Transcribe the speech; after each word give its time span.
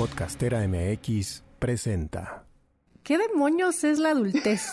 Podcastera 0.00 0.66
MX 0.66 1.42
presenta. 1.58 2.46
¿Qué 3.02 3.18
demonios 3.18 3.84
es 3.84 3.98
la 3.98 4.12
adultez? 4.12 4.66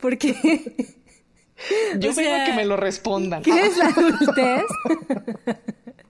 Porque. 0.00 0.34
Yo 2.00 2.10
o 2.10 2.14
que 2.14 2.52
me 2.56 2.64
lo 2.64 2.76
respondan. 2.76 3.44
¿Qué 3.44 3.60
es 3.64 3.78
la 3.78 3.86
adultez? 3.96 4.64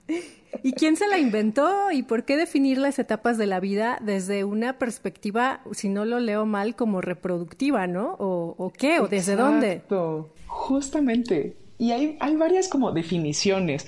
¿Y 0.63 0.71
quién 0.71 0.95
se 0.95 1.07
la 1.07 1.19
inventó? 1.19 1.91
¿Y 1.91 2.01
por 2.01 2.25
qué 2.25 2.35
definir 2.35 2.79
las 2.79 2.97
etapas 2.97 3.37
de 3.37 3.45
la 3.45 3.59
vida 3.59 3.99
desde 4.01 4.43
una 4.43 4.79
perspectiva, 4.79 5.61
si 5.71 5.87
no 5.87 6.05
lo 6.05 6.19
leo 6.19 6.47
mal, 6.47 6.75
como 6.75 6.99
reproductiva, 6.99 7.85
¿no? 7.85 8.15
¿O, 8.17 8.73
qué? 8.75 9.01
¿O 9.01 9.07
desde 9.07 9.35
dónde? 9.35 9.83
Justamente. 10.47 11.55
Y 11.79 11.91
hay, 11.91 12.17
hay 12.19 12.35
varias 12.35 12.69
como 12.69 12.91
definiciones. 12.91 13.87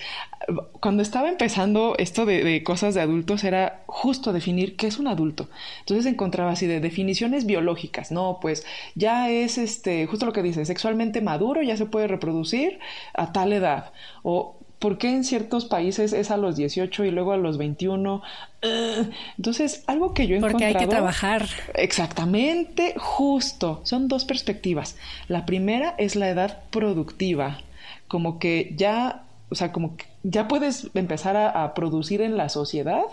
Cuando 0.80 1.02
estaba 1.02 1.30
empezando 1.30 1.96
esto 1.98 2.26
de, 2.26 2.64
cosas 2.64 2.94
de 2.94 3.02
adultos 3.02 3.44
era 3.44 3.84
justo 3.88 4.32
definir 4.32 4.76
qué 4.76 4.88
es 4.88 5.00
un 5.00 5.08
adulto. 5.08 5.50
Entonces 5.80 6.06
encontraba 6.06 6.52
así 6.52 6.68
de 6.68 6.80
definiciones 6.80 7.46
biológicas. 7.46 8.12
No, 8.12 8.40
pues 8.42 8.66
ya 8.96 9.30
es 9.30 9.58
este, 9.58 10.06
justo 10.06 10.26
lo 10.26 10.34
que 10.34 10.44
dice, 10.44 10.66
sexualmente 10.66 11.22
maduro, 11.22 11.62
ya 11.64 11.78
se 11.78 11.86
puede 11.86 12.08
reproducir 12.08 12.80
a 13.14 13.32
tal 13.32 13.54
edad. 13.54 13.92
O 14.24 14.56
¿Por 14.80 14.98
qué 14.98 15.10
en 15.10 15.26
ciertos 15.26 15.66
países 15.66 16.14
es 16.14 16.32
a 16.32 16.38
los 16.38 16.56
18 16.56 17.04
y 17.04 17.12
luego 17.12 17.34
a 17.34 17.38
los 17.38 17.58
21? 17.58 18.22
entonces, 19.38 19.84
algo 19.88 20.14
que 20.14 20.26
yo 20.26 20.36
he 20.36 20.38
encontrado... 20.38 20.60
Porque 20.60 20.78
hay 20.78 20.86
que 20.86 20.90
trabajar. 20.90 21.46
Exactamente, 21.74 22.94
justo. 22.98 23.82
Son 23.84 24.08
dos 24.08 24.24
perspectivas. 24.24 24.96
La 25.28 25.46
primera 25.46 25.96
es 25.98 26.16
la 26.16 26.30
edad 26.30 26.64
productiva 26.72 27.60
como 28.10 28.40
que 28.40 28.74
ya, 28.76 29.24
o 29.50 29.56
sea, 29.56 29.72
como 29.72 29.96
que 29.96 30.06
ya 30.24 30.50
puedes 30.50 30.90
empezar 30.96 31.38
a, 31.38 31.74
producir 31.74 32.22
en 32.22 32.36
la 32.36 32.50
sociedad, 32.50 33.06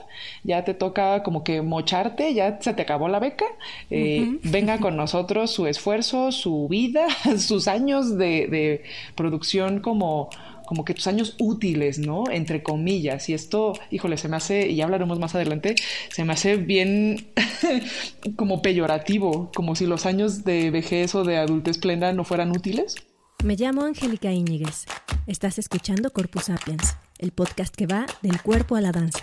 ya 0.42 0.64
te 0.64 0.74
toca 0.74 1.22
como 1.22 1.44
que 1.44 1.62
mocharte, 1.62 2.34
ya 2.34 2.60
se 2.60 2.74
te 2.74 2.82
acabó 2.82 3.06
la 3.06 3.20
beca, 3.20 3.44
eh, 3.90 4.38
venga 4.42 4.78
con 4.78 4.96
nosotros 4.96 5.52
su 5.52 5.68
esfuerzo, 5.68 6.32
su 6.32 6.66
vida, 6.68 7.06
sus 7.38 7.68
años 7.68 8.18
de, 8.18 8.48
de 8.48 8.82
producción 9.14 9.80
como 9.80 10.30
como 10.66 10.84
que 10.84 10.94
tus 10.94 11.06
años 11.06 11.36
útiles, 11.38 12.00
¿no? 12.00 12.24
Entre 12.28 12.62
comillas. 12.62 13.28
Y 13.28 13.34
esto, 13.34 13.74
híjole, 13.92 14.18
se 14.18 14.28
me 14.28 14.36
hace, 14.36 14.68
y 14.68 14.74
ya 14.74 14.84
hablaremos 14.84 15.20
más 15.20 15.34
adelante, 15.36 15.76
se 16.10 16.24
me 16.24 16.32
hace 16.32 16.56
bien 16.56 17.28
como 18.36 18.62
peyorativo, 18.62 19.50
como 19.54 19.76
si 19.76 19.86
los 19.86 20.06
años 20.06 20.44
de 20.44 20.72
vejez 20.72 21.14
o 21.14 21.22
de 21.22 21.36
adultez 21.38 21.78
plena 21.78 22.12
no 22.12 22.24
fueran 22.24 22.50
útiles. 22.50 22.96
Me 23.46 23.54
llamo 23.54 23.84
Angélica 23.84 24.32
Íñiguez. 24.32 24.86
Estás 25.28 25.60
escuchando 25.60 26.10
Corpus 26.10 26.46
Sapiens, 26.46 26.96
el 27.20 27.30
podcast 27.30 27.72
que 27.76 27.86
va 27.86 28.04
del 28.20 28.42
cuerpo 28.42 28.74
a 28.74 28.80
la 28.80 28.90
danza. 28.90 29.20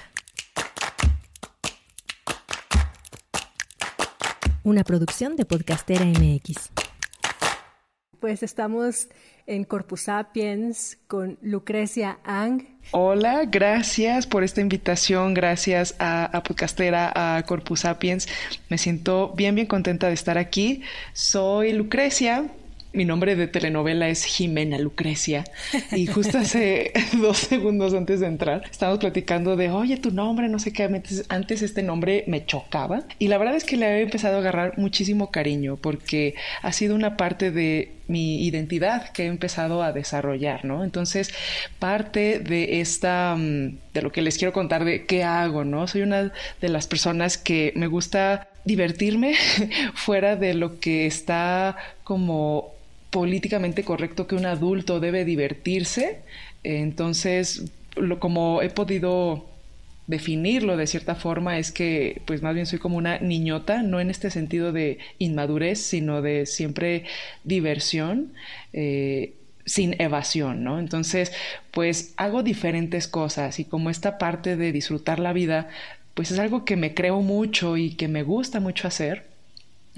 Una 4.63 4.85
producción 4.85 5.35
de 5.35 5.43
Podcastera 5.43 6.05
MX. 6.05 6.71
Pues 8.21 8.43
estamos 8.43 9.09
en 9.45 9.65
Corpus 9.65 10.03
Sapiens 10.03 10.99
con 11.07 11.37
Lucrecia 11.41 12.19
Ang. 12.23 12.65
Hola, 12.91 13.43
gracias 13.43 14.25
por 14.25 14.45
esta 14.45 14.61
invitación, 14.61 15.33
gracias 15.33 15.97
a, 15.99 16.23
a, 16.23 16.43
Podcastera, 16.43 17.11
a 17.13 17.43
Corpus 17.43 17.81
Sapiens. 17.81 18.29
Me 18.69 18.77
siento 18.77 19.33
bien, 19.35 19.53
bien 19.53 19.67
contenta 19.67 20.07
de 20.07 20.13
estar 20.13 20.37
aquí. 20.37 20.81
Soy 21.11 21.73
Lucrecia, 21.73 22.49
mi 22.93 23.05
nombre 23.05 23.35
de 23.35 23.47
telenovela 23.47 24.07
es 24.07 24.23
Jimena 24.23 24.77
Lucrecia. 24.77 25.43
Y 25.91 26.05
justo 26.05 26.37
hace 26.37 26.93
dos 27.13 27.39
segundos 27.39 27.93
antes 27.93 28.19
de 28.19 28.27
entrar, 28.27 28.63
estábamos 28.69 28.99
platicando 28.99 29.55
de, 29.55 29.71
oye, 29.71 29.97
tu 29.97 30.11
nombre, 30.11 30.47
no 30.47 30.59
sé 30.59 30.71
qué. 30.71 30.83
Antes 31.29 31.61
este 31.61 31.81
nombre 31.81 32.23
me 32.27 32.45
chocaba. 32.45 33.03
Y 33.17 33.27
la 33.27 33.37
verdad 33.39 33.55
es 33.55 33.63
que 33.63 33.77
le 33.77 33.87
he 33.87 34.01
empezado 34.01 34.37
a 34.37 34.39
agarrar 34.39 34.77
muchísimo 34.77 35.31
cariño 35.31 35.77
porque 35.77 36.35
ha 36.61 36.71
sido 36.71 36.95
una 36.95 37.17
parte 37.17 37.51
de 37.51 37.91
mi 38.07 38.45
identidad 38.45 39.09
que 39.09 39.23
he 39.23 39.27
empezado 39.27 39.81
a 39.81 39.91
desarrollar, 39.91 40.65
¿no? 40.65 40.83
Entonces, 40.83 41.33
parte 41.79 42.39
de 42.39 42.81
esta, 42.81 43.35
mm, 43.35 43.77
de 43.93 44.01
lo 44.01 44.11
que 44.11 44.21
les 44.21 44.37
quiero 44.37 44.53
contar 44.53 44.85
de 44.85 45.05
qué 45.05 45.23
hago, 45.23 45.63
¿no? 45.63 45.87
Soy 45.87 46.01
una 46.01 46.31
de 46.61 46.69
las 46.69 46.85
personas 46.87 47.37
que 47.37 47.73
me 47.75 47.87
gusta 47.87 48.49
divertirme 48.65 49.35
fuera 49.95 50.35
de 50.35 50.53
lo 50.53 50.79
que 50.79 51.05
está 51.05 51.75
como 52.03 52.73
políticamente 53.13 53.83
correcto 53.83 54.25
que 54.25 54.35
un 54.35 54.47
adulto 54.47 54.99
debe 54.99 55.23
divertirse. 55.23 56.23
Entonces, 56.63 57.65
lo, 57.95 58.19
como 58.19 58.63
he 58.63 58.69
podido 58.71 59.45
definirlo 60.07 60.75
de 60.75 60.87
cierta 60.87 61.15
forma 61.15 61.59
es 61.59 61.71
que 61.71 62.21
pues 62.25 62.41
más 62.41 62.53
bien 62.55 62.65
soy 62.65 62.79
como 62.79 62.97
una 62.97 63.19
niñota, 63.19 63.83
no 63.83 64.01
en 64.01 64.09
este 64.09 64.31
sentido 64.31 64.73
de 64.73 64.97
inmadurez, 65.19 65.79
sino 65.79 66.21
de 66.21 66.45
siempre 66.47 67.05
diversión. 67.43 68.33
Eh, 68.73 69.35
sin 69.65 69.95
evasión, 70.01 70.65
¿no? 70.65 70.77
Entonces, 70.77 71.31
pues 71.71 72.13
hago 72.17 72.43
diferentes 72.43 73.07
cosas 73.07 73.59
y 73.59 73.63
como 73.63 73.89
esta 73.89 74.17
parte 74.17 74.57
de 74.57 74.73
disfrutar 74.73 75.19
la 75.19 75.31
vida, 75.31 75.69
pues 76.15 76.31
es 76.31 76.39
algo 76.39 76.65
que 76.65 76.75
me 76.75 76.93
creo 76.93 77.21
mucho 77.21 77.77
y 77.77 77.91
que 77.91 78.09
me 78.09 78.23
gusta 78.23 78.59
mucho 78.59 78.89
hacer 78.89 79.32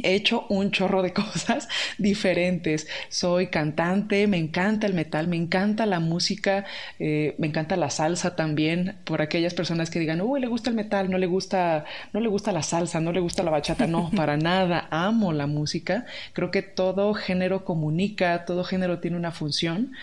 He 0.03 0.13
hecho 0.13 0.45
un 0.49 0.71
chorro 0.71 1.01
de 1.01 1.13
cosas 1.13 1.67
diferentes. 1.97 2.87
Soy 3.09 3.47
cantante, 3.47 4.27
me 4.27 4.37
encanta 4.37 4.87
el 4.87 4.93
metal, 4.93 5.27
me 5.27 5.37
encanta 5.37 5.85
la 5.85 5.99
música, 5.99 6.65
eh, 6.99 7.35
me 7.37 7.47
encanta 7.47 7.75
la 7.77 7.89
salsa 7.89 8.35
también. 8.35 8.97
Por 9.05 9.21
aquellas 9.21 9.53
personas 9.53 9.89
que 9.89 9.99
digan, 9.99 10.21
uy, 10.21 10.41
le 10.41 10.47
gusta 10.47 10.69
el 10.69 10.75
metal, 10.75 11.09
no 11.09 11.17
le 11.17 11.27
gusta, 11.27 11.85
no 12.13 12.19
le 12.19 12.27
gusta 12.27 12.51
la 12.51 12.63
salsa, 12.63 12.99
no 12.99 13.11
le 13.11 13.19
gusta 13.19 13.43
la 13.43 13.51
bachata. 13.51 13.87
No, 13.87 14.11
para 14.15 14.37
nada. 14.37 14.87
Amo 14.91 15.31
la 15.31 15.47
música. 15.47 16.05
Creo 16.33 16.51
que 16.51 16.61
todo 16.61 17.13
género 17.13 17.63
comunica, 17.63 18.45
todo 18.45 18.63
género 18.63 18.99
tiene 18.99 19.17
una 19.17 19.31
función. 19.31 19.93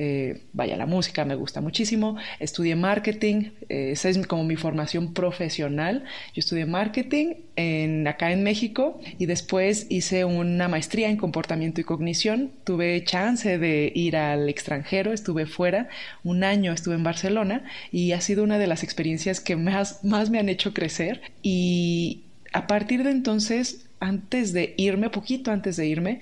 Eh, 0.00 0.42
vaya, 0.52 0.76
la 0.76 0.86
música 0.86 1.24
me 1.24 1.34
gusta 1.34 1.60
muchísimo. 1.60 2.16
Estudié 2.38 2.76
marketing, 2.76 3.50
eh, 3.68 3.90
esa 3.90 4.08
es 4.08 4.24
como 4.28 4.44
mi 4.44 4.54
formación 4.54 5.12
profesional. 5.12 6.04
Yo 6.34 6.38
estudié 6.38 6.66
marketing 6.66 7.34
en, 7.56 8.06
acá 8.06 8.30
en 8.30 8.44
México 8.44 9.00
y 9.18 9.26
después 9.26 9.86
hice 9.88 10.24
una 10.24 10.68
maestría 10.68 11.10
en 11.10 11.16
comportamiento 11.16 11.80
y 11.80 11.84
cognición. 11.84 12.52
Tuve 12.62 13.02
chance 13.02 13.58
de 13.58 13.90
ir 13.92 14.16
al 14.16 14.48
extranjero, 14.48 15.12
estuve 15.12 15.46
fuera, 15.46 15.88
un 16.22 16.44
año 16.44 16.72
estuve 16.72 16.94
en 16.94 17.02
Barcelona 17.02 17.64
y 17.90 18.12
ha 18.12 18.20
sido 18.20 18.44
una 18.44 18.58
de 18.58 18.68
las 18.68 18.84
experiencias 18.84 19.40
que 19.40 19.56
más, 19.56 20.04
más 20.04 20.30
me 20.30 20.38
han 20.38 20.48
hecho 20.48 20.74
crecer. 20.74 21.22
Y 21.42 22.22
a 22.52 22.68
partir 22.68 23.02
de 23.02 23.10
entonces, 23.10 23.88
antes 23.98 24.52
de 24.52 24.74
irme, 24.76 25.10
poquito 25.10 25.50
antes 25.50 25.76
de 25.76 25.88
irme, 25.88 26.20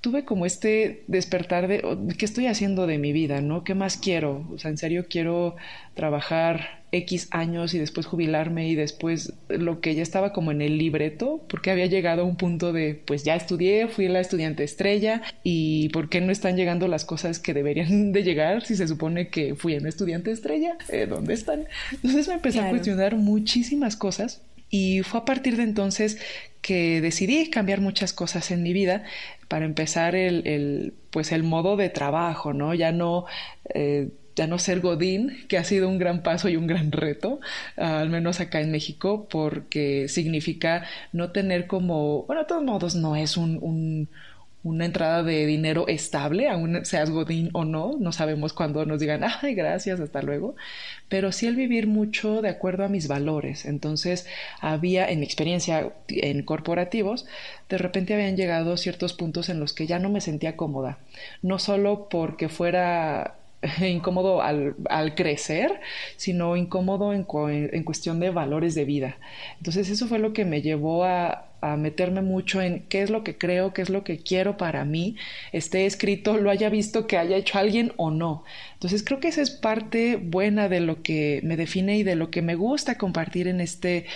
tuve 0.00 0.24
como 0.24 0.46
este 0.46 1.04
despertar 1.06 1.68
de 1.68 1.82
oh, 1.84 1.98
qué 2.16 2.24
estoy 2.24 2.46
haciendo 2.46 2.86
de 2.86 2.98
mi 2.98 3.12
vida, 3.12 3.40
¿no? 3.40 3.64
¿Qué 3.64 3.74
más 3.74 3.96
quiero? 3.96 4.46
O 4.52 4.58
sea, 4.58 4.70
en 4.70 4.78
serio 4.78 5.06
quiero 5.08 5.56
trabajar 5.94 6.78
X 6.92 7.28
años 7.32 7.74
y 7.74 7.78
después 7.78 8.06
jubilarme 8.06 8.68
y 8.68 8.74
después 8.74 9.34
lo 9.48 9.80
que 9.80 9.94
ya 9.94 10.02
estaba 10.02 10.32
como 10.32 10.52
en 10.52 10.62
el 10.62 10.78
libreto, 10.78 11.44
porque 11.48 11.70
había 11.70 11.86
llegado 11.86 12.22
a 12.22 12.24
un 12.24 12.36
punto 12.36 12.72
de, 12.72 12.94
pues 12.94 13.24
ya 13.24 13.34
estudié, 13.34 13.88
fui 13.88 14.08
la 14.08 14.20
estudiante 14.20 14.64
estrella 14.64 15.22
y 15.42 15.88
¿por 15.90 16.08
qué 16.08 16.20
no 16.20 16.32
están 16.32 16.56
llegando 16.56 16.88
las 16.88 17.04
cosas 17.04 17.38
que 17.38 17.52
deberían 17.52 18.12
de 18.12 18.22
llegar 18.22 18.64
si 18.64 18.76
se 18.76 18.88
supone 18.88 19.28
que 19.28 19.54
fui 19.54 19.76
una 19.76 19.88
estudiante 19.88 20.30
estrella? 20.30 20.78
Eh, 20.88 21.06
¿Dónde 21.06 21.34
están? 21.34 21.66
Entonces 21.92 22.28
me 22.28 22.34
empecé 22.34 22.60
a 22.60 22.70
cuestionar 22.70 23.16
muchísimas 23.16 23.96
cosas 23.96 24.42
y 24.70 25.02
fue 25.02 25.20
a 25.20 25.24
partir 25.24 25.56
de 25.56 25.62
entonces 25.62 26.18
que 26.60 27.00
decidí 27.00 27.48
cambiar 27.50 27.80
muchas 27.80 28.12
cosas 28.12 28.50
en 28.50 28.62
mi 28.62 28.72
vida 28.72 29.04
para 29.48 29.64
empezar 29.64 30.14
el, 30.14 30.46
el 30.46 30.94
pues 31.10 31.32
el 31.32 31.42
modo 31.42 31.76
de 31.76 31.88
trabajo, 31.90 32.52
¿no? 32.52 32.74
Ya 32.74 32.92
no 32.92 33.26
eh, 33.74 34.10
ya 34.36 34.46
no 34.46 34.58
ser 34.58 34.80
Godín, 34.80 35.46
que 35.48 35.58
ha 35.58 35.64
sido 35.64 35.88
un 35.88 35.98
gran 35.98 36.22
paso 36.22 36.48
y 36.48 36.56
un 36.56 36.68
gran 36.68 36.92
reto, 36.92 37.40
al 37.76 38.08
menos 38.08 38.38
acá 38.40 38.60
en 38.60 38.70
México, 38.70 39.26
porque 39.28 40.06
significa 40.08 40.86
no 41.12 41.32
tener 41.32 41.66
como, 41.66 42.22
bueno, 42.24 42.42
de 42.42 42.46
todos 42.46 42.62
modos 42.62 42.94
no 42.94 43.16
es 43.16 43.36
un 43.36 44.08
una 44.68 44.84
entrada 44.84 45.22
de 45.22 45.46
dinero 45.46 45.88
estable, 45.88 46.48
aún 46.48 46.84
seas 46.84 47.10
Godín 47.10 47.50
o 47.52 47.64
no, 47.64 47.96
no 47.98 48.12
sabemos 48.12 48.52
cuándo 48.52 48.84
nos 48.84 49.00
digan, 49.00 49.24
ay, 49.42 49.54
gracias, 49.54 50.00
hasta 50.00 50.22
luego, 50.22 50.54
pero 51.08 51.32
sí 51.32 51.46
el 51.46 51.56
vivir 51.56 51.86
mucho 51.86 52.42
de 52.42 52.50
acuerdo 52.50 52.84
a 52.84 52.88
mis 52.88 53.08
valores. 53.08 53.64
Entonces, 53.64 54.26
había, 54.60 55.08
en 55.08 55.20
mi 55.20 55.26
experiencia 55.26 55.90
en 56.08 56.42
corporativos, 56.42 57.26
de 57.68 57.78
repente 57.78 58.14
habían 58.14 58.36
llegado 58.36 58.76
ciertos 58.76 59.12
puntos 59.12 59.48
en 59.48 59.60
los 59.60 59.72
que 59.72 59.86
ya 59.86 59.98
no 59.98 60.10
me 60.10 60.20
sentía 60.20 60.56
cómoda, 60.56 60.98
no 61.42 61.58
solo 61.58 62.08
porque 62.10 62.48
fuera 62.48 63.34
incómodo 63.80 64.42
al, 64.42 65.14
crecer, 65.14 65.80
sino 66.16 66.56
incómodo 66.56 67.12
en, 67.12 67.24
cuestión 67.24 68.20
de 68.20 68.30
valores 68.30 68.74
de 68.74 68.84
vida. 68.84 69.16
Entonces 69.58 69.90
eso 69.90 70.06
fue 70.06 70.18
lo 70.18 70.32
que 70.32 70.44
me 70.44 70.62
llevó 70.62 71.04
a 71.04 71.47
a, 71.60 71.76
meterme 71.76 72.22
mucho 72.22 72.60
en 72.60 72.80
qué 72.88 73.02
es 73.02 73.10
lo 73.10 73.24
que 73.24 73.36
creo, 73.36 73.72
qué 73.72 73.82
es 73.82 73.90
lo 73.90 74.04
que 74.04 74.18
quiero 74.18 74.56
para 74.56 74.84
mí, 74.84 75.16
esté 75.52 75.86
escrito, 75.86 76.36
lo 76.36 76.50
haya 76.50 76.68
visto 76.68 77.06
que 77.06 77.18
haya 77.18 77.36
hecho 77.36 77.58
alguien 77.58 77.92
o 77.96 78.10
no. 78.10 78.44
Entonces 78.74 79.02
creo 79.02 79.20
que 79.20 79.28
esa 79.28 79.42
es 79.42 79.50
parte 79.50 80.16
buena 80.16 80.68
de 80.68 80.80
lo 80.80 81.02
que 81.02 81.40
me 81.42 81.56
define 81.56 81.98
y 81.98 82.02
de 82.02 82.16
lo 82.16 82.30
que 82.30 82.42
me 82.42 82.54
gusta 82.54 82.96
compartir 82.96 83.48
en 83.48 83.60
este, 83.60 84.06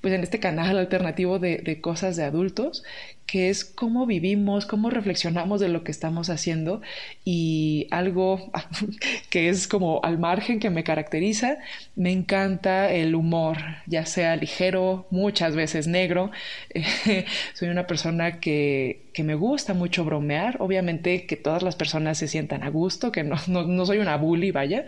pues 0.00 0.14
en 0.14 0.22
este 0.22 0.40
canal 0.40 0.78
alternativo 0.78 1.38
de, 1.38 1.58
de 1.58 1.80
cosas 1.80 2.16
de 2.16 2.24
adultos, 2.24 2.84
que 3.30 3.48
es 3.48 3.64
cómo 3.64 4.06
vivimos, 4.06 4.66
cómo 4.66 4.90
reflexionamos 4.90 5.60
de 5.60 5.68
lo 5.68 5.84
que 5.84 5.92
estamos 5.92 6.30
haciendo 6.30 6.82
y 7.24 7.86
algo 7.92 8.50
que 9.30 9.48
es 9.48 9.68
como 9.68 10.00
al 10.02 10.18
margen 10.18 10.58
que 10.58 10.68
me 10.68 10.82
caracteriza, 10.82 11.58
me 11.94 12.10
encanta 12.10 12.92
el 12.92 13.14
humor, 13.14 13.58
ya 13.86 14.04
sea 14.04 14.34
ligero, 14.34 15.06
muchas 15.10 15.54
veces 15.54 15.86
negro. 15.86 16.32
soy 17.54 17.68
una 17.68 17.86
persona 17.86 18.40
que, 18.40 19.02
que, 19.12 19.22
me 19.22 19.36
gusta 19.36 19.74
mucho 19.74 20.04
bromear, 20.04 20.56
obviamente 20.58 21.26
que 21.26 21.36
todas 21.36 21.62
las 21.62 21.76
personas 21.76 22.18
se 22.18 22.26
sientan 22.26 22.64
a 22.64 22.68
gusto, 22.68 23.12
que 23.12 23.22
no, 23.22 23.36
no, 23.46 23.86
soy 23.86 23.98
una 23.98 24.16
bully, 24.16 24.50
vaya, 24.50 24.86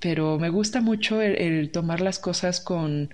pero 0.00 0.36
me 0.40 0.48
gusta 0.48 0.80
mucho 0.80 1.22
el 1.22 1.70
tomar 1.70 2.00
las 2.00 2.18
cosas 2.18 2.60
con 2.60 3.10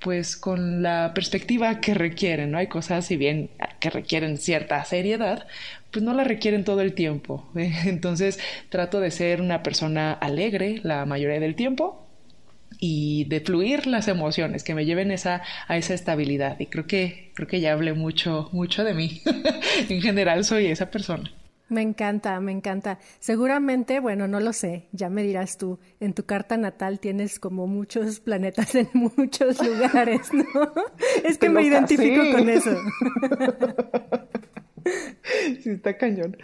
pues 0.00 0.36
con 0.36 0.82
la 0.82 1.12
perspectiva 1.14 1.80
que 1.80 1.94
requieren, 1.94 2.52
¿no? 2.52 2.58
Hay 2.58 2.68
cosas, 2.68 3.06
si 3.06 3.16
bien 3.16 3.50
que 3.80 3.90
requieren 3.90 4.38
cierta 4.38 4.84
seriedad, 4.84 5.46
pues 5.90 6.04
no 6.04 6.14
la 6.14 6.24
requieren 6.24 6.64
todo 6.64 6.80
el 6.80 6.94
tiempo. 6.94 7.48
Entonces 7.54 8.38
trato 8.68 9.00
de 9.00 9.10
ser 9.10 9.40
una 9.40 9.62
persona 9.62 10.12
alegre 10.12 10.80
la 10.82 11.04
mayoría 11.06 11.40
del 11.40 11.54
tiempo 11.54 12.04
y 12.80 13.24
de 13.24 13.40
fluir 13.40 13.86
las 13.86 14.08
emociones 14.08 14.62
que 14.62 14.74
me 14.74 14.84
lleven 14.84 15.10
esa, 15.10 15.42
a 15.66 15.76
esa 15.76 15.94
estabilidad. 15.94 16.60
Y 16.60 16.66
creo 16.66 16.86
que, 16.86 17.32
creo 17.34 17.48
que 17.48 17.60
ya 17.60 17.72
hablé 17.72 17.92
mucho, 17.92 18.48
mucho 18.52 18.84
de 18.84 18.94
mí. 18.94 19.20
en 19.88 20.00
general 20.00 20.44
soy 20.44 20.66
esa 20.66 20.90
persona. 20.90 21.32
Me 21.68 21.82
encanta, 21.82 22.40
me 22.40 22.52
encanta. 22.52 22.98
Seguramente, 23.20 24.00
bueno, 24.00 24.26
no 24.26 24.40
lo 24.40 24.52
sé, 24.52 24.88
ya 24.92 25.10
me 25.10 25.22
dirás 25.22 25.58
tú, 25.58 25.78
en 26.00 26.14
tu 26.14 26.24
carta 26.24 26.56
natal 26.56 26.98
tienes 26.98 27.38
como 27.38 27.66
muchos 27.66 28.20
planetas 28.28 28.74
en 28.74 28.88
muchos 28.94 29.62
lugares, 29.62 30.32
¿no? 30.32 30.44
Es 31.24 31.38
que 31.38 31.48
me 31.48 31.62
identifico 31.62 32.22
con 32.32 32.48
eso. 32.48 32.70
Sí, 35.62 35.70
está 35.70 35.98
cañón. 35.98 36.38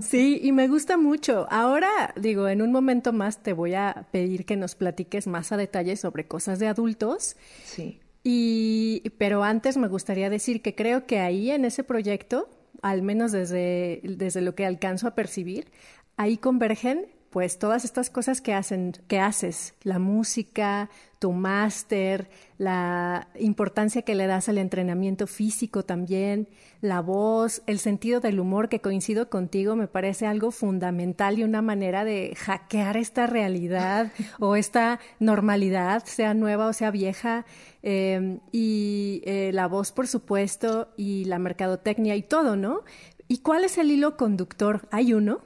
Sí, 0.00 0.38
y 0.40 0.52
me 0.52 0.68
gusta 0.68 0.96
mucho. 0.96 1.48
Ahora, 1.50 2.14
digo, 2.14 2.46
en 2.48 2.62
un 2.62 2.70
momento 2.70 3.12
más 3.12 3.42
te 3.42 3.52
voy 3.52 3.74
a 3.74 4.06
pedir 4.12 4.44
que 4.44 4.56
nos 4.56 4.76
platiques 4.76 5.26
más 5.26 5.50
a 5.50 5.56
detalle 5.56 5.96
sobre 5.96 6.28
cosas 6.28 6.60
de 6.60 6.68
adultos. 6.68 7.36
Sí. 7.64 8.00
Y, 8.22 9.10
pero 9.18 9.42
antes 9.42 9.76
me 9.76 9.88
gustaría 9.88 10.30
decir 10.30 10.62
que 10.62 10.76
creo 10.76 11.06
que 11.06 11.18
ahí 11.18 11.50
en 11.50 11.64
ese 11.64 11.82
proyecto 11.82 12.48
al 12.82 13.02
menos 13.02 13.32
desde, 13.32 14.00
desde 14.02 14.42
lo 14.42 14.54
que 14.54 14.66
alcanzo 14.66 15.06
a 15.06 15.14
percibir, 15.14 15.70
ahí 16.16 16.36
convergen 16.36 17.06
pues 17.32 17.58
todas 17.58 17.86
estas 17.86 18.10
cosas 18.10 18.42
que 18.42 18.52
hacen, 18.52 18.92
que 19.08 19.18
haces, 19.18 19.72
la 19.84 19.98
música, 19.98 20.90
tu 21.18 21.32
máster, 21.32 22.28
la 22.58 23.26
importancia 23.40 24.02
que 24.02 24.14
le 24.14 24.26
das 24.26 24.50
al 24.50 24.58
entrenamiento 24.58 25.26
físico 25.26 25.82
también, 25.82 26.46
la 26.82 27.00
voz, 27.00 27.62
el 27.66 27.78
sentido 27.78 28.20
del 28.20 28.38
humor 28.38 28.68
que 28.68 28.82
coincido 28.82 29.30
contigo, 29.30 29.76
me 29.76 29.88
parece 29.88 30.26
algo 30.26 30.50
fundamental 30.50 31.38
y 31.38 31.44
una 31.44 31.62
manera 31.62 32.04
de 32.04 32.34
hackear 32.36 32.98
esta 32.98 33.26
realidad 33.26 34.12
o 34.38 34.54
esta 34.54 35.00
normalidad, 35.18 36.04
sea 36.04 36.34
nueva 36.34 36.66
o 36.66 36.74
sea 36.74 36.90
vieja, 36.90 37.46
em, 37.82 38.40
y 38.52 39.22
eh, 39.24 39.52
la 39.54 39.68
voz, 39.68 39.90
por 39.90 40.06
supuesto, 40.06 40.88
y 40.98 41.24
la 41.24 41.38
mercadotecnia 41.38 42.14
y 42.14 42.22
todo, 42.22 42.56
¿no? 42.56 42.82
¿Y 43.26 43.38
cuál 43.38 43.64
es 43.64 43.78
el 43.78 43.90
hilo 43.90 44.18
conductor? 44.18 44.86
¿Hay 44.90 45.14
uno? 45.14 45.40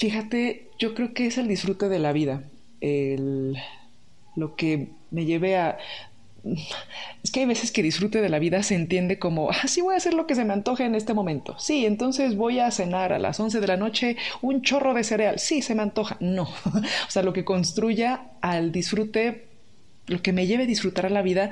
Fíjate, 0.00 0.70
yo 0.78 0.94
creo 0.94 1.12
que 1.12 1.26
es 1.26 1.36
el 1.36 1.46
disfrute 1.46 1.90
de 1.90 1.98
la 1.98 2.14
vida, 2.14 2.44
el, 2.80 3.58
lo 4.34 4.56
que 4.56 4.88
me 5.10 5.26
lleve 5.26 5.58
a... 5.58 5.76
Es 7.22 7.30
que 7.30 7.40
hay 7.40 7.46
veces 7.46 7.70
que 7.70 7.82
disfrute 7.82 8.22
de 8.22 8.30
la 8.30 8.38
vida 8.38 8.62
se 8.62 8.76
entiende 8.76 9.18
como, 9.18 9.50
ah, 9.50 9.68
sí 9.68 9.82
voy 9.82 9.92
a 9.92 9.98
hacer 9.98 10.14
lo 10.14 10.26
que 10.26 10.34
se 10.34 10.46
me 10.46 10.54
antoje 10.54 10.86
en 10.86 10.94
este 10.94 11.12
momento. 11.12 11.54
Sí, 11.58 11.84
entonces 11.84 12.34
voy 12.34 12.60
a 12.60 12.70
cenar 12.70 13.12
a 13.12 13.18
las 13.18 13.38
11 13.38 13.60
de 13.60 13.66
la 13.66 13.76
noche 13.76 14.16
un 14.40 14.62
chorro 14.62 14.94
de 14.94 15.04
cereal. 15.04 15.38
Sí, 15.38 15.60
se 15.60 15.74
me 15.74 15.82
antoja. 15.82 16.16
No. 16.18 16.44
o 16.64 17.10
sea, 17.10 17.22
lo 17.22 17.34
que 17.34 17.44
construya 17.44 18.22
al 18.40 18.72
disfrute, 18.72 19.48
lo 20.06 20.22
que 20.22 20.32
me 20.32 20.46
lleve 20.46 20.62
a 20.62 20.66
disfrutar 20.66 21.04
a 21.04 21.10
la 21.10 21.20
vida 21.20 21.50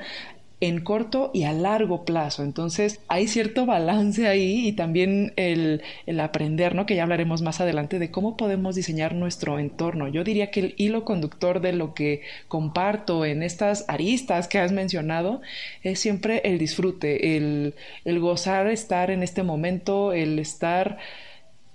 en 0.61 0.81
corto 0.81 1.31
y 1.33 1.43
a 1.43 1.53
largo 1.53 2.03
plazo. 2.05 2.43
Entonces 2.43 2.99
hay 3.07 3.27
cierto 3.27 3.65
balance 3.65 4.27
ahí 4.27 4.67
y 4.67 4.73
también 4.73 5.33
el, 5.37 5.81
aprender, 6.19 6.75
¿no? 6.75 6.85
Que 6.85 6.95
ya 6.95 7.03
hablaremos 7.03 7.41
más 7.41 7.61
adelante 7.61 7.99
de 7.99 8.11
cómo 8.11 8.35
podemos 8.35 8.75
diseñar 8.75 9.15
nuestro 9.15 9.59
entorno. 9.59 10.07
Yo 10.07 10.23
diría 10.23 10.51
que 10.51 10.59
el 10.59 10.75
hilo 10.77 11.05
conductor 11.05 11.61
de 11.61 11.73
lo 11.73 11.93
que 11.93 12.21
comparto 12.47 13.25
en 13.25 13.43
estas 13.43 13.85
aristas 13.87 14.47
que 14.47 14.59
has 14.59 14.71
mencionado 14.71 15.41
es 15.83 15.99
siempre 15.99 16.41
el 16.43 16.57
disfrute, 16.57 17.37
el, 17.37 17.75
el 18.03 18.19
gozar 18.19 18.67
estar 18.67 19.11
en 19.11 19.23
este 19.23 19.43
momento, 19.43 20.13
el 20.13 20.39
estar, 20.39 20.97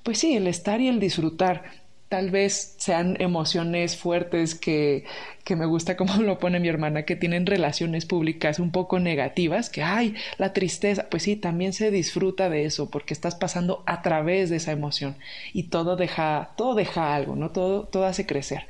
pues 0.02 0.18
sí, 0.18 0.36
el 0.36 0.46
estar 0.46 0.80
y 0.80 0.88
el 0.88 1.00
disfrutar 1.00 1.83
tal 2.08 2.30
vez 2.30 2.74
sean 2.78 3.16
emociones 3.20 3.96
fuertes 3.96 4.54
que, 4.54 5.04
que, 5.44 5.56
me 5.56 5.66
gusta 5.66 5.96
como 5.96 6.16
lo 6.22 6.38
pone 6.38 6.60
mi 6.60 6.68
hermana, 6.68 7.04
que 7.04 7.16
tienen 7.16 7.46
relaciones 7.46 8.06
públicas 8.06 8.58
un 8.58 8.70
poco 8.70 9.00
negativas, 9.00 9.70
que 9.70 9.82
ay, 9.82 10.14
la 10.38 10.52
tristeza, 10.52 11.08
pues 11.10 11.24
sí, 11.24 11.36
también 11.36 11.72
se 11.72 11.90
disfruta 11.90 12.48
de 12.48 12.64
eso, 12.64 12.90
porque 12.90 13.14
estás 13.14 13.34
pasando 13.34 13.82
a 13.86 14.02
través 14.02 14.50
de 14.50 14.56
esa 14.56 14.72
emoción 14.72 15.16
y 15.52 15.64
todo 15.64 15.96
deja, 15.96 16.50
todo 16.56 16.74
deja 16.74 17.14
algo, 17.14 17.36
¿no? 17.36 17.50
Todo, 17.50 17.84
todo 17.84 18.04
hace 18.04 18.26
crecer. 18.26 18.66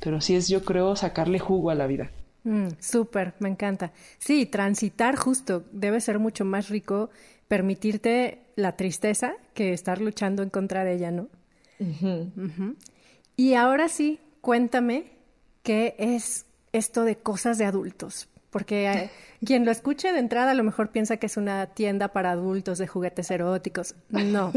Pero 0.00 0.20
sí 0.20 0.36
es, 0.36 0.48
yo 0.48 0.64
creo, 0.64 0.96
sacarle 0.96 1.38
jugo 1.38 1.70
a 1.70 1.74
la 1.74 1.86
vida. 1.86 2.10
Mm, 2.44 2.68
súper, 2.78 3.34
me 3.38 3.48
encanta. 3.48 3.92
Sí, 4.18 4.46
transitar 4.46 5.16
justo 5.16 5.64
debe 5.72 6.00
ser 6.00 6.18
mucho 6.18 6.44
más 6.44 6.68
rico 6.68 7.10
permitirte 7.48 8.38
la 8.56 8.76
tristeza 8.76 9.34
que 9.54 9.72
estar 9.72 10.00
luchando 10.00 10.42
en 10.42 10.50
contra 10.50 10.84
de 10.84 10.94
ella, 10.94 11.10
¿no? 11.10 11.28
Y 13.36 13.54
ahora 13.54 13.88
sí, 13.88 14.20
cuéntame 14.40 15.12
qué 15.62 15.94
es 15.98 16.46
esto 16.72 17.04
de 17.04 17.16
cosas 17.16 17.58
de 17.58 17.64
adultos, 17.64 18.28
porque 18.50 18.90
eh, 18.90 19.10
quien 19.44 19.64
lo 19.64 19.70
escuche 19.70 20.12
de 20.12 20.18
entrada 20.18 20.52
a 20.52 20.54
lo 20.54 20.64
mejor 20.64 20.90
piensa 20.90 21.16
que 21.16 21.26
es 21.26 21.36
una 21.36 21.66
tienda 21.66 22.08
para 22.08 22.32
adultos 22.32 22.78
de 22.78 22.86
juguetes 22.86 23.30
eróticos. 23.30 23.94
No, 24.08 24.52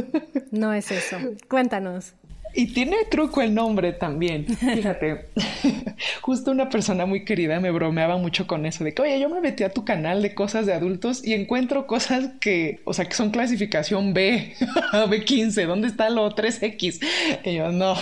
no 0.51 0.73
es 0.73 0.91
eso. 0.91 1.17
Cuéntanos. 1.49 2.13
Y 2.53 2.73
tiene 2.73 2.97
truco 3.09 3.41
el 3.41 3.53
nombre 3.53 3.93
también. 3.93 4.45
Fíjate, 4.45 5.27
justo 6.21 6.51
una 6.51 6.69
persona 6.69 7.05
muy 7.05 7.23
querida 7.23 7.59
me 7.59 7.71
bromeaba 7.71 8.17
mucho 8.17 8.47
con 8.47 8.65
eso, 8.65 8.83
de 8.83 8.93
que, 8.93 9.01
oye, 9.01 9.19
yo 9.19 9.29
me 9.29 9.41
metí 9.41 9.63
a 9.63 9.69
tu 9.69 9.85
canal 9.85 10.21
de 10.21 10.33
cosas 10.33 10.65
de 10.65 10.73
adultos 10.73 11.25
y 11.25 11.33
encuentro 11.33 11.87
cosas 11.87 12.29
que, 12.39 12.79
o 12.85 12.93
sea, 12.93 13.05
que 13.05 13.13
son 13.13 13.31
clasificación 13.31 14.13
B, 14.13 14.55
B15, 14.91 15.65
¿dónde 15.65 15.87
está 15.87 16.09
lo 16.09 16.29
3X? 16.35 16.99
Y 17.43 17.55
yo, 17.55 17.71
no, 17.71 17.95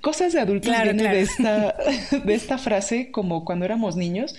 cosas 0.00 0.32
de 0.32 0.40
adultos 0.40 0.72
viene 0.82 1.02
De, 1.02 1.20
esta, 1.20 1.74
de 2.24 2.34
esta 2.34 2.58
frase 2.58 3.10
como 3.10 3.44
cuando 3.44 3.64
éramos 3.64 3.96
niños 3.96 4.36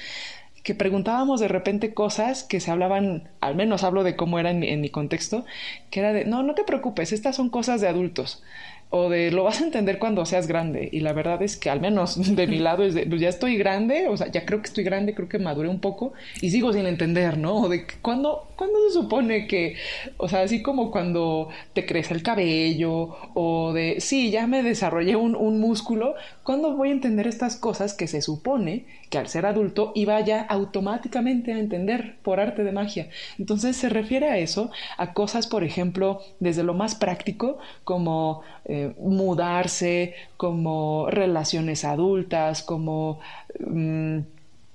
que 0.63 0.75
preguntábamos 0.75 1.39
de 1.39 1.47
repente 1.47 1.93
cosas 1.93 2.43
que 2.43 2.59
se 2.59 2.69
hablaban, 2.69 3.29
al 3.39 3.55
menos 3.55 3.83
hablo 3.83 4.03
de 4.03 4.15
cómo 4.15 4.37
era 4.37 4.51
en 4.51 4.63
en 4.63 4.79
mi 4.79 4.89
contexto, 4.89 5.43
que 5.89 6.01
era 6.01 6.13
de, 6.13 6.25
no, 6.25 6.43
no 6.43 6.53
te 6.53 6.63
preocupes, 6.63 7.11
estas 7.11 7.35
son 7.35 7.49
cosas 7.49 7.81
de 7.81 7.87
adultos 7.87 8.43
o 8.91 9.09
de 9.09 9.31
lo 9.31 9.45
vas 9.45 9.61
a 9.61 9.63
entender 9.63 9.97
cuando 9.99 10.25
seas 10.25 10.47
grande. 10.47 10.89
Y 10.91 10.99
la 10.99 11.13
verdad 11.13 11.41
es 11.41 11.55
que 11.57 11.69
al 11.69 11.79
menos 11.79 12.35
de 12.35 12.45
mi 12.45 12.59
lado 12.59 12.83
es 12.83 12.93
de, 12.93 13.05
pues 13.07 13.21
ya 13.21 13.29
estoy 13.29 13.57
grande, 13.57 14.07
o 14.07 14.17
sea, 14.17 14.27
ya 14.27 14.45
creo 14.45 14.61
que 14.61 14.67
estoy 14.67 14.83
grande, 14.83 15.15
creo 15.15 15.29
que 15.29 15.39
maduré 15.39 15.69
un 15.69 15.79
poco 15.79 16.13
y 16.41 16.51
sigo 16.51 16.73
sin 16.73 16.85
entender, 16.85 17.37
¿no? 17.37 17.61
O 17.61 17.69
de 17.69 17.87
cuándo, 18.01 18.49
¿cuándo 18.57 18.77
se 18.87 18.93
supone 18.93 19.47
que, 19.47 19.77
o 20.17 20.27
sea, 20.27 20.41
así 20.41 20.61
como 20.61 20.91
cuando 20.91 21.47
te 21.73 21.85
crece 21.85 22.13
el 22.13 22.21
cabello 22.21 23.15
o 23.33 23.71
de, 23.73 24.01
sí, 24.01 24.29
ya 24.29 24.45
me 24.45 24.61
desarrollé 24.61 25.15
un, 25.15 25.35
un 25.35 25.59
músculo, 25.59 26.15
¿cuándo 26.43 26.75
voy 26.75 26.89
a 26.89 26.91
entender 26.91 27.27
estas 27.27 27.55
cosas 27.55 27.93
que 27.93 28.07
se 28.07 28.21
supone 28.21 28.85
que 29.11 29.19
al 29.19 29.27
ser 29.27 29.45
adulto 29.45 29.91
iba 29.93 30.19
ya 30.21 30.41
automáticamente 30.41 31.53
a 31.53 31.59
entender 31.59 32.15
por 32.23 32.39
arte 32.39 32.63
de 32.63 32.71
magia? 32.71 33.09
Entonces 33.37 33.77
se 33.77 33.89
refiere 33.89 34.29
a 34.29 34.39
eso, 34.39 34.71
a 34.97 35.13
cosas, 35.13 35.45
por 35.45 35.63
ejemplo, 35.63 36.21
desde 36.39 36.63
lo 36.63 36.73
más 36.73 36.95
práctico, 36.95 37.59
como... 37.83 38.41
Eh, 38.65 38.93
mudarse, 38.99 40.13
como 40.37 41.07
relaciones 41.09 41.83
adultas, 41.83 42.63
como... 42.63 43.19
Mm, 43.59 44.19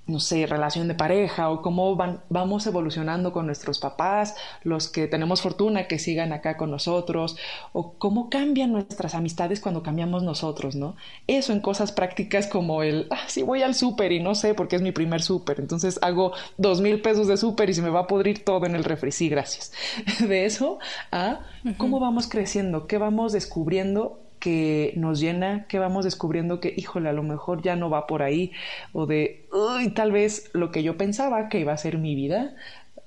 no 0.07 0.19
sé, 0.19 0.45
relación 0.45 0.87
de 0.87 0.95
pareja 0.95 1.49
o 1.49 1.61
cómo 1.61 1.95
van, 1.95 2.21
vamos 2.29 2.65
evolucionando 2.65 3.33
con 3.33 3.45
nuestros 3.45 3.79
papás, 3.79 4.35
los 4.63 4.87
que 4.87 5.07
tenemos 5.07 5.41
fortuna 5.41 5.87
que 5.87 5.99
sigan 5.99 6.33
acá 6.33 6.57
con 6.57 6.71
nosotros, 6.71 7.37
o 7.73 7.93
cómo 7.93 8.29
cambian 8.29 8.71
nuestras 8.71 9.15
amistades 9.15 9.59
cuando 9.59 9.83
cambiamos 9.83 10.23
nosotros, 10.23 10.75
¿no? 10.75 10.95
Eso 11.27 11.53
en 11.53 11.59
cosas 11.59 11.91
prácticas 11.91 12.47
como 12.47 12.83
el, 12.83 13.07
ah, 13.11 13.25
sí 13.27 13.43
voy 13.43 13.61
al 13.61 13.75
súper 13.75 14.11
y 14.13 14.19
no 14.21 14.33
sé 14.33 14.53
porque 14.53 14.77
es 14.77 14.81
mi 14.81 14.91
primer 14.91 15.21
súper, 15.21 15.59
entonces 15.59 15.99
hago 16.01 16.31
dos 16.57 16.81
mil 16.81 17.01
pesos 17.01 17.27
de 17.27 17.37
súper 17.37 17.69
y 17.69 17.73
se 17.73 17.81
me 17.81 17.89
va 17.89 18.01
a 18.01 18.07
podrir 18.07 18.45
todo 18.45 18.65
en 18.65 18.75
el 18.75 18.83
refri, 18.83 19.11
sí, 19.11 19.29
gracias. 19.29 19.73
De 20.27 20.45
eso 20.45 20.79
a 21.11 21.39
cómo 21.77 21.99
vamos 21.99 22.27
creciendo, 22.27 22.87
qué 22.87 22.97
vamos 22.97 23.33
descubriendo 23.33 24.26
que 24.39 24.93
nos 24.95 25.19
llena, 25.19 25.65
que 25.67 25.79
vamos 25.79 26.05
descubriendo 26.05 26.59
que, 26.59 26.73
híjole, 26.75 27.09
a 27.09 27.13
lo 27.13 27.23
mejor 27.23 27.61
ya 27.61 27.75
no 27.75 27.89
va 27.89 28.07
por 28.07 28.21
ahí, 28.21 28.51
o 28.93 29.05
de, 29.05 29.45
uy, 29.51 29.89
tal 29.89 30.11
vez 30.11 30.49
lo 30.53 30.71
que 30.71 30.83
yo 30.83 30.97
pensaba 30.97 31.49
que 31.49 31.59
iba 31.59 31.73
a 31.73 31.77
ser 31.77 31.97
mi 31.97 32.15
vida 32.15 32.55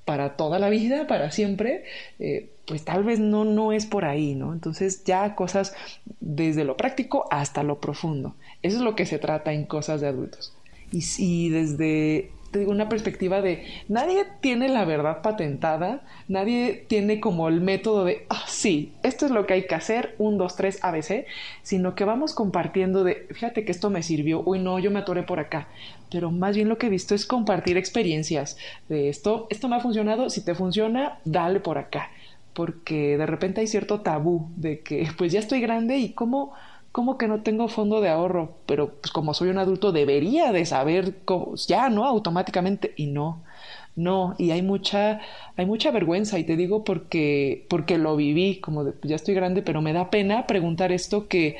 para 0.04 0.36
toda 0.36 0.58
la 0.58 0.70
vida, 0.70 1.06
para 1.06 1.30
siempre, 1.30 1.84
eh, 2.18 2.50
pues 2.66 2.84
tal 2.84 3.04
vez 3.04 3.20
no, 3.20 3.44
no 3.44 3.72
es 3.72 3.86
por 3.86 4.04
ahí, 4.04 4.34
¿no? 4.34 4.52
Entonces 4.52 5.04
ya 5.04 5.34
cosas 5.34 5.74
desde 6.20 6.64
lo 6.64 6.76
práctico 6.76 7.26
hasta 7.30 7.62
lo 7.62 7.80
profundo. 7.80 8.34
Eso 8.62 8.78
es 8.78 8.82
lo 8.82 8.96
que 8.96 9.06
se 9.06 9.18
trata 9.18 9.52
en 9.52 9.64
cosas 9.64 10.00
de 10.00 10.08
adultos. 10.08 10.52
Y, 10.92 11.04
y 11.18 11.48
desde 11.50 12.30
una 12.52 12.88
perspectiva 12.88 13.40
de 13.40 13.64
nadie 13.88 14.26
tiene 14.40 14.68
la 14.68 14.84
verdad 14.84 15.22
patentada, 15.22 16.02
nadie 16.28 16.84
tiene 16.88 17.20
como 17.20 17.48
el 17.48 17.60
método 17.60 18.04
de, 18.04 18.26
ah, 18.28 18.44
sí, 18.46 18.92
esto 19.02 19.26
es 19.26 19.32
lo 19.32 19.46
que 19.46 19.54
hay 19.54 19.66
que 19.66 19.74
hacer, 19.74 20.14
un, 20.18 20.38
dos, 20.38 20.56
tres, 20.56 20.78
ABC, 20.82 21.26
sino 21.62 21.94
que 21.94 22.04
vamos 22.04 22.34
compartiendo 22.34 23.04
de, 23.04 23.26
fíjate 23.30 23.64
que 23.64 23.72
esto 23.72 23.90
me 23.90 24.02
sirvió, 24.02 24.42
uy, 24.44 24.58
no, 24.58 24.78
yo 24.78 24.90
me 24.90 24.98
atoré 24.98 25.22
por 25.22 25.38
acá, 25.38 25.68
pero 26.10 26.30
más 26.30 26.56
bien 26.56 26.68
lo 26.68 26.78
que 26.78 26.86
he 26.86 26.90
visto 26.90 27.14
es 27.14 27.26
compartir 27.26 27.76
experiencias 27.76 28.56
de 28.88 29.08
esto, 29.08 29.46
esto 29.50 29.68
me 29.68 29.76
ha 29.76 29.80
funcionado, 29.80 30.28
si 30.30 30.44
te 30.44 30.54
funciona, 30.54 31.18
dale 31.24 31.60
por 31.60 31.78
acá, 31.78 32.10
porque 32.52 33.16
de 33.16 33.26
repente 33.26 33.60
hay 33.60 33.68
cierto 33.68 34.00
tabú 34.00 34.48
de 34.56 34.80
que, 34.80 35.08
pues 35.16 35.32
ya 35.32 35.38
estoy 35.38 35.60
grande 35.60 35.98
y 35.98 36.12
cómo 36.12 36.52
¿cómo 36.92 37.18
que 37.18 37.28
no 37.28 37.42
tengo 37.42 37.68
fondo 37.68 38.00
de 38.00 38.08
ahorro? 38.08 38.56
Pero 38.66 38.94
pues 39.00 39.12
como 39.12 39.34
soy 39.34 39.50
un 39.50 39.58
adulto 39.58 39.92
debería 39.92 40.52
de 40.52 40.66
saber 40.66 41.16
cómo, 41.24 41.54
ya, 41.56 41.88
¿no? 41.90 42.04
Automáticamente 42.06 42.92
y 42.96 43.06
no. 43.06 43.42
No, 43.96 44.34
y 44.38 44.52
hay 44.52 44.62
mucha 44.62 45.20
hay 45.56 45.66
mucha 45.66 45.90
vergüenza 45.90 46.38
y 46.38 46.44
te 46.44 46.56
digo 46.56 46.84
porque 46.84 47.66
porque 47.68 47.98
lo 47.98 48.16
viví, 48.16 48.60
como 48.60 48.84
de, 48.84 48.94
ya 49.02 49.16
estoy 49.16 49.34
grande, 49.34 49.62
pero 49.62 49.82
me 49.82 49.92
da 49.92 50.10
pena 50.10 50.46
preguntar 50.46 50.92
esto 50.92 51.28
que 51.28 51.56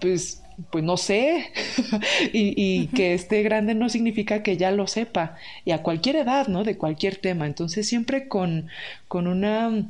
pues 0.00 0.42
pues 0.70 0.82
no 0.84 0.96
sé 0.96 1.52
y, 2.32 2.54
y 2.56 2.86
que 2.88 3.14
esté 3.14 3.42
grande 3.42 3.74
no 3.74 3.88
significa 3.88 4.42
que 4.42 4.56
ya 4.56 4.70
lo 4.70 4.86
sepa 4.86 5.36
y 5.64 5.72
a 5.72 5.82
cualquier 5.82 6.16
edad, 6.16 6.48
¿no? 6.48 6.64
De 6.64 6.78
cualquier 6.78 7.16
tema. 7.16 7.46
Entonces 7.46 7.88
siempre 7.88 8.28
con 8.28 8.68
con 9.08 9.26
una 9.26 9.86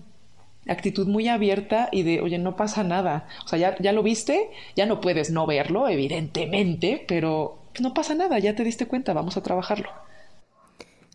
actitud 0.67 1.07
muy 1.07 1.29
abierta 1.29 1.89
y 1.93 2.03
de, 2.03 2.21
oye, 2.21 2.39
no 2.39 2.57
pasa 2.57 2.85
nada. 2.85 3.29
O 3.45 3.49
sea, 3.49 3.59
ya, 3.59 3.77
ya 3.79 3.93
lo 3.93 4.03
viste, 4.03 4.51
ya 4.75 4.87
no 4.87 5.01
puedes 5.01 5.31
no 5.31 5.47
verlo, 5.47 5.89
evidentemente, 5.89 7.05
pero 7.07 7.59
no 7.81 7.95
pasa 7.95 8.15
nada, 8.15 8.39
ya 8.39 8.55
te 8.55 8.65
diste 8.65 8.87
cuenta, 8.87 9.13
vamos 9.13 9.37
a 9.37 9.43
trabajarlo. 9.43 9.89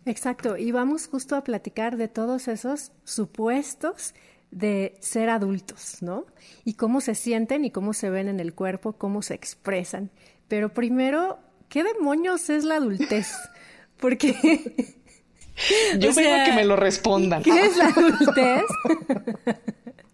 Exacto, 0.04 0.56
y 0.56 0.72
vamos 0.72 1.06
justo 1.06 1.36
a 1.36 1.44
platicar 1.44 1.96
de 1.96 2.08
todos 2.08 2.48
esos 2.48 2.92
supuestos 3.04 4.14
de 4.50 4.96
ser 5.00 5.30
adultos, 5.30 5.98
¿no? 6.02 6.26
Y 6.64 6.74
cómo 6.74 7.00
se 7.00 7.14
sienten 7.14 7.64
y 7.64 7.70
cómo 7.70 7.94
se 7.94 8.10
ven 8.10 8.28
en 8.28 8.40
el 8.40 8.54
cuerpo, 8.54 8.94
cómo 8.94 9.22
se 9.22 9.34
expresan. 9.34 10.10
Pero 10.48 10.74
primero, 10.74 11.38
¿qué 11.68 11.84
demonios 11.84 12.50
es 12.50 12.64
la 12.64 12.76
adultez? 12.76 13.32
Porque 13.96 14.34
Yo 15.98 16.10
a 16.10 16.44
que 16.44 16.52
me 16.54 16.64
lo 16.64 16.76
respondan. 16.76 17.42
¿Qué 17.42 17.66
es 17.66 17.76
la 17.76 17.86
adultez? 17.86 18.62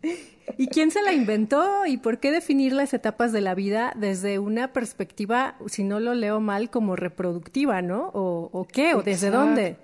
¿Y 0.58 0.66
quién 0.68 0.90
se 0.90 1.02
la 1.02 1.12
inventó? 1.12 1.86
¿Y 1.86 1.98
por 1.98 2.18
qué 2.18 2.30
definir 2.30 2.72
las 2.72 2.94
etapas 2.94 3.32
de 3.32 3.40
la 3.40 3.54
vida 3.54 3.92
desde 3.96 4.38
una 4.38 4.72
perspectiva, 4.72 5.56
si 5.66 5.84
no 5.84 6.00
lo 6.00 6.14
leo 6.14 6.40
mal, 6.40 6.70
como 6.70 6.96
reproductiva, 6.96 7.82
¿no? 7.82 8.10
¿O, 8.12 8.66
qué? 8.70 8.94
¿O 8.94 9.02
desde 9.02 9.30
dónde? 9.30 9.76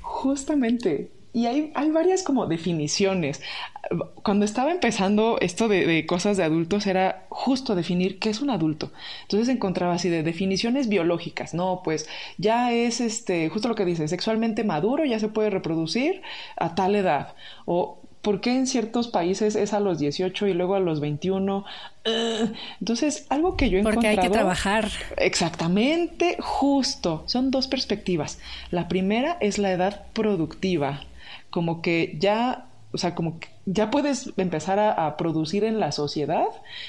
Justamente 0.00 1.12
y 1.38 1.46
hay, 1.46 1.70
hay, 1.76 1.92
varias 1.92 2.24
como 2.24 2.48
definiciones. 2.48 3.40
Cuando 4.24 4.44
estaba 4.44 4.72
empezando 4.72 5.38
esto 5.40 5.68
de, 5.68 6.04
cosas 6.04 6.36
de 6.36 6.42
adultos 6.42 6.88
era 6.88 7.26
justo 7.28 7.76
definir 7.76 8.18
qué 8.18 8.30
es 8.30 8.40
un 8.40 8.50
adulto. 8.50 8.90
Entonces 9.22 9.48
encontraba 9.48 9.94
así 9.94 10.08
de 10.08 10.24
definiciones 10.24 10.88
biológicas, 10.88 11.54
no, 11.54 11.82
pues 11.84 12.08
ya 12.38 12.72
es 12.72 13.00
este, 13.00 13.48
justo 13.50 13.68
lo 13.68 13.76
que 13.76 13.84
dice, 13.84 14.08
sexualmente 14.08 14.64
maduro, 14.64 15.04
ya 15.04 15.20
se 15.20 15.28
puede 15.28 15.48
reproducir 15.48 16.22
a 16.56 16.74
tal 16.74 16.96
edad. 16.96 17.36
O 17.66 18.00
¿por 18.20 18.40
qué 18.40 18.56
en 18.56 18.66
ciertos 18.66 19.06
países 19.06 19.54
es 19.54 19.72
a 19.72 19.78
los 19.78 20.00
18 20.00 20.48
y 20.48 20.54
luego 20.54 20.74
a 20.74 20.80
los 20.80 20.98
21? 20.98 21.64
entonces, 22.80 23.26
algo 23.28 23.56
que 23.56 23.70
yo 23.70 23.78
he 23.78 23.84
Porque 23.84 24.08
hay 24.08 24.18
que 24.18 24.28
trabajar. 24.28 24.88
Exactamente, 25.18 26.36
justo. 26.40 27.22
Son 27.26 27.52
dos 27.52 27.68
perspectivas. 27.68 28.40
La 28.72 28.88
primera 28.88 29.36
es 29.40 29.58
la 29.58 29.70
edad 29.70 30.06
productiva 30.14 31.02
como 31.50 31.82
que 31.82 32.16
ya, 32.18 32.66
o 32.92 32.98
sea, 32.98 33.14
como 33.14 33.38
que 33.38 33.48
ya 33.70 33.90
puedes 33.90 34.32
empezar 34.38 34.78
a, 34.78 35.16
producir 35.18 35.64
en 35.64 35.78
la 35.78 35.92
sociedad, 35.92 36.46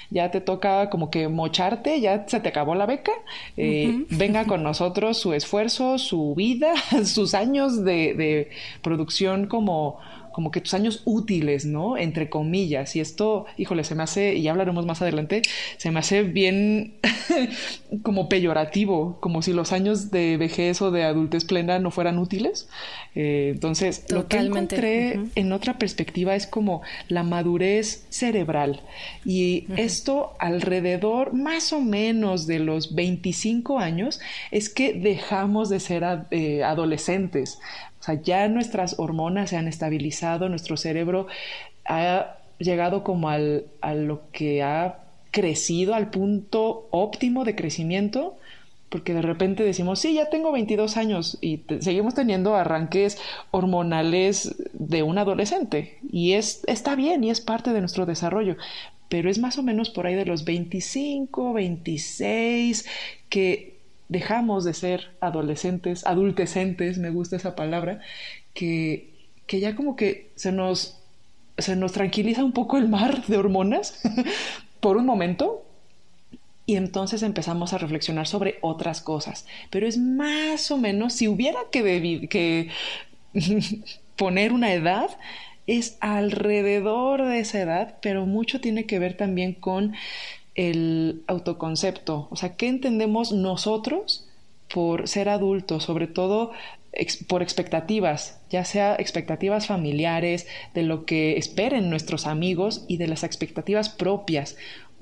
ya 0.10 0.32
te 0.32 0.40
toca 0.40 0.90
como 0.90 1.12
que 1.12 1.28
mocharte, 1.28 2.00
ya 2.00 2.26
se 2.28 2.40
te 2.40 2.50
acabó 2.50 2.74
la 2.74 2.86
beca, 2.86 3.12
eh, 3.58 4.06
venga 4.10 4.46
con 4.46 4.64
nosotros 4.64 5.18
su 5.18 5.34
esfuerzo, 5.34 5.98
su 5.98 6.36
vida, 6.36 6.74
sus 7.04 7.34
años 7.34 7.84
de, 7.84 8.14
de 8.14 8.50
producción 8.82 9.48
como 9.48 10.00
como 10.32 10.52
que 10.52 10.62
tus 10.62 10.74
años 10.74 11.02
útiles, 11.06 11.66
¿no? 11.66 11.98
Entre 11.98 12.30
comillas. 12.30 12.96
Y 12.96 13.00
esto, 13.00 13.46
híjole, 13.58 13.84
se 13.84 13.96
me 13.96 14.04
hace, 14.04 14.36
y 14.36 14.44
ya 14.44 14.52
hablaremos 14.52 14.86
más 14.86 15.02
adelante, 15.02 15.42
se 15.78 15.92
me 15.92 16.00
hace 16.00 16.24
bien 16.24 16.96
como 18.04 18.30
peyorativo, 18.30 19.18
como 19.20 19.42
si 19.42 19.54
los 19.54 19.72
años 19.72 20.12
de 20.12 20.38
vejez 20.38 20.82
o 20.82 20.92
de 20.92 21.04
adultez 21.04 21.46
plena 21.46 21.80
no 21.80 21.92
fueran 21.92 22.20
útiles. 22.20 22.68
Eh, 23.16 23.52
entonces, 23.54 24.06
lo 24.10 24.28
que 24.28 24.38
encontré 24.38 25.20
en 25.36 25.52
otra 25.52 25.78
perspectiva 25.78 26.36
es 26.36 26.48
como 26.48 26.82
la 27.08 27.24
madurez 27.24 28.06
cerebral. 28.10 28.82
Y 29.26 29.66
esto 29.78 30.34
alrededor 30.40 31.34
más 31.34 31.74
o 31.74 31.82
menos 31.82 32.48
de 32.48 32.60
los 32.60 32.96
25 32.96 33.80
años 33.80 34.20
es 34.52 34.70
que 34.70 34.94
dejamos 34.94 35.70
de 35.70 35.80
ser 35.80 36.06
eh, 36.32 36.64
adolescentes. 36.64 37.60
Ya 38.14 38.48
nuestras 38.48 39.00
hormonas 39.00 39.50
se 39.50 39.58
han 39.58 39.68
estabilizado, 39.68 40.50
nuestro 40.50 40.78
cerebro 40.78 41.28
ha 41.86 42.38
llegado 42.60 43.04
como 43.04 43.30
al, 43.30 43.66
a 43.82 43.94
lo 43.94 44.22
que 44.32 44.64
ha 44.64 45.00
crecido, 45.32 45.94
al 45.94 46.10
punto 46.10 46.88
óptimo 46.92 47.46
de 47.46 47.56
crecimiento, 47.56 48.38
porque 48.90 49.14
de 49.14 49.22
repente 49.22 49.64
decimos, 49.64 50.00
sí, 50.00 50.16
ya 50.16 50.30
tengo 50.30 50.52
22 50.52 50.98
años 50.98 51.38
y 51.42 51.62
seguimos 51.80 52.16
teniendo 52.16 52.56
arranques 52.56 53.20
hormonales 53.52 54.56
de 54.74 55.04
un 55.04 55.18
adolescente 55.18 56.00
y 56.12 56.34
es, 56.34 56.64
está 56.66 56.96
bien 56.96 57.24
y 57.24 57.30
es 57.30 57.40
parte 57.40 57.72
de 57.72 57.82
nuestro 57.82 58.06
desarrollo, 58.08 58.58
pero 59.08 59.30
es 59.30 59.40
más 59.40 59.58
o 59.58 59.64
menos 59.64 59.90
por 59.90 60.08
ahí 60.08 60.16
de 60.16 60.26
los 60.26 60.44
25, 60.44 61.54
26 61.54 62.86
que 63.30 63.79
dejamos 64.10 64.66
de 64.66 64.74
ser 64.74 65.12
adolescentes, 65.22 66.06
adultecentes, 66.06 66.98
me 66.98 67.12
gusta 67.12 67.38
esa 67.38 67.56
palabra, 67.56 68.02
que, 68.54 69.14
que 69.48 69.60
ya 69.60 69.76
como 69.76 69.96
que 69.96 70.32
se 70.36 70.52
nos, 70.52 71.00
se 71.58 71.76
nos 71.76 71.94
tranquiliza 71.94 72.44
un 72.44 72.52
poco 72.52 72.78
el 72.78 72.90
mar 72.90 73.26
de 73.28 73.38
hormonas 73.38 74.02
por 74.82 74.98
un 74.98 75.06
momento 75.06 75.64
y 76.66 76.76
entonces 76.76 77.24
empezamos 77.24 77.74
a 77.74 77.78
reflexionar 77.78 78.28
sobre 78.28 78.60
otras 78.62 79.02
cosas. 79.02 79.48
Pero 79.70 79.88
es 79.88 79.98
más 79.98 80.70
o 80.70 80.78
menos, 80.78 81.14
si 81.14 81.28
hubiera 81.28 81.60
que 81.72 82.70
poner 84.16 84.54
una 84.54 84.74
edad, 84.74 85.10
es 85.66 85.98
alrededor 86.00 87.26
de 87.26 87.40
esa 87.40 87.60
edad, 87.60 87.98
pero 88.02 88.26
mucho 88.26 88.60
tiene 88.60 88.86
que 88.86 88.98
ver 88.98 89.16
también 89.16 89.54
con 89.54 89.94
el 90.56 91.24
autoconcepto, 91.28 92.28
o 92.32 92.36
sea, 92.36 92.56
¿qué 92.56 92.68
entendemos 92.68 93.32
nosotros 93.32 94.28
por 94.74 95.08
ser 95.08 95.30
adultos, 95.30 95.84
sobre 95.84 96.08
todo 96.08 96.52
por 97.28 97.42
expectativas, 97.42 98.40
ya 98.50 98.66
sea 98.66 98.96
expectativas 98.96 99.68
familiares, 99.68 100.48
de 100.74 100.84
lo 100.84 101.06
que 101.06 101.38
esperen 101.38 101.90
nuestros 101.90 102.26
amigos 102.26 102.86
y 102.88 102.98
de 102.98 103.08
las 103.08 103.24
expectativas 103.24 103.90
propias. 103.90 104.58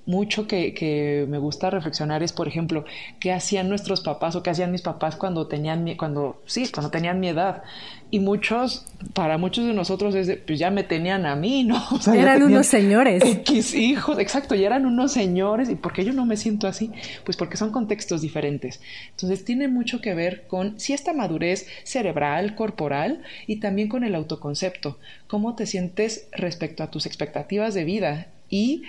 mucho 0.06 0.48
que, 0.48 1.25
me 1.27 1.38
gusta 1.38 1.70
reflexionar 1.70 2.24
es, 2.24 2.32
por 2.32 2.48
ejemplo, 2.48 2.86
qué 3.20 3.34
hacían 3.34 3.68
nuestros 3.68 4.00
papás 4.01 4.38
o 4.38 4.44
qué 4.44 4.50
hacían 4.51 4.72
mis 4.72 4.82
papás 4.82 5.18
cuando 5.18 5.48
tenían 5.48 5.84
mi, 5.84 5.98
cuando 5.98 6.42
sí, 6.46 6.70
cuando 6.72 6.92
tenían 6.92 7.20
mi 7.20 7.27
edad. 7.27 7.63
Y 8.09 8.19
muchos, 8.19 8.85
para 9.13 9.37
muchos 9.37 9.65
de 9.65 9.73
nosotros 9.73 10.15
es 10.15 10.27
de, 10.27 10.37
pues 10.37 10.57
ya 10.59 10.71
me 10.71 10.83
tenían 10.83 11.25
a 11.25 11.35
mí, 11.35 11.65
¿no? 11.65 11.83
eran 12.13 12.41
unos 12.43 12.65
señores. 12.65 13.21
X 13.23 13.73
hijos, 13.73 14.17
exacto, 14.19 14.55
ya 14.55 14.67
eran 14.67 14.85
unos 14.85 15.11
señores. 15.11 15.69
¿Y 15.69 15.75
por 15.75 15.91
qué 15.91 16.05
yo 16.05 16.13
no 16.13 16.25
me 16.25 16.37
siento 16.37 16.67
así? 16.67 16.91
Pues 17.25 17.35
porque 17.35 17.57
son 17.57 17.71
contextos 17.71 18.21
diferentes. 18.21 18.79
Entonces 19.11 19.43
tiene 19.43 19.67
mucho 19.67 19.99
que 19.99 20.13
ver 20.13 20.47
con 20.47 20.79
si 20.79 20.93
esta 20.93 21.11
madurez 21.11 21.67
cerebral, 21.83 22.55
corporal 22.55 23.23
y 23.45 23.57
también 23.57 23.89
con 23.89 24.05
el 24.05 24.15
autoconcepto. 24.15 24.97
¿Cómo 25.27 25.55
te 25.55 25.65
sientes 25.65 26.29
respecto 26.31 26.83
a 26.83 26.91
tus 26.91 27.05
expectativas 27.05 27.73
de 27.73 27.83
vida? 27.83 28.27
Y 28.49 28.83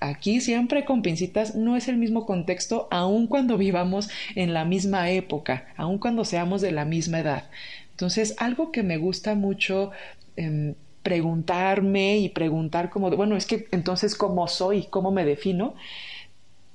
aquí 0.00 0.40
siempre 0.40 0.84
con 0.84 1.02
pincitas 1.02 1.54
no 1.54 1.76
es 1.76 1.88
el 1.88 1.96
mismo 1.96 2.26
contexto, 2.26 2.88
aun 2.90 3.26
cuando 3.26 3.58
vivamos 3.58 4.08
en 4.34 4.54
la 4.54 4.64
misma 4.64 5.10
época, 5.10 5.66
aun 5.76 5.98
cuando 5.98 6.24
seamos 6.24 6.60
de 6.60 6.72
la 6.72 6.84
misma 6.84 7.20
edad. 7.20 7.44
Entonces, 7.92 8.34
algo 8.38 8.72
que 8.72 8.82
me 8.82 8.96
gusta 8.98 9.34
mucho 9.34 9.90
em, 10.36 10.74
preguntarme 11.02 12.18
y 12.18 12.28
preguntar 12.30 12.90
como, 12.90 13.10
bueno, 13.10 13.36
es 13.36 13.46
que 13.46 13.66
entonces, 13.72 14.14
¿cómo 14.16 14.48
soy? 14.48 14.84
¿Cómo 14.90 15.10
me 15.12 15.24
defino? 15.24 15.74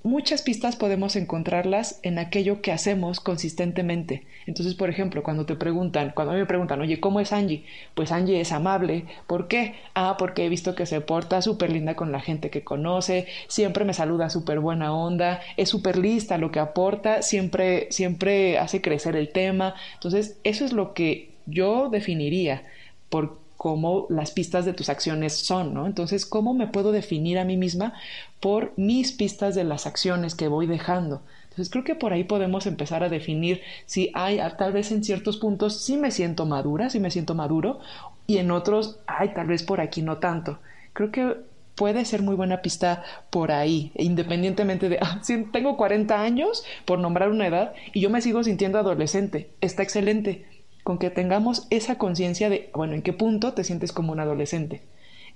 Muchas 0.07 0.41
pistas 0.41 0.75
podemos 0.75 1.15
encontrarlas 1.15 1.99
en 2.01 2.17
aquello 2.17 2.61
que 2.61 2.71
hacemos 2.71 3.19
consistentemente. 3.19 4.25
Entonces, 4.45 4.73
por 4.73 4.89
ejemplo, 4.89 5.21
cuando 5.21 5.45
te 5.45 5.55
preguntan, 5.55 6.13
cuando 6.15 6.33
me 6.33 6.45
preguntan, 6.45 6.81
oye, 6.81 6.99
¿cómo 6.99 7.19
es 7.19 7.33
Angie? 7.33 7.65
Pues 7.93 8.11
Angie 8.11 8.39
es 8.39 8.51
amable. 8.51 9.05
¿Por 9.27 9.47
qué? 9.47 9.75
Ah, 9.93 10.15
porque 10.17 10.45
he 10.45 10.49
visto 10.49 10.73
que 10.73 10.85
se 10.85 11.01
porta 11.01 11.41
súper 11.41 11.71
linda 11.71 11.95
con 11.95 12.11
la 12.11 12.21
gente 12.21 12.49
que 12.49 12.63
conoce, 12.63 13.27
siempre 13.47 13.85
me 13.85 13.93
saluda 13.93 14.29
súper 14.29 14.59
buena 14.59 14.93
onda, 14.93 15.41
es 15.57 15.69
súper 15.69 15.97
lista 15.97 16.37
lo 16.37 16.51
que 16.51 16.59
aporta, 16.59 17.21
siempre, 17.21 17.87
siempre 17.91 18.57
hace 18.57 18.81
crecer 18.81 19.15
el 19.15 19.29
tema. 19.29 19.75
Entonces, 19.95 20.39
eso 20.43 20.65
es 20.65 20.73
lo 20.73 20.93
que 20.93 21.31
yo 21.45 21.89
definiría 21.89 22.63
por 23.09 23.47
cómo 23.57 24.05
las 24.09 24.31
pistas 24.31 24.65
de 24.65 24.73
tus 24.73 24.87
acciones 24.87 25.33
son, 25.33 25.73
¿no? 25.73 25.87
Entonces, 25.87 26.25
¿cómo 26.25 26.53
me 26.53 26.67
puedo 26.67 26.91
definir 26.91 27.39
a 27.39 27.43
mí 27.43 27.57
misma 27.57 27.93
por 28.39 28.73
mis 28.77 29.11
pistas 29.11 29.55
de 29.55 29.63
las 29.63 29.85
acciones 29.85 30.35
que 30.35 30.47
voy 30.47 30.67
dejando? 30.67 31.21
Entonces, 31.57 31.71
creo 31.71 31.83
que 31.83 31.95
por 31.95 32.13
ahí 32.13 32.23
podemos 32.23 32.67
empezar 32.67 33.03
a 33.03 33.09
definir 33.09 33.61
si 33.87 34.11
hay, 34.13 34.39
tal 34.59 34.73
vez 34.73 34.91
en 34.91 35.03
ciertos 35.03 35.37
puntos 35.37 35.81
sí 35.81 35.97
me 35.97 36.11
siento 36.11 36.45
madura, 36.45 36.91
sí 36.91 36.99
me 36.99 37.09
siento 37.09 37.33
maduro, 37.33 37.79
y 38.27 38.37
en 38.37 38.51
otros, 38.51 38.99
ay, 39.07 39.33
tal 39.33 39.47
vez 39.47 39.63
por 39.63 39.81
aquí 39.81 40.03
no 40.03 40.17
tanto. 40.17 40.59
Creo 40.93 41.11
que 41.11 41.37
puede 41.73 42.05
ser 42.05 42.21
muy 42.21 42.35
buena 42.35 42.61
pista 42.61 43.03
por 43.31 43.51
ahí, 43.51 43.91
independientemente 43.95 44.87
de, 44.87 44.99
ah, 45.01 45.19
tengo 45.51 45.77
40 45.77 46.21
años, 46.21 46.63
por 46.85 46.99
nombrar 46.99 47.31
una 47.31 47.47
edad, 47.47 47.73
y 47.91 48.01
yo 48.01 48.11
me 48.11 48.21
sigo 48.21 48.43
sintiendo 48.43 48.77
adolescente. 48.77 49.49
Está 49.59 49.81
excelente 49.81 50.45
con 50.83 50.99
que 50.99 51.09
tengamos 51.09 51.65
esa 51.69 51.97
conciencia 51.97 52.49
de, 52.49 52.69
bueno, 52.73 52.93
en 52.93 53.01
qué 53.01 53.13
punto 53.13 53.53
te 53.53 53.63
sientes 53.63 53.91
como 53.91 54.11
un 54.11 54.19
adolescente. 54.19 54.83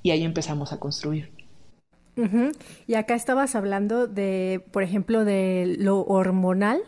Y 0.03 0.11
ahí 0.11 0.23
empezamos 0.23 0.71
a 0.71 0.79
construir. 0.79 1.40
Y 2.87 2.95
acá 2.95 3.15
estabas 3.15 3.55
hablando 3.55 4.07
de, 4.07 4.63
por 4.71 4.83
ejemplo, 4.83 5.25
de 5.25 5.75
lo 5.79 6.01
hormonal, 6.01 6.81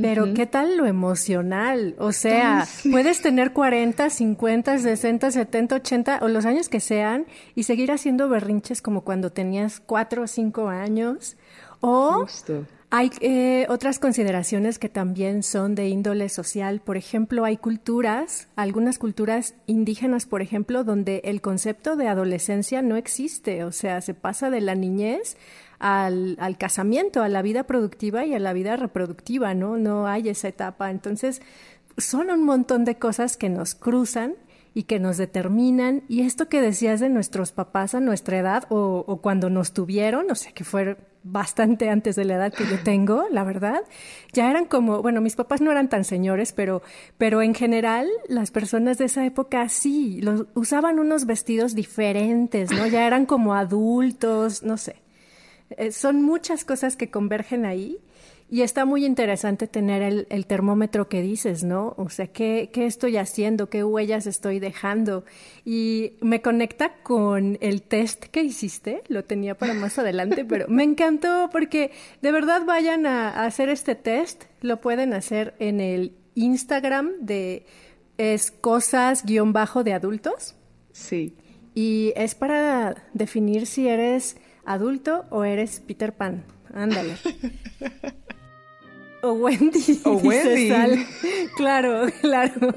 pero 0.00 0.34
¿qué 0.34 0.46
tal 0.46 0.76
lo 0.76 0.86
emocional? 0.86 1.94
O 1.98 2.12
sea, 2.12 2.66
puedes 2.90 3.22
tener 3.22 3.52
40, 3.52 4.10
50, 4.10 4.78
60, 4.78 5.30
70, 5.30 5.74
80 5.76 6.18
o 6.22 6.28
los 6.28 6.44
años 6.44 6.68
que 6.68 6.80
sean 6.80 7.26
y 7.54 7.62
seguir 7.62 7.90
haciendo 7.90 8.28
berrinches 8.28 8.82
como 8.82 9.02
cuando 9.02 9.30
tenías 9.30 9.80
4 9.80 10.22
o 10.22 10.26
5 10.26 10.68
años. 10.68 11.36
O 11.80 12.26
hay 12.90 13.10
eh, 13.20 13.66
otras 13.68 13.98
consideraciones 13.98 14.78
que 14.78 14.88
también 14.88 15.42
son 15.42 15.74
de 15.74 15.88
índole 15.88 16.28
social. 16.28 16.80
Por 16.80 16.96
ejemplo, 16.96 17.44
hay 17.44 17.56
culturas, 17.56 18.48
algunas 18.54 18.98
culturas 18.98 19.54
indígenas, 19.66 20.26
por 20.26 20.40
ejemplo, 20.40 20.84
donde 20.84 21.20
el 21.24 21.40
concepto 21.40 21.96
de 21.96 22.06
adolescencia 22.08 22.82
no 22.82 22.96
existe. 22.96 23.64
O 23.64 23.72
sea, 23.72 24.00
se 24.02 24.14
pasa 24.14 24.50
de 24.50 24.60
la 24.60 24.76
niñez 24.76 25.36
al, 25.80 26.36
al 26.38 26.56
casamiento, 26.58 27.22
a 27.22 27.28
la 27.28 27.42
vida 27.42 27.64
productiva 27.64 28.24
y 28.24 28.34
a 28.34 28.38
la 28.38 28.52
vida 28.52 28.76
reproductiva, 28.76 29.52
¿no? 29.54 29.76
No 29.76 30.06
hay 30.06 30.28
esa 30.28 30.46
etapa. 30.46 30.90
Entonces, 30.90 31.42
son 31.98 32.30
un 32.30 32.44
montón 32.44 32.84
de 32.84 32.98
cosas 32.98 33.36
que 33.36 33.48
nos 33.48 33.74
cruzan 33.74 34.34
y 34.76 34.82
que 34.82 35.00
nos 35.00 35.16
determinan. 35.16 36.02
Y 36.06 36.20
esto 36.20 36.50
que 36.50 36.60
decías 36.60 37.00
de 37.00 37.08
nuestros 37.08 37.50
papás 37.50 37.94
a 37.94 38.00
nuestra 38.00 38.38
edad 38.38 38.64
o, 38.68 39.02
o 39.06 39.22
cuando 39.22 39.48
nos 39.48 39.72
tuvieron, 39.72 40.30
o 40.30 40.34
sea, 40.34 40.52
que 40.52 40.64
fue 40.64 40.98
bastante 41.22 41.88
antes 41.90 42.14
de 42.14 42.26
la 42.26 42.34
edad 42.34 42.52
que 42.52 42.66
yo 42.66 42.78
tengo, 42.84 43.24
la 43.30 43.42
verdad. 43.42 43.80
Ya 44.34 44.50
eran 44.50 44.66
como, 44.66 45.00
bueno, 45.00 45.22
mis 45.22 45.34
papás 45.34 45.62
no 45.62 45.70
eran 45.70 45.88
tan 45.88 46.04
señores, 46.04 46.52
pero, 46.52 46.82
pero 47.16 47.40
en 47.40 47.54
general 47.54 48.06
las 48.28 48.50
personas 48.50 48.98
de 48.98 49.06
esa 49.06 49.24
época 49.24 49.66
sí, 49.70 50.20
los, 50.20 50.44
usaban 50.52 50.98
unos 50.98 51.24
vestidos 51.24 51.74
diferentes, 51.74 52.70
¿no? 52.70 52.86
Ya 52.86 53.06
eran 53.06 53.24
como 53.24 53.54
adultos, 53.54 54.62
no 54.62 54.76
sé. 54.76 54.96
Eh, 55.70 55.90
son 55.90 56.22
muchas 56.22 56.66
cosas 56.66 56.96
que 56.96 57.10
convergen 57.10 57.64
ahí 57.64 57.96
y 58.48 58.62
está 58.62 58.84
muy 58.84 59.04
interesante 59.04 59.66
tener 59.66 60.02
el, 60.02 60.46
termómetro 60.46 61.08
que 61.08 61.20
dices, 61.20 61.64
¿no? 61.64 61.94
O 61.96 62.10
sea, 62.10 62.28
¿qué, 62.28 62.70
¿qué, 62.72 62.86
estoy 62.86 63.16
haciendo? 63.16 63.68
¿Qué 63.68 63.82
huellas 63.82 64.28
estoy 64.28 64.60
dejando? 64.60 65.24
Y 65.64 66.12
me 66.20 66.42
conecta 66.42 66.94
con 67.02 67.58
el 67.60 67.82
test 67.82 68.26
que 68.26 68.42
hiciste, 68.42 69.02
lo 69.08 69.24
tenía 69.24 69.56
para 69.56 69.74
más 69.74 69.98
adelante, 69.98 70.44
pero 70.44 70.68
me 70.68 70.84
encantó 70.84 71.48
porque 71.50 71.90
de 72.22 72.30
verdad 72.30 72.64
vayan 72.64 73.04
a, 73.06 73.44
hacer 73.44 73.68
este 73.68 73.96
test, 73.96 74.44
lo 74.60 74.80
pueden 74.80 75.12
hacer 75.12 75.54
en 75.58 75.80
el 75.80 76.12
Instagram 76.36 77.14
de 77.20 77.66
es 78.16 78.52
cosas 78.52 79.24
guion 79.24 79.52
bajo 79.52 79.82
de 79.82 79.92
adultos. 79.92 80.54
Sí. 80.92 81.34
Y 81.74 82.12
es 82.14 82.36
para 82.36 83.08
definir 83.12 83.66
si 83.66 83.88
eres 83.88 84.36
adulto 84.64 85.24
o 85.30 85.42
eres 85.42 85.80
Peter 85.80 86.12
Pan. 86.12 86.44
Ándale. 86.72 87.16
O 89.22 89.32
Wendy. 89.32 90.00
O 90.04 90.16
Wendy. 90.16 90.72
Claro, 91.56 92.06
claro. 92.20 92.74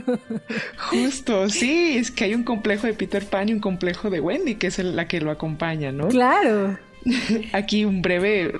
Justo, 0.89 1.49
sí, 1.49 1.97
es 1.97 2.12
que 2.12 2.25
hay 2.25 2.34
un 2.34 2.43
complejo 2.43 2.88
de 2.88 2.93
Peter 2.93 3.25
Pan 3.25 3.49
y 3.49 3.54
un 3.54 3.60
complejo 3.60 4.10
de 4.10 4.19
Wendy, 4.19 4.56
que 4.56 4.67
es 4.67 4.80
la 4.80 5.08
que 5.08 5.21
lo 5.21 5.32
acompaña, 5.32 5.91
¿no? 5.91 6.08
Claro. 6.08 6.78
Aquí 7.54 7.86
un 7.86 8.02
breve 8.02 8.54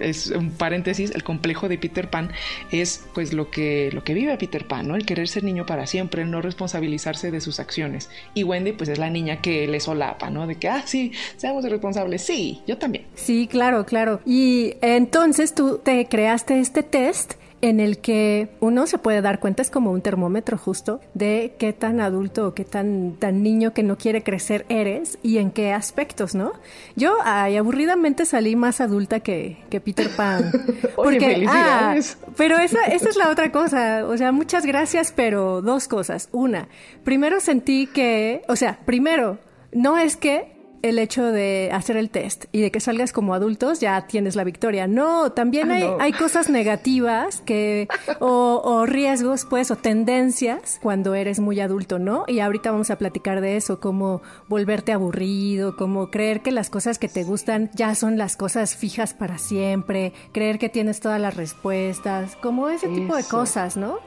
es 0.00 0.28
un 0.28 0.50
paréntesis, 0.50 1.10
el 1.10 1.24
complejo 1.24 1.68
de 1.68 1.78
Peter 1.78 2.10
Pan 2.10 2.30
es 2.70 3.04
pues 3.14 3.32
lo 3.32 3.50
que, 3.50 3.90
lo 3.92 4.04
que 4.04 4.14
vive 4.14 4.36
Peter 4.38 4.66
Pan, 4.66 4.88
¿no? 4.88 4.96
El 4.96 5.06
querer 5.06 5.28
ser 5.28 5.44
niño 5.44 5.66
para 5.66 5.86
siempre, 5.86 6.24
no 6.24 6.40
responsabilizarse 6.40 7.30
de 7.30 7.40
sus 7.40 7.60
acciones. 7.60 8.10
Y 8.34 8.44
Wendy 8.44 8.72
pues 8.72 8.88
es 8.88 8.98
la 8.98 9.10
niña 9.10 9.40
que 9.40 9.66
le 9.66 9.80
solapa, 9.80 10.30
¿no? 10.30 10.46
De 10.46 10.56
que, 10.56 10.68
ah, 10.68 10.82
sí, 10.86 11.12
seamos 11.36 11.64
responsables. 11.64 12.22
Sí, 12.22 12.62
yo 12.66 12.78
también. 12.78 13.06
Sí, 13.14 13.46
claro, 13.46 13.86
claro. 13.86 14.20
Y 14.24 14.74
entonces 14.80 15.54
tú 15.54 15.80
te 15.82 16.06
creaste 16.06 16.60
este 16.60 16.82
test 16.82 17.34
en 17.62 17.80
el 17.80 17.98
que 17.98 18.48
uno 18.60 18.86
se 18.86 18.98
puede 18.98 19.22
dar 19.22 19.40
cuenta, 19.40 19.62
es 19.62 19.70
como 19.70 19.90
un 19.90 20.02
termómetro 20.02 20.58
justo, 20.58 21.00
de 21.14 21.54
qué 21.58 21.72
tan 21.72 22.00
adulto 22.00 22.48
o 22.48 22.54
qué 22.54 22.64
tan, 22.64 23.16
tan 23.18 23.42
niño 23.42 23.72
que 23.72 23.82
no 23.82 23.96
quiere 23.96 24.22
crecer 24.22 24.66
eres 24.68 25.18
y 25.22 25.38
en 25.38 25.50
qué 25.50 25.72
aspectos, 25.72 26.34
¿no? 26.34 26.52
Yo, 26.96 27.16
ay, 27.24 27.56
aburridamente 27.56 28.26
salí 28.26 28.56
más 28.56 28.80
adulta 28.80 29.20
que, 29.20 29.58
que 29.70 29.80
Peter 29.80 30.08
Pan. 30.10 30.50
Porque, 30.96 31.44
ah, 31.48 31.96
pero 32.36 32.58
esa, 32.58 32.84
esa 32.84 33.08
es 33.08 33.16
la 33.16 33.30
otra 33.30 33.50
cosa, 33.52 34.06
o 34.06 34.16
sea, 34.16 34.32
muchas 34.32 34.66
gracias, 34.66 35.12
pero 35.14 35.62
dos 35.62 35.88
cosas. 35.88 36.28
Una, 36.32 36.68
primero 37.04 37.40
sentí 37.40 37.86
que, 37.86 38.42
o 38.48 38.56
sea, 38.56 38.78
primero, 38.84 39.38
no 39.72 39.98
es 39.98 40.16
que 40.16 40.55
el 40.88 40.98
hecho 40.98 41.24
de 41.24 41.70
hacer 41.72 41.96
el 41.96 42.10
test 42.10 42.46
y 42.52 42.60
de 42.60 42.70
que 42.70 42.80
salgas 42.80 43.12
como 43.12 43.34
adultos 43.34 43.80
ya 43.80 44.06
tienes 44.06 44.36
la 44.36 44.44
victoria. 44.44 44.86
No, 44.86 45.32
también 45.32 45.70
ah, 45.70 45.96
hay, 46.00 46.12
cosas 46.12 46.48
negativas 46.48 47.42
que 47.44 47.88
o, 48.20 48.86
riesgos, 48.86 49.44
pues, 49.44 49.70
o 49.70 49.76
tendencias 49.76 50.78
cuando 50.82 51.14
eres 51.14 51.40
muy 51.40 51.60
adulto, 51.60 51.98
¿no? 51.98 52.24
Y 52.26 52.40
ahorita 52.40 52.70
vamos 52.70 52.90
a 52.90 52.96
platicar 52.96 53.40
de 53.40 53.56
eso, 53.56 53.80
como 53.80 54.22
volverte 54.48 54.92
aburrido, 54.92 55.76
como 55.76 56.10
creer 56.10 56.40
que 56.40 56.52
las 56.52 56.70
cosas 56.70 56.98
que 56.98 57.08
te 57.08 57.24
gustan 57.24 57.70
ya 57.74 57.94
son 57.94 58.18
las 58.18 58.36
cosas 58.36 58.76
fijas 58.76 59.14
para 59.14 59.38
siempre, 59.38 60.12
creer 60.32 60.58
que 60.58 60.68
tienes 60.68 61.00
todas 61.00 61.20
las 61.20 61.36
respuestas, 61.36 62.36
como 62.36 62.68
ese 62.68 62.88
tipo 62.88 63.16
de 63.16 63.24
cosas, 63.24 63.76
¿no? 63.76 63.98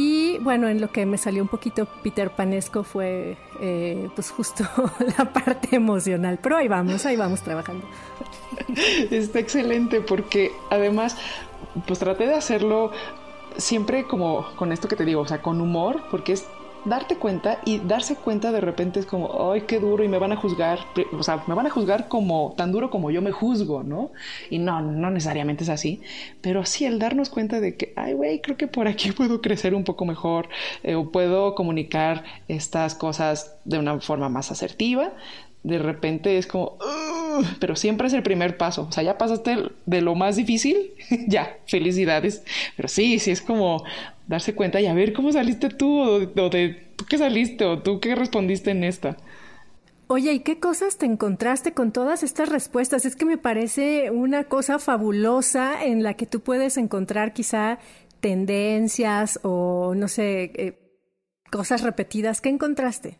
Y 0.00 0.38
bueno, 0.38 0.68
en 0.68 0.80
lo 0.80 0.92
que 0.92 1.04
me 1.06 1.18
salió 1.18 1.42
un 1.42 1.48
poquito 1.48 1.88
Peter 2.04 2.30
Panesco 2.30 2.84
fue 2.84 3.36
eh, 3.60 4.08
pues 4.14 4.30
justo 4.30 4.62
la 5.18 5.32
parte 5.32 5.74
emocional, 5.74 6.38
pero 6.40 6.56
ahí 6.56 6.68
vamos, 6.68 7.04
ahí 7.04 7.16
vamos 7.16 7.42
trabajando. 7.42 7.84
Está 9.10 9.40
excelente 9.40 10.00
porque 10.00 10.52
además 10.70 11.16
pues 11.84 11.98
traté 11.98 12.28
de 12.28 12.34
hacerlo 12.36 12.92
siempre 13.56 14.04
como 14.04 14.46
con 14.54 14.70
esto 14.70 14.86
que 14.86 14.94
te 14.94 15.04
digo, 15.04 15.22
o 15.22 15.26
sea, 15.26 15.42
con 15.42 15.60
humor, 15.60 16.00
porque 16.12 16.34
es 16.34 16.46
darte 16.88 17.16
cuenta 17.16 17.60
y 17.64 17.78
darse 17.78 18.16
cuenta 18.16 18.52
de 18.52 18.60
repente 18.60 19.00
es 19.00 19.06
como, 19.06 19.52
ay, 19.52 19.62
qué 19.62 19.78
duro 19.78 20.04
y 20.04 20.08
me 20.08 20.18
van 20.18 20.32
a 20.32 20.36
juzgar, 20.36 20.80
o 21.12 21.22
sea, 21.22 21.44
me 21.46 21.54
van 21.54 21.66
a 21.66 21.70
juzgar 21.70 22.08
como 22.08 22.54
tan 22.56 22.72
duro 22.72 22.90
como 22.90 23.10
yo 23.10 23.22
me 23.22 23.32
juzgo, 23.32 23.82
¿no? 23.82 24.12
Y 24.50 24.58
no, 24.58 24.80
no 24.80 25.10
necesariamente 25.10 25.64
es 25.64 25.70
así, 25.70 26.00
pero 26.40 26.64
sí 26.64 26.84
el 26.84 26.98
darnos 26.98 27.30
cuenta 27.30 27.60
de 27.60 27.76
que, 27.76 27.92
ay, 27.96 28.14
güey, 28.14 28.40
creo 28.40 28.56
que 28.56 28.66
por 28.66 28.88
aquí 28.88 29.12
puedo 29.16 29.40
crecer 29.40 29.74
un 29.74 29.84
poco 29.84 30.04
mejor 30.04 30.48
eh, 30.82 30.94
o 30.94 31.10
puedo 31.10 31.54
comunicar 31.54 32.24
estas 32.48 32.94
cosas 32.94 33.56
de 33.64 33.78
una 33.78 34.00
forma 34.00 34.28
más 34.28 34.50
asertiva, 34.50 35.12
de 35.62 35.78
repente 35.78 36.38
es 36.38 36.46
como, 36.46 36.78
pero 37.58 37.76
siempre 37.76 38.06
es 38.06 38.12
el 38.12 38.22
primer 38.22 38.56
paso. 38.56 38.86
O 38.88 38.92
sea, 38.92 39.02
ya 39.02 39.18
pasaste 39.18 39.56
de 39.86 40.00
lo 40.00 40.14
más 40.14 40.36
difícil, 40.36 40.92
ya, 41.28 41.58
felicidades. 41.66 42.42
Pero 42.76 42.88
sí, 42.88 43.18
sí 43.18 43.30
es 43.30 43.42
como 43.42 43.84
darse 44.28 44.54
cuenta 44.54 44.80
y 44.80 44.86
a 44.86 44.94
ver 44.94 45.12
cómo 45.12 45.32
saliste 45.32 45.70
tú, 45.70 45.98
o, 45.98 46.20
de 46.20 46.92
tú 46.94 47.04
qué 47.06 47.18
saliste, 47.18 47.64
o 47.64 47.82
tú 47.82 47.98
qué 47.98 48.14
respondiste 48.14 48.70
en 48.70 48.84
esta. 48.84 49.16
Oye, 50.06 50.32
¿y 50.32 50.40
qué 50.40 50.58
cosas 50.58 50.96
te 50.96 51.06
encontraste 51.06 51.72
con 51.72 51.92
todas 51.92 52.22
estas 52.22 52.48
respuestas? 52.48 53.04
Es 53.04 53.16
que 53.16 53.24
me 53.24 53.36
parece 53.36 54.10
una 54.10 54.44
cosa 54.44 54.78
fabulosa 54.78 55.84
en 55.84 56.02
la 56.02 56.14
que 56.14 56.26
tú 56.26 56.40
puedes 56.40 56.76
encontrar 56.76 57.32
quizá 57.32 57.78
tendencias 58.20 59.40
o, 59.42 59.94
no 59.94 60.08
sé, 60.08 60.52
eh, 60.54 60.78
cosas 61.50 61.82
repetidas. 61.82 62.40
¿Qué 62.40 62.48
encontraste? 62.48 63.18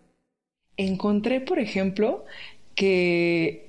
Encontré, 0.76 1.40
por 1.40 1.58
ejemplo, 1.58 2.24
que 2.74 3.67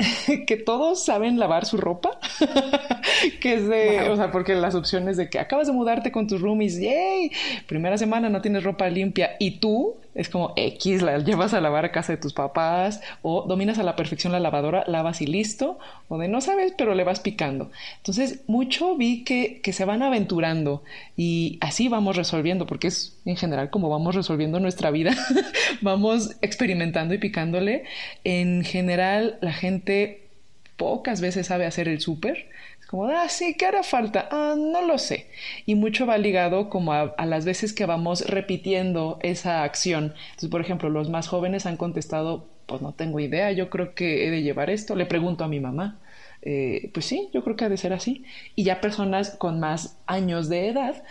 que 0.46 0.56
todos 0.56 1.04
saben 1.04 1.38
lavar 1.38 1.66
su 1.66 1.76
ropa, 1.76 2.18
que 3.40 3.54
es 3.54 3.68
de, 3.68 4.08
o 4.10 4.16
sea, 4.16 4.30
porque 4.30 4.54
las 4.54 4.74
opciones 4.74 5.16
de 5.16 5.28
que 5.28 5.38
acabas 5.38 5.66
de 5.66 5.72
mudarte 5.72 6.12
con 6.12 6.26
tus 6.26 6.40
roomies, 6.40 6.78
yay, 6.80 7.30
primera 7.66 7.98
semana 7.98 8.28
no 8.28 8.40
tienes 8.40 8.64
ropa 8.64 8.88
limpia 8.88 9.36
y 9.38 9.58
tú 9.58 9.96
es 10.14 10.28
como 10.28 10.52
X, 10.56 11.02
la 11.02 11.18
llevas 11.18 11.54
a 11.54 11.60
lavar 11.60 11.84
a 11.84 11.92
casa 11.92 12.12
de 12.12 12.18
tus 12.18 12.32
papás 12.32 13.00
o 13.22 13.42
dominas 13.42 13.78
a 13.78 13.82
la 13.82 13.96
perfección 13.96 14.32
la 14.32 14.40
lavadora, 14.40 14.84
lavas 14.86 15.20
y 15.20 15.26
listo, 15.26 15.78
o 16.08 16.18
de 16.18 16.28
no 16.28 16.40
sabes, 16.40 16.74
pero 16.76 16.94
le 16.94 17.04
vas 17.04 17.20
picando. 17.20 17.70
Entonces, 17.98 18.40
mucho 18.46 18.96
vi 18.96 19.24
que, 19.24 19.60
que 19.62 19.72
se 19.72 19.84
van 19.84 20.02
aventurando 20.02 20.82
y 21.16 21.58
así 21.60 21.88
vamos 21.88 22.16
resolviendo, 22.16 22.66
porque 22.66 22.88
es 22.88 23.18
en 23.24 23.36
general 23.36 23.70
como 23.70 23.88
vamos 23.88 24.14
resolviendo 24.14 24.60
nuestra 24.60 24.90
vida, 24.90 25.16
vamos 25.80 26.36
experimentando 26.42 27.14
y 27.14 27.18
picándole. 27.18 27.84
En 28.24 28.64
general, 28.64 29.38
la 29.40 29.52
gente 29.52 30.28
pocas 30.76 31.20
veces 31.20 31.46
sabe 31.46 31.66
hacer 31.66 31.88
el 31.88 32.00
súper 32.00 32.48
como, 32.90 33.04
ah, 33.06 33.28
sí, 33.28 33.54
¿qué 33.54 33.66
hará 33.66 33.84
falta? 33.84 34.28
Ah, 34.32 34.56
no 34.58 34.82
lo 34.82 34.98
sé. 34.98 35.28
Y 35.64 35.76
mucho 35.76 36.06
va 36.06 36.18
ligado 36.18 36.68
como 36.68 36.92
a, 36.92 37.14
las 37.24 37.44
veces 37.44 37.72
que 37.72 37.86
vamos 37.86 38.26
repitiendo 38.26 39.20
esa 39.22 39.62
acción. 39.62 40.14
Entonces, 40.30 40.50
por 40.50 40.60
ejemplo, 40.60 40.88
los 40.88 41.08
más 41.08 41.28
jóvenes 41.28 41.66
han 41.66 41.76
contestado, 41.76 42.48
pues 42.66 42.82
no 42.82 42.92
tengo 42.92 43.20
idea, 43.20 43.52
yo 43.52 43.70
creo 43.70 43.94
que 43.94 44.26
he 44.26 44.30
de 44.32 44.42
llevar 44.42 44.70
esto. 44.70 44.96
Le 44.96 45.06
pregunto 45.06 45.44
a 45.44 45.48
mi 45.48 45.60
mamá. 45.60 46.00
Eh, 46.42 46.90
pues 46.92 47.06
sí, 47.06 47.28
yo 47.32 47.44
creo 47.44 47.54
que 47.54 47.66
ha 47.66 47.68
de 47.68 47.76
ser 47.76 47.92
así. 47.92 48.24
Y 48.56 48.64
ya 48.64 48.80
personas 48.80 49.36
con 49.36 49.60
más 49.60 49.96
años 50.06 50.48
de 50.48 50.68
edad, 50.68 51.04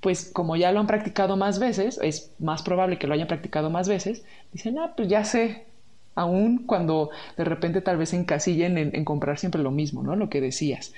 pues 0.00 0.28
como 0.32 0.56
ya 0.56 0.72
lo 0.72 0.80
han 0.80 0.88
practicado 0.88 1.36
más 1.36 1.60
veces, 1.60 2.00
es 2.02 2.32
más 2.40 2.62
probable 2.64 2.98
que 2.98 3.06
lo 3.06 3.14
hayan 3.14 3.28
practicado 3.28 3.70
más 3.70 3.88
veces, 3.88 4.24
dicen, 4.52 4.76
ah, 4.80 4.94
pues 4.96 5.06
ya 5.06 5.24
sé, 5.24 5.66
aún 6.14 6.64
cuando 6.66 7.10
de 7.36 7.44
repente 7.44 7.80
tal 7.80 7.96
vez 7.96 8.12
encasillen 8.12 8.78
en, 8.78 8.94
en, 8.94 9.04
comprar 9.04 9.38
siempre 9.38 9.62
lo 9.62 9.70
mismo, 9.70 10.02
¿no? 10.02 10.16
Lo 10.16 10.28
que 10.28 10.40
decías. 10.40 10.92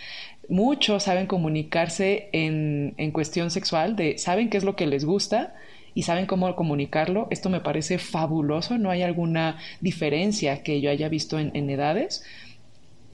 Muchos 0.49 1.05
saben 1.05 1.27
comunicarse 1.27 2.29
en, 2.33 2.95
en, 2.97 3.13
cuestión 3.13 3.51
sexual, 3.51 3.97
de 3.97 4.19
saben 4.19 4.51
qué 4.51 4.57
es 4.57 4.65
lo 4.65 4.77
que 4.77 4.87
les 4.87 5.05
gusta 5.05 5.55
y 5.95 6.03
saben 6.03 6.27
cómo 6.27 6.55
comunicarlo. 6.57 7.29
Esto 7.31 7.49
me 7.51 7.61
parece 7.61 7.99
fabuloso, 7.99 8.77
no 8.79 8.91
hay 8.91 9.03
alguna 9.03 9.59
diferencia 9.81 10.63
que 10.63 10.81
yo 10.81 10.91
haya 10.91 11.09
visto 11.09 11.39
en, 11.39 11.51
en 11.55 11.71
edades 11.71 12.25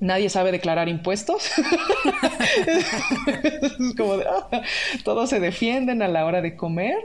nadie 0.00 0.28
sabe 0.28 0.50
declarar 0.52 0.88
impuestos. 0.88 1.50
es 2.56 3.94
como 3.96 4.16
de, 4.16 4.24
ah, 4.24 4.62
todos 5.04 5.30
se 5.30 5.40
defienden 5.40 6.02
a 6.02 6.08
la 6.08 6.24
hora 6.24 6.42
de 6.42 6.56
comer. 6.56 6.96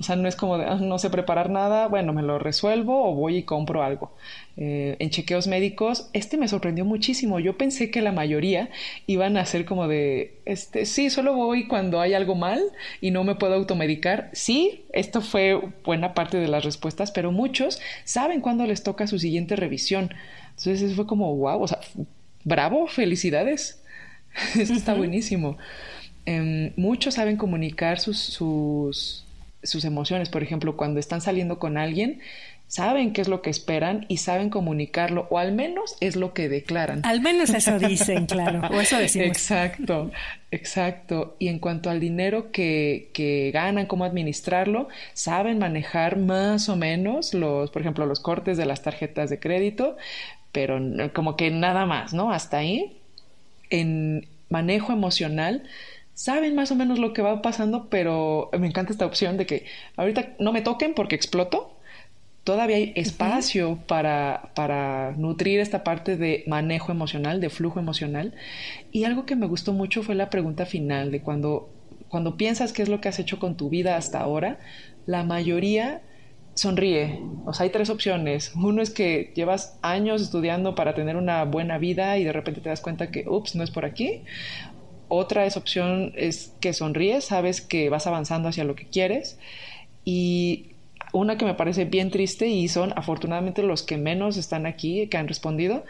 O 0.00 0.02
sea, 0.02 0.16
no 0.16 0.28
es 0.28 0.36
como 0.36 0.58
de, 0.58 0.64
ah, 0.64 0.78
no 0.80 0.98
sé 0.98 1.10
preparar 1.10 1.50
nada, 1.50 1.88
bueno, 1.88 2.12
me 2.12 2.22
lo 2.22 2.38
resuelvo 2.38 3.10
o 3.10 3.14
voy 3.14 3.38
y 3.38 3.42
compro 3.42 3.82
algo. 3.82 4.12
Eh, 4.58 4.96
en 5.00 5.10
chequeos 5.10 5.48
médicos, 5.48 6.08
este 6.14 6.36
me 6.38 6.48
sorprendió 6.48 6.84
muchísimo. 6.84 7.40
Yo 7.40 7.58
pensé 7.58 7.90
que 7.90 8.00
la 8.00 8.12
mayoría 8.12 8.70
iban 9.06 9.36
a 9.36 9.44
ser 9.44 9.64
como 9.64 9.88
de, 9.88 10.40
este, 10.44 10.86
sí, 10.86 11.10
solo 11.10 11.34
voy 11.34 11.66
cuando 11.66 12.00
hay 12.00 12.14
algo 12.14 12.34
mal 12.34 12.62
y 13.00 13.10
no 13.10 13.24
me 13.24 13.34
puedo 13.34 13.54
automedicar. 13.54 14.30
Sí, 14.32 14.86
esto 14.92 15.20
fue 15.20 15.60
buena 15.84 16.14
parte 16.14 16.38
de 16.38 16.48
las 16.48 16.64
respuestas, 16.64 17.10
pero 17.10 17.32
muchos 17.32 17.80
saben 18.04 18.40
cuándo 18.40 18.66
les 18.66 18.82
toca 18.82 19.06
su 19.06 19.18
siguiente 19.18 19.56
revisión. 19.56 20.14
Entonces 20.56 20.94
fue 20.94 21.06
como, 21.06 21.34
wow, 21.36 21.62
o 21.62 21.68
sea, 21.68 21.80
bravo, 22.46 22.86
felicidades. 22.86 23.82
Esto 24.58 24.72
está 24.72 24.94
buenísimo. 24.94 25.58
Em, 26.24 26.72
muchos 26.76 27.14
saben 27.14 27.36
comunicar 27.36 27.98
sus, 27.98 28.18
sus, 28.18 29.26
sus 29.62 29.84
emociones. 29.84 30.30
Por 30.30 30.42
ejemplo, 30.42 30.76
cuando 30.76 31.00
están 31.00 31.20
saliendo 31.20 31.58
con 31.58 31.76
alguien, 31.76 32.20
saben 32.68 33.12
qué 33.12 33.20
es 33.20 33.28
lo 33.28 33.42
que 33.42 33.50
esperan 33.50 34.06
y 34.08 34.16
saben 34.16 34.50
comunicarlo, 34.50 35.26
o 35.30 35.38
al 35.38 35.52
menos 35.52 35.96
es 36.00 36.16
lo 36.16 36.34
que 36.34 36.48
declaran. 36.48 37.02
Al 37.04 37.20
menos 37.20 37.50
eso 37.50 37.78
dicen, 37.78 38.26
claro, 38.26 38.60
o 38.74 38.80
eso 38.80 38.98
decimos. 38.98 39.28
Exacto, 39.28 40.10
exacto. 40.50 41.36
Y 41.38 41.48
en 41.48 41.58
cuanto 41.58 41.90
al 41.90 42.00
dinero 42.00 42.50
que, 42.50 43.10
que, 43.12 43.50
ganan, 43.52 43.86
cómo 43.86 44.04
administrarlo, 44.04 44.88
saben 45.14 45.58
manejar 45.58 46.16
más 46.18 46.68
o 46.68 46.76
menos 46.76 47.34
los, 47.34 47.70
por 47.70 47.82
ejemplo, 47.82 48.06
los 48.06 48.20
cortes 48.20 48.56
de 48.56 48.66
las 48.66 48.82
tarjetas 48.82 49.30
de 49.30 49.38
crédito, 49.38 49.96
pero 50.56 50.80
como 51.12 51.36
que 51.36 51.50
nada 51.50 51.84
más, 51.84 52.14
¿no? 52.14 52.32
Hasta 52.32 52.56
ahí, 52.56 52.96
en 53.68 54.26
manejo 54.48 54.90
emocional, 54.90 55.64
saben 56.14 56.54
más 56.54 56.72
o 56.72 56.76
menos 56.76 56.98
lo 56.98 57.12
que 57.12 57.20
va 57.20 57.42
pasando, 57.42 57.90
pero 57.90 58.48
me 58.58 58.66
encanta 58.66 58.90
esta 58.90 59.04
opción 59.04 59.36
de 59.36 59.44
que 59.44 59.66
ahorita 59.98 60.30
no 60.38 60.54
me 60.54 60.62
toquen 60.62 60.94
porque 60.94 61.14
exploto. 61.14 61.76
Todavía 62.42 62.76
hay 62.76 62.94
espacio 62.96 63.80
para, 63.86 64.50
para 64.54 65.12
nutrir 65.18 65.60
esta 65.60 65.84
parte 65.84 66.16
de 66.16 66.42
manejo 66.46 66.90
emocional, 66.90 67.38
de 67.38 67.50
flujo 67.50 67.78
emocional. 67.78 68.32
Y 68.92 69.04
algo 69.04 69.26
que 69.26 69.36
me 69.36 69.46
gustó 69.46 69.74
mucho 69.74 70.02
fue 70.02 70.14
la 70.14 70.30
pregunta 70.30 70.64
final 70.64 71.10
de 71.10 71.20
cuando, 71.20 71.68
cuando 72.08 72.38
piensas 72.38 72.72
qué 72.72 72.80
es 72.80 72.88
lo 72.88 73.02
que 73.02 73.10
has 73.10 73.18
hecho 73.18 73.38
con 73.38 73.58
tu 73.58 73.68
vida 73.68 73.98
hasta 73.98 74.20
ahora, 74.20 74.58
la 75.04 75.22
mayoría 75.22 76.00
sonríe. 76.56 77.20
O 77.44 77.52
sea, 77.52 77.64
hay 77.64 77.70
tres 77.70 77.90
opciones. 77.90 78.52
Uno 78.56 78.82
es 78.82 78.90
que 78.90 79.32
llevas 79.36 79.78
años 79.82 80.22
estudiando 80.22 80.74
para 80.74 80.94
tener 80.94 81.16
una 81.16 81.44
buena 81.44 81.78
vida 81.78 82.18
y 82.18 82.24
de 82.24 82.32
repente 82.32 82.60
te 82.60 82.70
das 82.70 82.80
cuenta 82.80 83.10
que, 83.10 83.28
ups, 83.28 83.54
no 83.54 83.62
es 83.62 83.70
por 83.70 83.84
aquí. 83.84 84.22
Otra 85.08 85.46
es 85.46 85.56
opción 85.56 86.12
es 86.16 86.52
que 86.60 86.72
sonríes, 86.72 87.26
sabes 87.26 87.60
que 87.60 87.90
vas 87.90 88.06
avanzando 88.08 88.48
hacia 88.48 88.64
lo 88.64 88.74
que 88.74 88.86
quieres. 88.86 89.38
Y 90.04 90.70
una 91.12 91.36
que 91.38 91.44
me 91.44 91.54
parece 91.54 91.84
bien 91.84 92.10
triste 92.10 92.48
y 92.48 92.68
son 92.68 92.92
afortunadamente 92.96 93.62
los 93.62 93.82
que 93.82 93.98
menos 93.98 94.36
están 94.36 94.66
aquí, 94.66 95.06
que 95.08 95.18
han 95.18 95.28
respondido. 95.28 95.84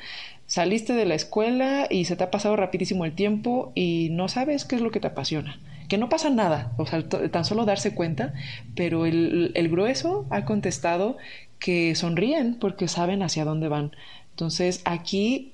Saliste 0.46 0.94
de 0.94 1.06
la 1.06 1.14
escuela 1.14 1.86
y 1.90 2.04
se 2.04 2.16
te 2.16 2.24
ha 2.24 2.30
pasado 2.30 2.56
rapidísimo 2.56 3.04
el 3.04 3.14
tiempo 3.14 3.72
y 3.74 4.08
no 4.12 4.28
sabes 4.28 4.64
qué 4.64 4.76
es 4.76 4.82
lo 4.82 4.90
que 4.90 5.00
te 5.00 5.08
apasiona 5.08 5.58
que 5.88 5.98
no 5.98 6.08
pasa 6.08 6.30
nada, 6.30 6.72
o 6.76 6.86
sea, 6.86 7.08
tan 7.08 7.44
solo 7.44 7.64
darse 7.64 7.94
cuenta, 7.94 8.34
pero 8.74 9.06
el, 9.06 9.52
el 9.54 9.68
grueso 9.68 10.26
ha 10.30 10.44
contestado 10.44 11.16
que 11.58 11.94
sonríen 11.94 12.56
porque 12.56 12.88
saben 12.88 13.22
hacia 13.22 13.44
dónde 13.44 13.68
van. 13.68 13.92
Entonces, 14.30 14.82
aquí 14.84 15.52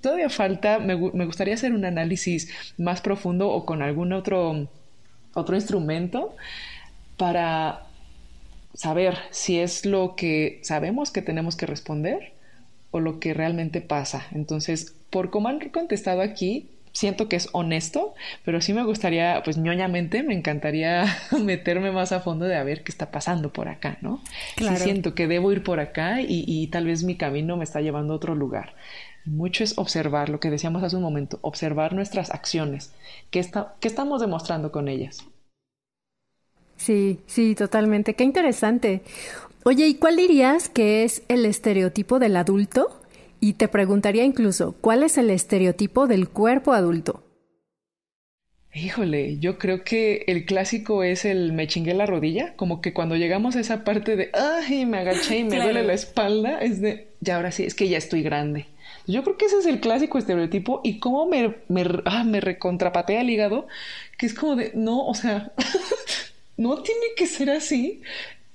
todavía 0.00 0.28
falta, 0.28 0.78
me, 0.78 0.96
me, 0.96 1.24
gustaría 1.24 1.54
hacer 1.54 1.72
un 1.72 1.84
análisis 1.84 2.50
más 2.78 3.00
profundo 3.00 3.48
o 3.50 3.64
con 3.64 3.82
algún 3.82 4.12
otro, 4.12 4.68
otro 5.34 5.54
instrumento 5.54 6.36
para 7.16 7.86
saber 8.74 9.16
si 9.30 9.60
es 9.60 9.86
lo 9.86 10.14
que 10.14 10.60
sabemos 10.62 11.10
que 11.10 11.22
tenemos 11.22 11.56
que 11.56 11.66
responder 11.66 12.32
o 12.90 13.00
lo 13.00 13.18
que 13.18 13.34
realmente 13.34 13.80
pasa. 13.80 14.26
Entonces, 14.32 14.94
por 15.10 15.30
cómo 15.30 15.48
han 15.48 15.58
contestado 15.70 16.20
aquí, 16.20 16.68
siento 16.94 17.28
que 17.28 17.36
es 17.36 17.50
honesto, 17.52 18.14
pero 18.44 18.62
sí 18.62 18.72
me 18.72 18.84
gustaría, 18.84 19.42
pues 19.44 19.58
ñoñamente, 19.58 20.22
me 20.22 20.34
encantaría 20.34 21.04
meterme 21.44 21.92
más 21.92 22.12
a 22.12 22.20
fondo 22.20 22.46
de 22.46 22.56
a 22.56 22.64
ver 22.64 22.84
qué 22.84 22.92
está 22.92 23.10
pasando 23.10 23.52
por 23.52 23.68
acá, 23.68 23.98
¿no? 24.00 24.22
Claro. 24.54 24.76
Sí 24.78 24.84
siento 24.84 25.14
que 25.14 25.28
debo 25.28 25.52
ir 25.52 25.62
por 25.62 25.80
acá 25.80 26.22
y, 26.22 26.44
y 26.46 26.68
tal 26.68 26.86
vez 26.86 27.04
mi 27.04 27.16
camino 27.16 27.56
me 27.58 27.64
está 27.64 27.82
llevando 27.82 28.14
a 28.14 28.16
otro 28.16 28.34
lugar. 28.34 28.74
Mucho 29.26 29.64
es 29.64 29.78
observar 29.78 30.28
lo 30.30 30.40
que 30.40 30.50
decíamos 30.50 30.82
hace 30.82 30.96
un 30.96 31.02
momento, 31.02 31.38
observar 31.42 31.94
nuestras 31.94 32.30
acciones, 32.30 32.92
qué, 33.30 33.40
está, 33.40 33.74
qué 33.80 33.88
estamos 33.88 34.20
demostrando 34.20 34.70
con 34.72 34.88
ellas. 34.88 35.26
Sí, 36.76 37.20
sí, 37.26 37.54
totalmente. 37.54 38.14
Qué 38.14 38.24
interesante. 38.24 39.02
Oye, 39.64 39.86
¿y 39.86 39.94
cuál 39.94 40.16
dirías 40.16 40.68
que 40.68 41.04
es 41.04 41.22
el 41.28 41.46
estereotipo 41.46 42.18
del 42.18 42.36
adulto 42.36 43.00
y 43.44 43.52
te 43.52 43.68
preguntaría 43.68 44.24
incluso, 44.24 44.74
¿cuál 44.80 45.02
es 45.02 45.18
el 45.18 45.28
estereotipo 45.28 46.06
del 46.06 46.30
cuerpo 46.30 46.72
adulto? 46.72 47.22
Híjole, 48.72 49.38
yo 49.38 49.58
creo 49.58 49.84
que 49.84 50.24
el 50.28 50.46
clásico 50.46 51.02
es 51.02 51.26
el 51.26 51.52
me 51.52 51.66
chingué 51.66 51.92
la 51.92 52.06
rodilla, 52.06 52.56
como 52.56 52.80
que 52.80 52.94
cuando 52.94 53.16
llegamos 53.16 53.54
a 53.54 53.60
esa 53.60 53.84
parte 53.84 54.16
de, 54.16 54.30
ay, 54.32 54.86
me 54.86 54.96
agaché 54.96 55.40
y 55.40 55.44
me 55.44 55.60
duele 55.60 55.82
la 55.82 55.92
espalda, 55.92 56.58
es 56.62 56.80
de, 56.80 57.08
ya 57.20 57.36
ahora 57.36 57.52
sí, 57.52 57.64
es 57.64 57.74
que 57.74 57.86
ya 57.86 57.98
estoy 57.98 58.22
grande. 58.22 58.64
Yo 59.06 59.22
creo 59.22 59.36
que 59.36 59.44
ese 59.44 59.58
es 59.58 59.66
el 59.66 59.80
clásico 59.80 60.16
estereotipo 60.16 60.80
y 60.82 60.98
cómo 60.98 61.26
me, 61.26 61.56
me, 61.68 61.84
ah, 62.06 62.24
me 62.24 62.40
recontrapatea 62.40 63.20
el 63.20 63.28
hígado, 63.28 63.66
que 64.16 64.24
es 64.24 64.32
como 64.32 64.56
de, 64.56 64.72
no, 64.74 65.06
o 65.06 65.12
sea, 65.12 65.52
no 66.56 66.82
tiene 66.82 67.08
que 67.14 67.26
ser 67.26 67.50
así. 67.50 68.00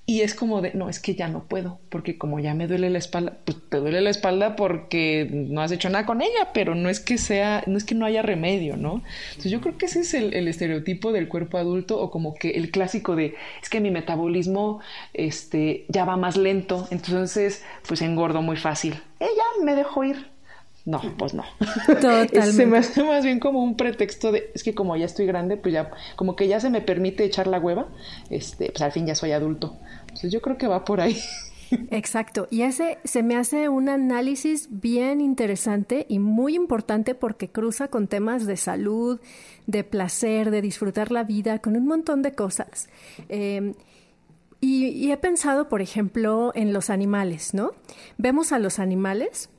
Y 0.10 0.22
es 0.22 0.34
como 0.34 0.64
de, 0.64 0.74
no, 0.74 0.90
es 0.90 1.00
que 1.00 1.14
ya 1.14 1.28
no 1.28 1.44
puedo, 1.44 1.78
porque 1.90 2.18
como 2.18 2.40
ya 2.40 2.56
me 2.56 2.66
duele 2.66 2.90
la 2.90 2.98
espalda, 2.98 3.38
pues 3.46 3.60
te 3.70 3.78
duele 3.78 4.02
la 4.02 4.10
espalda 4.10 4.56
porque 4.56 5.30
no 5.32 5.62
has 5.62 5.72
hecho 5.72 5.88
nada 5.88 6.08
con 6.08 6.24
ella, 6.24 6.50
pero 6.52 6.74
no 6.74 6.90
es 6.90 7.00
que 7.00 7.20
sea, 7.20 7.64
no 7.68 7.78
es 7.78 7.84
que 7.84 7.94
no 7.94 8.08
haya 8.08 8.24
remedio, 8.24 8.76
¿no? 8.76 9.04
Entonces 9.28 9.52
yo 9.52 9.62
creo 9.62 9.78
que 9.78 9.86
ese 9.86 10.00
es 10.00 10.16
el, 10.16 10.48
estereotipo 10.48 11.12
del 11.12 11.28
cuerpo 11.28 11.60
adulto 11.60 12.02
o 12.02 12.10
como 12.10 12.34
que 12.34 12.50
el 12.50 12.72
clásico 12.72 13.16
de, 13.16 13.36
es 13.62 13.70
que 13.70 13.82
mi 13.82 13.92
metabolismo 13.92 14.80
este, 15.14 15.86
ya 15.90 16.06
va 16.06 16.18
más 16.18 16.38
lento, 16.38 16.88
entonces 16.90 17.64
pues 17.88 18.02
engordo 18.02 18.42
muy 18.42 18.58
fácil. 18.58 19.00
Ella 19.20 19.44
me 19.64 19.76
dejó 19.76 20.06
ir. 20.06 20.26
No, 20.86 21.02
pues 21.18 21.36
no. 21.36 21.44
Totalmente. 21.86 22.52
se 22.52 22.66
me 22.66 22.80
hace 22.80 23.04
más 23.04 23.24
bien 23.24 23.40
como 23.40 23.64
un 23.64 23.78
pretexto 23.78 24.32
de, 24.32 24.50
es 24.56 24.64
que 24.64 24.74
como 24.74 24.96
ya 24.96 25.06
estoy 25.06 25.28
grande, 25.28 25.56
pues 25.56 25.72
ya, 25.72 25.92
como 26.16 26.36
que 26.36 26.48
ya 26.48 26.60
se 26.60 26.72
me 26.72 26.82
permite 26.82 27.24
echar 27.24 27.46
la 27.46 27.60
hueva, 27.60 27.90
este, 28.32 28.72
pues 28.72 28.82
al 28.82 28.92
fin 28.92 29.06
ya 29.06 29.14
soy 29.14 29.34
adulto. 29.34 29.78
Entonces 30.20 30.34
yo 30.34 30.42
creo 30.42 30.58
que 30.58 30.68
va 30.68 30.84
por 30.84 31.00
ahí. 31.00 31.18
Exacto, 31.92 32.50
y 32.50 32.64
ese 32.64 32.98
se 33.06 33.24
me 33.24 33.38
hace 33.38 33.70
un 33.70 33.88
análisis 33.88 34.68
bien 34.70 35.22
interesante 35.22 36.06
y 36.10 36.20
muy 36.20 36.56
importante 36.56 37.16
porque 37.16 37.50
cruza 37.50 37.88
con 37.88 38.08
temas 38.08 38.46
de 38.46 38.58
salud, 38.58 39.22
de 39.66 39.86
placer, 39.86 40.52
de 40.52 40.62
disfrutar 40.62 41.10
la 41.14 41.24
vida, 41.24 41.60
con 41.60 41.78
un 41.78 41.86
montón 41.86 42.22
de 42.22 42.34
cosas. 42.34 42.90
Em, 43.30 43.76
y, 44.60 44.88
y 44.88 45.14
he 45.14 45.18
pensado, 45.18 45.70
por 45.70 45.82
ejemplo, 45.82 46.52
en 46.54 46.74
los 46.74 46.90
animales, 46.90 47.54
¿no? 47.54 47.72
Vemos 48.18 48.52
a 48.52 48.60
los 48.60 48.80
animales 48.80 49.50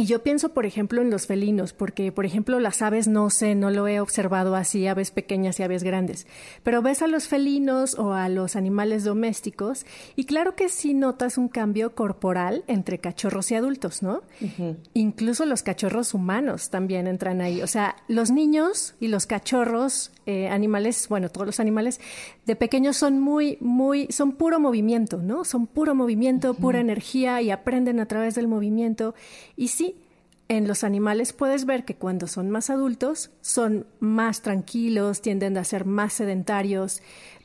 y 0.00 0.06
yo 0.06 0.22
pienso, 0.22 0.50
por 0.50 0.64
ejemplo, 0.64 1.02
en 1.02 1.10
los 1.10 1.26
felinos, 1.26 1.72
porque, 1.72 2.12
por 2.12 2.24
ejemplo, 2.24 2.60
las 2.60 2.82
aves 2.82 3.08
no 3.08 3.30
sé, 3.30 3.56
no 3.56 3.68
lo 3.70 3.88
he 3.88 3.98
observado 3.98 4.54
así, 4.54 4.86
aves 4.86 5.10
pequeñas 5.10 5.58
y 5.58 5.64
aves 5.64 5.82
grandes, 5.82 6.28
pero 6.62 6.82
ves 6.82 7.02
a 7.02 7.08
los 7.08 7.26
felinos 7.26 7.98
o 7.98 8.12
a 8.12 8.28
los 8.28 8.54
animales 8.54 9.02
domésticos 9.02 9.86
y 10.14 10.24
claro 10.24 10.54
que 10.54 10.68
sí 10.68 10.94
notas 10.94 11.36
un 11.36 11.48
cambio 11.48 11.96
corporal 11.96 12.62
entre 12.68 12.98
cachorros 12.98 13.50
y 13.50 13.56
adultos, 13.56 14.04
¿no? 14.04 14.22
Incluso 14.94 15.44
los 15.46 15.64
cachorros 15.64 16.14
humanos 16.14 16.70
también 16.70 17.08
entran 17.08 17.40
ahí. 17.40 17.60
O 17.60 17.66
sea, 17.66 17.96
los 18.06 18.30
niños 18.30 18.94
y 19.00 19.08
los 19.08 19.26
cachorros, 19.26 20.12
eh, 20.28 20.46
animales, 20.50 21.08
bueno, 21.08 21.30
todos 21.30 21.46
los 21.46 21.58
animales 21.58 22.02
de 22.44 22.54
pequeños 22.54 22.98
son 22.98 23.18
muy, 23.18 23.56
muy, 23.62 24.08
son 24.10 24.32
puro 24.32 24.60
movimiento, 24.60 25.22
¿no? 25.22 25.42
Son 25.46 25.66
puro 25.66 25.94
movimiento, 25.94 26.52
pura 26.52 26.80
energía 26.80 27.40
y 27.40 27.50
aprenden 27.50 27.98
a 27.98 28.04
través 28.04 28.34
del 28.34 28.46
movimiento. 28.46 29.14
Y 29.56 29.68
sí, 29.68 29.96
en 30.48 30.68
los 30.68 30.84
animales 30.84 31.32
puedes 31.32 31.64
ver 31.64 31.86
que 31.86 31.94
cuando 31.96 32.26
son 32.26 32.50
más 32.50 32.68
adultos 32.68 33.30
son 33.40 33.86
más 34.00 34.42
tranquilos, 34.42 35.22
tienden 35.22 35.56
a 35.56 35.64
ser 35.64 35.86
más 35.86 36.12
sedentarios, 36.12 37.00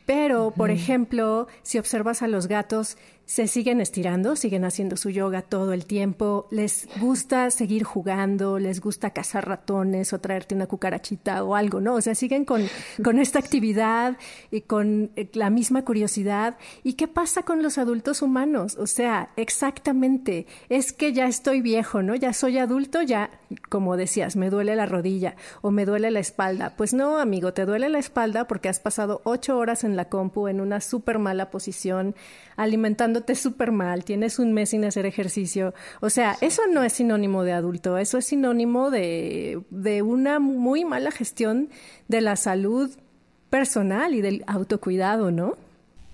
pero, 0.06 0.52
por 0.52 0.70
ejemplo, 0.70 1.48
si 1.62 1.78
observas 1.78 2.22
a 2.22 2.28
los 2.28 2.48
gatos, 2.48 2.98
se 3.26 3.48
siguen 3.48 3.80
estirando, 3.80 4.36
siguen 4.36 4.66
haciendo 4.66 4.98
su 4.98 5.10
yoga 5.10 5.42
todo 5.42 5.74
el 5.74 5.86
tiempo, 5.86 6.48
les 6.52 6.90
gusta 7.00 7.50
seguir 7.52 7.84
jugando, 7.84 8.60
les 8.60 8.82
gusta 8.82 9.12
cazar 9.12 9.48
ratones 9.48 10.12
o 10.14 10.20
traerte 10.20 10.56
una 10.56 10.68
cucarachita 10.68 11.44
o 11.44 11.56
algo, 11.56 11.80
¿no? 11.80 11.96
O 11.96 12.02
sea, 12.02 12.16
siguen 12.16 12.44
con, 12.44 12.64
con 13.04 13.20
esta 13.20 13.40
actividad 13.40 14.18
y 14.52 14.62
con 14.62 15.12
eh, 15.16 15.30
la 15.34 15.50
misma 15.50 15.86
curiosidad. 15.86 16.58
¿Y 16.84 16.94
qué 16.94 17.08
pasa 17.08 17.44
con 17.44 17.64
los 17.64 17.78
adultos 17.78 18.22
humanos? 18.22 18.76
O 18.78 18.88
sea, 18.88 19.30
exactamente, 19.38 20.46
es 20.70 20.92
que 20.92 21.14
ya 21.14 21.26
estoy 21.26 21.62
viejo, 21.62 22.04
¿no? 22.04 22.16
Ya 22.16 22.34
soy 22.34 22.58
adulto, 22.58 23.02
ya, 23.02 23.32
como 23.70 23.96
decías, 23.96 24.36
me 24.36 24.50
duele 24.50 24.76
la 24.76 24.86
rodilla 24.86 25.36
o 25.62 25.72
me 25.72 25.86
duele 25.86 26.12
la 26.12 26.20
espalda. 26.20 26.74
Pues 26.76 26.94
no, 26.94 27.18
amigo, 27.18 27.54
te 27.54 27.66
duele 27.66 27.88
la 27.88 28.00
espalda 28.00 28.48
porque 28.48 28.70
has 28.70 28.80
pasado 28.80 29.22
ocho 29.24 29.58
horas 29.58 29.84
en 29.84 29.96
la 29.96 30.10
compu 30.10 30.50
en 30.50 30.60
una 30.60 30.82
súper 30.82 31.20
mala 31.20 31.50
posición 31.52 32.16
alimentándote 33.14 33.36
súper 33.36 33.72
mal, 33.72 34.04
tienes 34.04 34.40
un 34.40 34.54
mes 34.54 34.70
sin 34.70 34.86
hacer 34.86 35.06
ejercicio. 35.06 35.74
O 36.02 36.10
sea, 36.10 36.38
eso 36.42 36.64
no 36.72 36.84
es 36.84 36.94
sinónimo 36.94 37.44
de 37.44 37.54
adulto, 37.54 37.98
eso 37.98 38.18
es 38.18 38.26
sinónimo 38.26 38.90
de, 38.92 39.62
de 39.70 40.02
una 40.02 40.40
muy 40.40 40.86
mala 40.86 41.12
gestión 41.12 41.70
de 42.08 42.22
la 42.22 42.36
salud 42.36 42.90
personal 43.50 44.14
y 44.16 44.22
del 44.22 44.44
autocuidado, 44.48 45.32
¿no? 45.32 45.56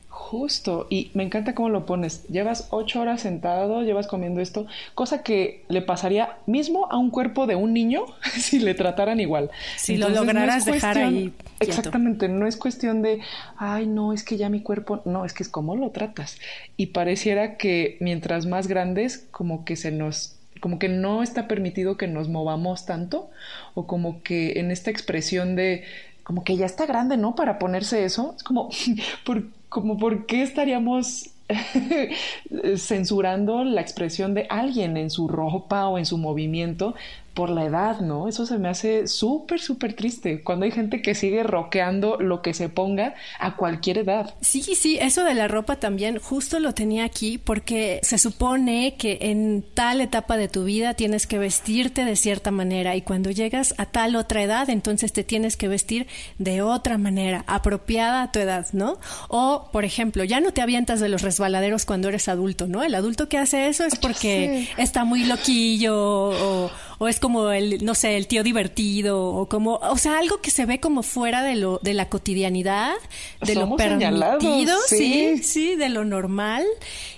Justo, 0.10 0.88
y 0.90 1.12
me 1.14 1.24
encanta 1.24 1.54
cómo 1.54 1.70
lo 1.70 1.86
pones. 1.86 2.28
Llevas 2.28 2.68
ocho 2.72 3.00
horas 3.00 3.22
sentado, 3.22 3.84
llevas 3.84 4.08
comiendo 4.08 4.42
esto, 4.42 4.66
cosa 4.96 5.22
que 5.22 5.64
le 5.70 5.84
pasaría 5.84 6.38
mismo 6.48 6.88
a 6.92 6.98
un 6.98 7.12
cuerpo 7.12 7.46
de 7.46 7.56
un 7.56 7.74
niño 7.74 8.06
si 8.38 8.60
le 8.60 8.74
trataran 8.74 9.20
igual. 9.20 9.52
Si 9.78 9.98
lo 9.98 10.10
lograras 10.10 10.66
dejar 10.66 10.98
ahí. 10.98 11.32
Exactamente, 11.60 12.28
no 12.28 12.48
es 12.48 12.58
cuestión 12.58 13.04
de, 13.04 13.22
ay, 13.58 13.86
no, 13.86 14.12
es 14.12 14.24
que 14.24 14.38
ya 14.38 14.50
mi 14.50 14.62
cuerpo, 14.62 15.02
no, 15.06 15.26
es 15.26 15.34
que 15.34 15.44
es 15.44 15.50
cómo 15.50 15.76
lo 15.76 15.92
tratas. 15.92 16.40
Y 16.76 16.88
pareciera 16.88 17.58
que 17.58 17.98
mientras 18.00 18.48
más 18.48 18.68
grandes, 18.68 19.28
como 19.32 19.64
que 19.64 19.76
se 19.76 19.92
nos 19.92 20.36
como 20.60 20.78
que 20.78 20.90
no 20.90 21.24
está 21.24 21.48
permitido 21.48 21.96
que 21.96 22.08
nos 22.08 22.28
movamos 22.28 22.86
tanto 22.86 23.30
o 23.76 23.88
como 23.88 24.22
que 24.24 24.60
en 24.60 24.72
esta 24.72 24.92
expresión 24.92 25.56
de 25.56 25.86
como 26.24 26.44
que 26.44 26.58
ya 26.58 26.66
está 26.66 26.86
grande, 26.86 27.18
¿no? 27.18 27.34
Para 27.34 27.58
ponerse 27.58 28.06
eso. 28.06 28.36
Es 28.38 28.44
como, 28.44 28.70
¿por, 29.26 29.46
como 29.70 29.98
por 29.98 30.26
qué 30.26 30.42
estaríamos 30.42 31.32
censurando 32.78 33.64
la 33.64 33.82
expresión 33.82 34.34
de 34.34 34.46
alguien 34.50 34.98
en 34.98 35.10
su 35.10 35.28
ropa 35.28 35.88
o 35.88 35.98
en 35.98 36.06
su 36.06 36.18
movimiento 36.18 36.96
por 37.40 37.52
la 37.52 37.64
edad, 37.64 38.02
¿no? 38.02 38.28
Eso 38.28 38.46
se 38.46 38.58
me 38.58 38.68
hace 38.68 39.08
súper, 39.08 39.62
súper 39.62 39.94
triste 39.94 40.44
cuando 40.44 40.66
hay 40.66 40.72
gente 40.72 41.02
que 41.02 41.16
sigue 41.16 41.42
roqueando 41.42 42.18
lo 42.20 42.42
que 42.42 42.54
se 42.54 42.68
ponga 42.68 43.16
a 43.40 43.56
cualquier 43.56 44.00
edad. 44.00 44.34
Sí, 44.42 44.62
sí, 44.62 44.98
eso 45.00 45.24
de 45.24 45.36
la 45.36 45.48
ropa 45.48 45.78
también 45.78 46.20
justo 46.20 46.60
lo 46.60 46.74
tenía 46.74 47.06
aquí 47.06 47.38
porque 47.38 48.02
se 48.04 48.18
supone 48.18 48.96
que 48.98 49.20
en 49.22 49.64
tal 49.74 50.02
etapa 50.02 50.36
de 50.36 50.50
tu 50.50 50.66
vida 50.66 50.96
tienes 50.96 51.28
que 51.28 51.38
vestirte 51.38 52.04
de 52.04 52.18
cierta 52.18 52.52
manera 52.52 52.98
y 52.98 53.04
cuando 53.04 53.32
llegas 53.32 53.74
a 53.78 53.86
tal 53.86 54.18
otra 54.18 54.44
edad 54.44 54.70
entonces 54.70 55.14
te 55.14 55.24
tienes 55.24 55.56
que 55.56 55.70
vestir 55.70 56.08
de 56.40 56.62
otra 56.62 56.98
manera, 56.98 57.46
apropiada 57.48 58.24
a 58.24 58.32
tu 58.34 58.40
edad, 58.40 58.68
¿no? 58.74 59.00
O, 59.30 59.70
por 59.72 59.86
ejemplo, 59.86 60.26
ya 60.26 60.42
no 60.42 60.52
te 60.52 60.62
avientas 60.62 61.00
de 61.00 61.08
los 61.08 61.22
resbaladeros 61.22 61.86
cuando 61.86 62.10
eres 62.10 62.28
adulto, 62.28 62.68
¿no? 62.68 62.84
El 62.84 62.96
adulto 62.96 63.30
que 63.30 63.38
hace 63.38 63.70
eso 63.70 63.86
es 63.86 63.96
porque 63.96 64.68
está 64.76 65.06
muy 65.06 65.24
loquillo 65.24 65.96
o 65.96 66.72
o 67.00 67.08
es 67.08 67.20
como 67.20 67.52
el, 67.52 67.84
no 67.84 67.96
sé, 67.96 68.18
el 68.18 68.28
tío 68.28 68.44
divertido, 68.44 69.26
o 69.26 69.48
como, 69.48 69.76
o 69.76 69.98
sea, 69.98 70.20
algo 70.20 70.42
que 70.42 70.52
se 70.52 70.66
ve 70.66 70.80
como 70.82 71.02
fuera 71.02 71.42
de 71.42 71.56
lo, 71.56 71.80
de 71.82 71.94
la 71.94 72.10
cotidianidad, 72.10 72.94
de 73.42 73.56
lo 73.56 73.76
permitido, 73.78 74.78
sí. 74.86 75.42
sí, 75.42 75.76
de 75.76 75.88
lo 75.88 76.04
normal, 76.04 76.66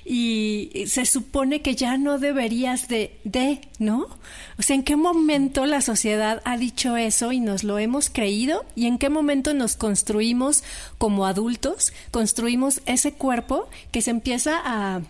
y 0.05 0.85
se 0.85 1.05
supone 1.05 1.63
que 1.63 1.75
ya 1.75 1.97
no 1.97 2.19
deberías 2.19 2.87
de, 2.87 3.19
de, 3.23 3.59
¿no? 3.79 4.07
O 4.59 4.61
sea, 4.61 4.75
¿en 4.75 4.83
qué 4.83 4.95
momento 4.95 5.65
la 5.65 5.81
sociedad 5.81 6.43
ha 6.45 6.57
dicho 6.57 6.95
eso 6.95 7.31
y 7.31 7.39
nos 7.39 7.63
lo 7.63 7.79
hemos 7.79 8.11
creído? 8.11 8.63
¿Y 8.75 8.85
en 8.85 8.99
qué 8.99 9.09
momento 9.09 9.55
nos 9.55 9.75
construimos 9.75 10.63
como 10.99 11.25
adultos, 11.25 11.91
construimos 12.11 12.81
ese 12.85 13.13
cuerpo 13.13 13.67
que 13.91 14.03
se 14.03 14.11
empieza 14.11 14.61
a, 14.63 15.01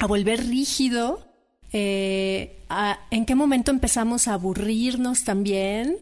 a 0.00 0.06
volver 0.06 0.48
rígido, 0.48 1.29
eh, 1.72 2.64
en 3.10 3.26
qué 3.26 3.34
momento 3.34 3.70
empezamos 3.70 4.28
a 4.28 4.34
aburrirnos 4.34 5.24
también, 5.24 5.98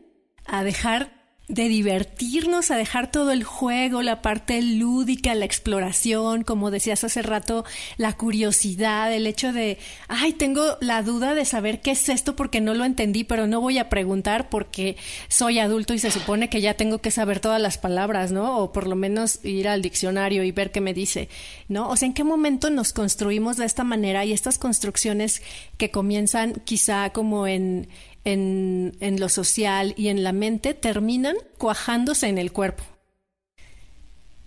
a 0.47 0.65
dejar 0.65 1.18
de 1.49 1.69
divertirnos, 1.69 2.71
a 2.71 2.77
dejar 2.77 3.11
todo 3.11 3.33
el 3.33 3.43
juego, 3.43 4.03
la 4.03 4.21
parte 4.21 4.61
lúdica, 4.61 5.35
la 5.35 5.47
exploración, 5.47 6.45
como 6.45 6.71
decías 6.71 7.05
hace 7.05 7.23
rato, 7.23 7.65
la 7.97 8.13
curiosidad, 8.13 9.13
el 9.13 9.27
hecho 9.27 9.53
de, 9.55 9.79
ay, 10.09 10.35
tengo 10.35 10.77
la 10.81 11.03
duda 11.03 11.35
de 11.35 11.47
saber 11.47 11.81
qué 11.81 11.93
es 11.93 12.09
esto 12.11 12.37
porque 12.37 12.61
no 12.61 12.75
lo 12.75 12.85
entendí, 12.85 13.25
pero 13.25 13.47
no 13.47 13.63
voy 13.63 13.79
a 13.79 13.89
preguntar 13.89 14.51
porque 14.51 14.97
soy 15.29 15.59
adulto 15.59 15.95
y 15.95 15.99
se 15.99 16.11
supone 16.11 16.51
que 16.51 16.61
ya 16.61 16.75
tengo 16.75 16.99
que 16.99 17.11
saber 17.11 17.41
todas 17.41 17.61
las 17.61 17.79
palabras, 17.79 18.31
¿no? 18.31 18.59
O 18.59 18.73
por 18.73 18.87
lo 18.87 18.95
menos 18.95 19.43
ir 19.43 19.69
al 19.69 19.81
diccionario 19.81 20.45
y 20.45 20.53
ver 20.53 20.71
qué 20.71 20.83
me 20.83 20.93
dice, 20.93 21.31
¿no? 21.69 21.89
O 21.89 21.97
sea, 21.97 22.07
¿en 22.07 22.15
qué 22.15 22.25
momento 22.25 22.69
nos 22.69 22.93
construimos 22.93 23.57
de 23.57 23.65
esta 23.65 23.85
manera 23.85 24.25
y 24.27 24.35
estas 24.35 24.59
construcciones 24.59 25.43
que 25.79 25.91
comienzan 25.91 26.61
quizá 26.65 27.11
como 27.11 27.47
en 27.47 27.89
en, 28.25 28.97
en 29.01 29.21
lo 29.21 29.29
social 29.29 29.95
y 29.97 30.09
en 30.09 30.23
la 30.23 30.33
mente 30.33 30.75
terminan 30.75 31.37
cuajándose 31.59 32.29
en 32.29 32.39
el 32.39 32.53
cuerpo. 32.53 32.85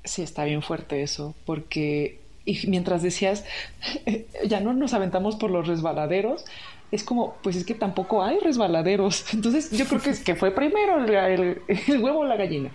Sí, 0.04 0.22
está 0.22 0.46
bien 0.46 0.62
fuerte 0.62 1.04
eso, 1.04 1.36
porque 1.46 2.22
y 2.46 2.68
mientras 2.68 3.02
decías, 3.02 3.46
ya 4.48 4.60
no 4.60 4.74
nos 4.74 4.94
aventamos 4.94 5.36
por 5.36 5.52
los 5.52 5.68
resbaladeros, 5.68 6.46
es 6.92 7.04
como, 7.04 7.36
pues 7.42 7.56
es 7.56 7.64
que 7.64 7.76
tampoco 7.76 8.24
hay 8.24 8.40
resbaladeros. 8.40 9.26
Entonces 9.34 9.72
yo 9.72 9.86
creo 9.86 10.02
que, 10.02 10.10
es 10.12 10.24
que 10.24 10.36
fue 10.36 10.52
primero 10.52 11.04
el, 11.04 11.62
huevo 12.02 12.20
o 12.20 12.26
la 12.26 12.36
gallina. 12.36 12.72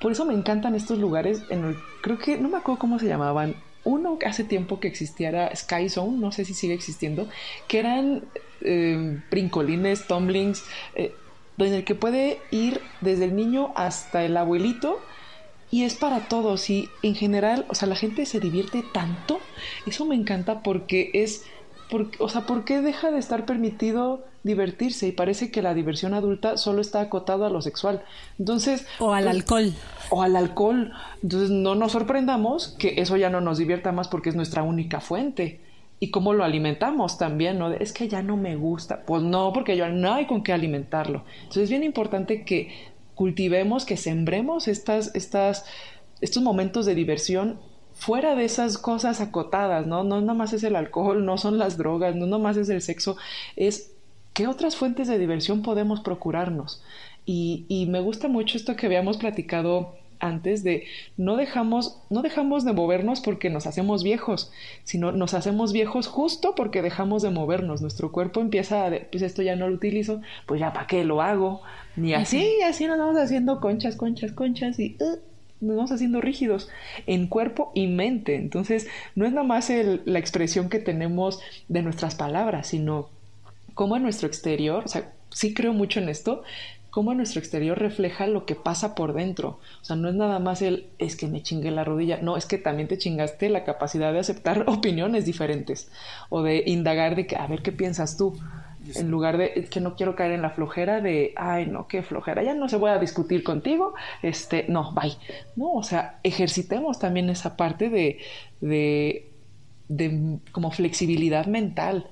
Por 0.00 0.12
eso 0.12 0.24
me 0.24 0.34
encantan 0.34 0.74
estos 0.74 0.98
lugares 0.98 1.42
en 1.50 1.64
el, 1.64 1.76
creo 2.02 2.18
que, 2.18 2.38
no 2.38 2.48
me 2.48 2.58
acuerdo 2.58 2.78
cómo 2.78 2.98
se 2.98 3.06
llamaban, 3.06 3.56
uno 3.84 4.18
hace 4.26 4.44
tiempo 4.44 4.80
que 4.80 4.88
existiera 4.88 5.54
Sky 5.54 5.88
Zone, 5.88 6.18
no 6.18 6.32
sé 6.32 6.44
si 6.44 6.54
sigue 6.54 6.74
existiendo, 6.74 7.28
que 7.66 7.78
eran 7.78 8.24
eh, 8.60 9.20
brincolines, 9.30 10.06
tumblings, 10.06 10.64
eh, 10.94 11.14
en 11.58 11.74
el 11.74 11.84
que 11.84 11.94
puede 11.94 12.38
ir 12.50 12.80
desde 13.00 13.24
el 13.24 13.34
niño 13.34 13.72
hasta 13.74 14.24
el 14.24 14.36
abuelito 14.36 15.00
y 15.70 15.84
es 15.84 15.94
para 15.94 16.20
todos 16.28 16.70
y 16.70 16.88
en 17.02 17.14
general, 17.14 17.66
o 17.68 17.74
sea, 17.74 17.88
la 17.88 17.96
gente 17.96 18.26
se 18.26 18.40
divierte 18.40 18.84
tanto, 18.92 19.40
eso 19.86 20.04
me 20.04 20.14
encanta 20.14 20.62
porque 20.62 21.10
es, 21.14 21.44
o 22.18 22.28
sea, 22.28 22.42
¿por 22.46 22.64
qué 22.64 22.80
deja 22.80 23.10
de 23.10 23.18
estar 23.18 23.44
permitido 23.44 24.24
divertirse? 24.42 25.08
Y 25.08 25.12
parece 25.12 25.50
que 25.50 25.62
la 25.62 25.74
diversión 25.74 26.14
adulta 26.14 26.56
solo 26.56 26.80
está 26.80 27.00
acotado 27.00 27.44
a 27.44 27.50
lo 27.50 27.62
sexual. 27.62 28.02
Entonces... 28.38 28.86
O 28.98 29.12
al 29.12 29.24
pues, 29.24 29.36
alcohol. 29.36 29.72
O 30.10 30.22
al 30.22 30.36
alcohol. 30.36 30.92
Entonces 31.22 31.50
no 31.50 31.74
nos 31.74 31.92
sorprendamos 31.92 32.74
que 32.78 33.00
eso 33.00 33.16
ya 33.16 33.30
no 33.30 33.40
nos 33.40 33.58
divierta 33.58 33.92
más 33.92 34.08
porque 34.08 34.30
es 34.30 34.34
nuestra 34.34 34.62
única 34.62 35.00
fuente 35.00 35.60
y 36.00 36.10
cómo 36.10 36.32
lo 36.32 36.44
alimentamos 36.44 37.18
también, 37.18 37.58
¿no? 37.58 37.72
Es 37.72 37.92
que 37.92 38.08
ya 38.08 38.22
no 38.22 38.36
me 38.36 38.56
gusta. 38.56 39.02
Pues 39.04 39.22
no, 39.22 39.52
porque 39.52 39.76
ya 39.76 39.88
no 39.88 40.14
hay 40.14 40.26
con 40.26 40.42
qué 40.42 40.52
alimentarlo. 40.52 41.24
Entonces 41.40 41.64
es 41.64 41.70
bien 41.70 41.82
importante 41.82 42.44
que 42.44 42.72
cultivemos, 43.14 43.84
que 43.84 43.96
sembremos 43.96 44.68
estas, 44.68 45.14
estas, 45.16 45.64
estos 46.20 46.42
momentos 46.42 46.86
de 46.86 46.94
diversión 46.94 47.58
fuera 47.94 48.36
de 48.36 48.44
esas 48.44 48.78
cosas 48.78 49.20
acotadas, 49.20 49.86
¿no? 49.88 50.04
No 50.04 50.20
nada 50.20 50.34
más 50.34 50.52
es 50.52 50.62
el 50.62 50.76
alcohol, 50.76 51.24
no 51.24 51.36
son 51.36 51.58
las 51.58 51.76
drogas, 51.76 52.14
no 52.14 52.26
nada 52.26 52.40
más 52.40 52.56
es 52.56 52.68
el 52.68 52.80
sexo, 52.80 53.16
es 53.56 53.92
qué 54.38 54.46
otras 54.46 54.76
fuentes 54.76 55.08
de 55.08 55.18
diversión 55.18 55.62
podemos 55.62 55.98
procurarnos. 55.98 56.80
Y, 57.26 57.64
y 57.66 57.86
me 57.86 57.98
gusta 57.98 58.28
mucho 58.28 58.56
esto 58.56 58.76
que 58.76 58.86
habíamos 58.86 59.16
platicado 59.16 59.96
antes 60.20 60.62
de 60.62 60.84
no 61.16 61.36
dejamos, 61.36 62.00
no 62.08 62.22
dejamos 62.22 62.64
de 62.64 62.72
movernos 62.72 63.20
porque 63.20 63.50
nos 63.50 63.66
hacemos 63.66 64.04
viejos, 64.04 64.52
sino 64.84 65.10
nos 65.10 65.34
hacemos 65.34 65.72
viejos 65.72 66.06
justo 66.06 66.54
porque 66.54 66.82
dejamos 66.82 67.22
de 67.22 67.30
movernos. 67.30 67.82
Nuestro 67.82 68.12
cuerpo 68.12 68.40
empieza 68.40 68.86
a, 68.86 68.90
pues 69.10 69.24
esto 69.24 69.42
ya 69.42 69.56
no 69.56 69.68
lo 69.68 69.74
utilizo, 69.74 70.20
pues 70.46 70.60
ya 70.60 70.72
para 70.72 70.86
qué 70.86 71.02
lo 71.02 71.20
hago. 71.20 71.62
Ni 71.96 72.14
así, 72.14 72.62
así 72.64 72.86
nos 72.86 72.96
vamos 72.96 73.16
haciendo 73.16 73.58
conchas, 73.58 73.96
conchas, 73.96 74.30
conchas 74.30 74.78
y 74.78 74.96
uh, 75.00 75.18
nos 75.60 75.76
vamos 75.78 75.90
haciendo 75.90 76.20
rígidos 76.20 76.68
en 77.08 77.26
cuerpo 77.26 77.72
y 77.74 77.88
mente. 77.88 78.36
Entonces, 78.36 78.86
no 79.16 79.26
es 79.26 79.32
nada 79.32 79.44
más 79.44 79.68
la 80.04 80.18
expresión 80.20 80.68
que 80.68 80.78
tenemos 80.78 81.40
de 81.66 81.82
nuestras 81.82 82.14
palabras, 82.14 82.68
sino 82.68 83.17
cómo 83.78 83.96
en 83.96 84.02
nuestro 84.02 84.26
exterior, 84.26 84.82
o 84.86 84.88
sea, 84.88 85.12
sí 85.30 85.54
creo 85.54 85.72
mucho 85.72 86.00
en 86.00 86.08
esto, 86.08 86.42
cómo 86.90 87.14
nuestro 87.14 87.38
exterior 87.38 87.78
refleja 87.78 88.26
lo 88.26 88.44
que 88.44 88.56
pasa 88.56 88.96
por 88.96 89.12
dentro. 89.12 89.60
O 89.80 89.84
sea, 89.84 89.94
no 89.94 90.08
es 90.08 90.16
nada 90.16 90.40
más 90.40 90.62
el 90.62 90.88
es 90.98 91.14
que 91.14 91.28
me 91.28 91.44
chingué 91.44 91.70
la 91.70 91.84
rodilla, 91.84 92.18
no, 92.20 92.36
es 92.36 92.44
que 92.46 92.58
también 92.58 92.88
te 92.88 92.98
chingaste 92.98 93.48
la 93.50 93.62
capacidad 93.62 94.12
de 94.12 94.18
aceptar 94.18 94.64
opiniones 94.66 95.26
diferentes 95.26 95.92
o 96.28 96.42
de 96.42 96.64
indagar 96.66 97.14
de 97.14 97.28
que, 97.28 97.36
a 97.36 97.46
ver 97.46 97.62
qué 97.62 97.70
piensas 97.70 98.16
tú. 98.16 98.36
En 98.96 99.12
lugar 99.12 99.38
de 99.38 99.68
que 99.70 99.80
no 99.80 99.94
quiero 99.94 100.16
caer 100.16 100.32
en 100.32 100.42
la 100.42 100.50
flojera 100.50 101.00
de, 101.00 101.32
ay, 101.36 101.66
no, 101.66 101.86
qué 101.86 102.02
flojera, 102.02 102.42
ya 102.42 102.54
no 102.54 102.68
se 102.68 102.76
voy 102.76 102.90
a 102.90 102.98
discutir 102.98 103.44
contigo, 103.44 103.94
este, 104.22 104.64
no, 104.68 104.92
bye. 104.92 105.16
No, 105.54 105.74
o 105.74 105.84
sea, 105.84 106.18
ejercitemos 106.24 106.98
también 106.98 107.30
esa 107.30 107.56
parte 107.56 107.90
de, 107.90 108.18
de, 108.60 109.30
de 109.88 110.38
como 110.50 110.72
flexibilidad 110.72 111.46
mental 111.46 112.10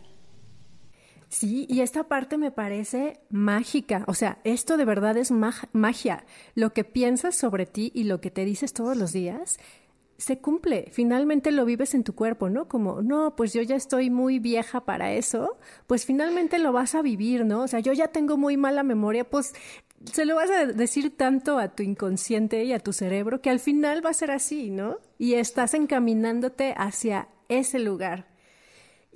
Sí, 1.29 1.67
y 1.69 1.81
esta 1.81 2.05
parte 2.05 2.39
me 2.39 2.51
parece 2.51 3.21
mágica. 3.31 4.05
O 4.07 4.15
sea, 4.15 4.39
esto 4.45 4.77
de 4.77 4.85
verdad 4.85 5.17
es 5.17 5.31
magia. 5.31 6.25
Lo 6.55 6.73
que 6.73 6.85
piensas 6.85 7.35
sobre 7.37 7.67
ti 7.67 7.91
y 7.95 8.05
lo 8.05 8.21
que 8.21 8.31
te 8.31 8.45
dices 8.45 8.73
todos 8.73 8.97
los 8.97 9.13
días 9.13 9.59
se 10.19 10.39
cumple. 10.39 10.89
Finalmente 10.93 11.51
lo 11.51 11.65
vives 11.65 11.95
en 11.95 12.05
tu 12.05 12.15
cuerpo, 12.15 12.49
¿no? 12.49 12.69
Como, 12.69 13.03
no, 13.03 13.37
pues 13.37 13.53
yo 13.53 13.63
ya 13.63 13.77
estoy 13.77 14.09
muy 14.09 14.39
vieja 14.39 14.85
para 14.85 15.13
eso. 15.13 15.59
Pues 15.87 16.07
finalmente 16.07 16.59
lo 16.59 16.73
vas 16.73 16.95
a 16.95 17.03
vivir, 17.03 17.45
¿no? 17.45 17.63
O 17.63 17.69
sea, 17.69 17.81
yo 17.81 17.93
ya 17.93 18.09
tengo 18.09 18.37
muy 18.37 18.57
mala 18.57 18.83
memoria, 18.83 19.29
pues 19.29 19.55
se 20.13 20.25
lo 20.25 20.37
vas 20.37 20.51
a 20.51 20.67
decir 20.67 21.17
tanto 21.17 21.59
a 21.59 21.69
tu 21.69 21.83
inconsciente 21.83 22.65
y 22.65 22.73
a 22.73 22.79
tu 22.79 22.93
cerebro 22.93 23.41
que 23.41 23.51
al 23.51 23.61
final 23.61 24.05
va 24.05 24.11
a 24.11 24.15
ser 24.15 24.31
así, 24.31 24.71
¿no? 24.71 24.99
Y 25.19 25.35
estás 25.35 25.75
encaminándote 25.75 26.75
hacia 26.77 27.29
ese 27.49 27.79
lugar. 27.79 28.36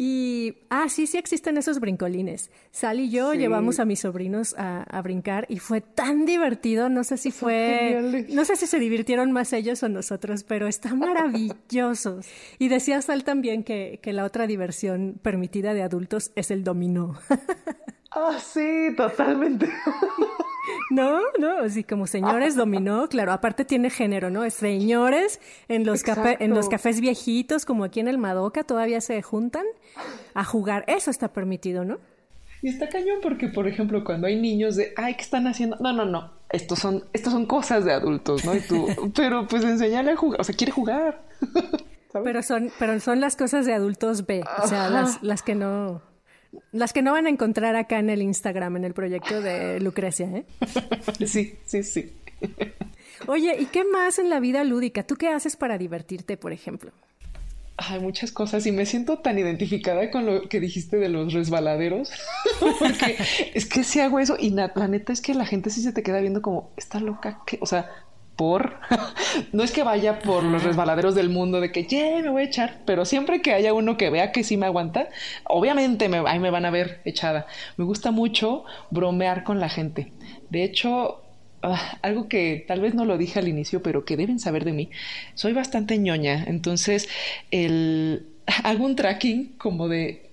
Y, 0.02 0.54
ah, 0.70 0.88
sí, 0.88 1.06
sí 1.06 1.18
existen 1.18 1.58
esos 1.58 1.78
brincolines. 1.78 2.50
Sal 2.70 3.00
y 3.00 3.10
yo 3.10 3.34
llevamos 3.34 3.80
a 3.80 3.84
mis 3.84 4.00
sobrinos 4.00 4.54
a, 4.56 4.98
brincar 5.02 5.44
y 5.50 5.58
fue 5.58 5.82
tan 5.82 6.24
divertido. 6.24 6.88
No 6.88 7.04
sé 7.04 7.18
si 7.18 7.30
fue, 7.30 8.24
no 8.30 8.46
sé 8.46 8.56
si 8.56 8.66
se 8.66 8.78
divirtieron 8.78 9.30
más 9.30 9.52
ellos 9.52 9.82
o 9.82 9.90
nosotros, 9.90 10.42
pero 10.42 10.68
están 10.68 10.98
maravillosos. 11.00 12.26
Y 12.58 12.68
decía 12.68 13.02
Sal 13.02 13.24
también 13.24 13.62
que, 13.62 14.00
que 14.02 14.14
la 14.14 14.24
otra 14.24 14.46
diversión 14.46 15.20
permitida 15.20 15.74
de 15.74 15.82
adultos 15.82 16.32
es 16.34 16.50
el 16.50 16.64
dominó. 16.64 17.18
Ah, 18.12 18.38
sí, 18.40 18.92
totalmente. 18.96 19.66
No, 20.90 21.20
no, 21.38 21.58
así 21.58 21.84
como 21.84 22.06
señores 22.06 22.56
dominó, 22.56 23.08
claro, 23.08 23.32
aparte 23.32 23.64
tiene 23.64 23.90
género, 23.90 24.30
¿no? 24.30 24.44
Es 24.44 24.54
señores 24.54 25.40
en 25.68 25.86
los, 25.86 26.02
en 26.06 26.54
los 26.54 26.68
cafés 26.68 27.00
viejitos, 27.00 27.64
como 27.64 27.84
aquí 27.84 28.00
en 28.00 28.08
el 28.08 28.18
Madoka, 28.18 28.64
todavía 28.64 29.00
se 29.00 29.20
juntan 29.22 29.64
a 30.34 30.44
jugar. 30.44 30.84
Eso 30.86 31.10
está 31.10 31.32
permitido, 31.32 31.84
¿no? 31.84 31.98
Y 32.62 32.68
está 32.68 32.88
cañón 32.88 33.18
porque, 33.22 33.48
por 33.48 33.66
ejemplo, 33.66 34.04
cuando 34.04 34.26
hay 34.26 34.38
niños 34.38 34.76
de, 34.76 34.92
ay, 34.96 35.14
¿qué 35.14 35.22
están 35.22 35.46
haciendo? 35.46 35.76
No, 35.80 35.92
no, 35.92 36.04
no, 36.04 36.32
estos 36.50 36.78
son, 36.78 37.04
estos 37.12 37.32
son 37.32 37.46
cosas 37.46 37.84
de 37.84 37.92
adultos, 37.92 38.44
¿no? 38.44 38.54
Y 38.54 38.60
tú, 38.60 38.86
pero 39.16 39.46
pues 39.46 39.64
enseñale 39.64 40.12
a 40.12 40.16
jugar, 40.16 40.40
o 40.40 40.44
sea, 40.44 40.54
quiere 40.54 40.72
jugar. 40.72 41.22
Pero 42.24 42.42
son, 42.42 42.72
pero 42.76 42.98
son 42.98 43.20
las 43.20 43.36
cosas 43.36 43.66
de 43.66 43.72
adultos 43.72 44.26
B, 44.26 44.42
o 44.60 44.66
sea, 44.66 44.90
las, 44.90 45.22
las 45.22 45.44
que 45.44 45.54
no, 45.54 46.02
las 46.72 46.92
que 46.92 47.02
no 47.02 47.12
van 47.12 47.26
a 47.26 47.30
encontrar 47.30 47.76
acá 47.76 47.98
en 47.98 48.10
el 48.10 48.22
Instagram, 48.22 48.76
en 48.76 48.84
el 48.84 48.94
proyecto 48.94 49.40
de 49.40 49.80
Lucrecia, 49.80 50.26
¿eh? 50.26 50.44
Sí, 51.26 51.58
sí, 51.64 51.82
sí. 51.82 52.12
Oye, 53.26 53.56
¿y 53.58 53.66
qué 53.66 53.84
más 53.84 54.18
en 54.18 54.30
la 54.30 54.40
vida 54.40 54.64
lúdica? 54.64 55.02
¿Tú 55.02 55.16
qué 55.16 55.28
haces 55.28 55.56
para 55.56 55.78
divertirte, 55.78 56.36
por 56.36 56.52
ejemplo? 56.52 56.92
Hay 57.76 58.00
muchas 58.00 58.30
cosas 58.30 58.66
y 58.66 58.72
me 58.72 58.84
siento 58.84 59.18
tan 59.20 59.38
identificada 59.38 60.10
con 60.10 60.26
lo 60.26 60.48
que 60.48 60.60
dijiste 60.60 60.98
de 60.98 61.08
los 61.08 61.32
resbaladeros, 61.32 62.10
porque 62.60 63.16
es 63.54 63.66
que 63.66 63.84
si 63.84 64.00
hago 64.00 64.18
eso 64.18 64.36
y 64.38 64.50
la 64.50 64.68
neta 64.88 65.12
es 65.12 65.22
que 65.22 65.34
la 65.34 65.46
gente 65.46 65.70
sí 65.70 65.82
se 65.82 65.92
te 65.92 66.02
queda 66.02 66.20
viendo 66.20 66.42
como, 66.42 66.72
está 66.76 67.00
loca, 67.00 67.40
que, 67.46 67.58
o 67.62 67.66
sea, 67.66 67.90
por. 68.40 68.80
no 69.52 69.62
es 69.62 69.70
que 69.70 69.82
vaya 69.82 70.18
por 70.18 70.42
los 70.44 70.62
resbaladeros 70.62 71.14
del 71.14 71.28
mundo 71.28 71.60
de 71.60 71.70
que, 71.70 71.84
yeah, 71.84 72.22
me 72.22 72.30
voy 72.30 72.40
a 72.40 72.44
echar, 72.46 72.78
pero 72.86 73.04
siempre 73.04 73.42
que 73.42 73.52
haya 73.52 73.74
uno 73.74 73.98
que 73.98 74.08
vea 74.08 74.32
que 74.32 74.44
sí 74.44 74.56
me 74.56 74.64
aguanta, 74.64 75.10
obviamente 75.44 76.08
me, 76.08 76.22
ahí 76.26 76.38
me 76.38 76.48
van 76.48 76.64
a 76.64 76.70
ver 76.70 77.02
echada. 77.04 77.46
Me 77.76 77.84
gusta 77.84 78.12
mucho 78.12 78.64
bromear 78.90 79.44
con 79.44 79.60
la 79.60 79.68
gente. 79.68 80.14
De 80.48 80.64
hecho, 80.64 81.20
ah, 81.60 81.98
algo 82.00 82.28
que 82.28 82.64
tal 82.66 82.80
vez 82.80 82.94
no 82.94 83.04
lo 83.04 83.18
dije 83.18 83.38
al 83.38 83.46
inicio, 83.46 83.82
pero 83.82 84.06
que 84.06 84.16
deben 84.16 84.40
saber 84.40 84.64
de 84.64 84.72
mí, 84.72 84.88
soy 85.34 85.52
bastante 85.52 85.98
ñoña. 85.98 86.44
Entonces, 86.46 87.10
el, 87.50 88.26
hago 88.64 88.86
un 88.86 88.96
tracking 88.96 89.52
como 89.58 89.86
de 89.86 90.30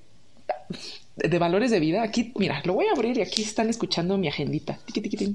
de 1.18 1.40
valores 1.40 1.72
de 1.72 1.80
vida. 1.80 2.04
Aquí, 2.04 2.32
mira, 2.38 2.62
lo 2.64 2.74
voy 2.74 2.86
a 2.86 2.92
abrir 2.92 3.18
y 3.18 3.22
aquí 3.22 3.42
están 3.42 3.70
escuchando 3.70 4.18
mi 4.18 4.28
agendita, 4.28 4.80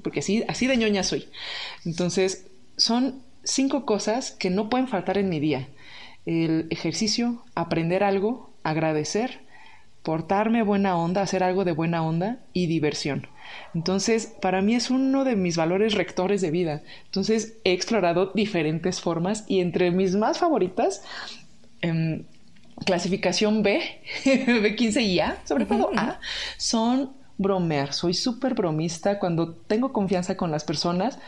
porque 0.03 0.21
así, 0.21 0.45
así 0.49 0.67
de 0.67 0.77
ñoña 0.77 1.03
soy. 1.03 1.29
Entonces, 1.85 2.47
son 2.77 3.23
cinco 3.45 3.85
cosas 3.85 4.31
que 4.33 4.51
no 4.51 4.69
pueden 4.69 4.89
faltar 4.89 5.19
en 5.19 5.29
mi 5.29 5.41
día. 5.41 5.69
El 6.27 6.67
ejercicio, 6.71 7.43
aprender 7.55 8.05
algo, 8.05 8.53
agradecer, 8.63 9.41
portarme 10.03 10.63
buena 10.63 10.97
onda, 10.97 11.23
hacer 11.23 11.43
algo 11.43 11.65
de 11.65 11.73
buena 11.73 12.05
onda 12.05 12.39
y 12.53 12.67
diversión. 12.67 13.29
Entonces, 13.75 14.35
para 14.41 14.63
mí 14.63 14.75
es 14.75 14.91
uno 14.91 15.25
de 15.25 15.37
mis 15.37 15.57
valores 15.57 15.95
rectores 15.95 16.41
de 16.41 16.51
vida. 16.51 16.83
Entonces, 17.07 17.59
he 17.65 17.73
explorado 17.73 18.33
diferentes 18.35 19.01
formas 19.01 19.45
y 19.49 19.61
entre 19.61 19.91
mis 19.91 20.15
más 20.15 20.39
favoritas, 20.39 21.03
em, 21.81 22.25
clasificación 22.85 23.63
B, 23.63 23.81
B15 24.25 25.03
y 25.03 25.21
A, 25.21 25.39
sobre 25.45 25.67
todo 25.67 25.91
A, 25.97 26.19
son 26.57 27.13
bromear. 27.39 27.93
Soy 27.93 28.15
súper 28.15 28.55
bromista 28.55 29.19
cuando 29.19 29.55
tengo 29.55 29.93
confianza 29.93 30.37
con 30.37 30.51
las 30.51 30.65
personas 30.65 31.19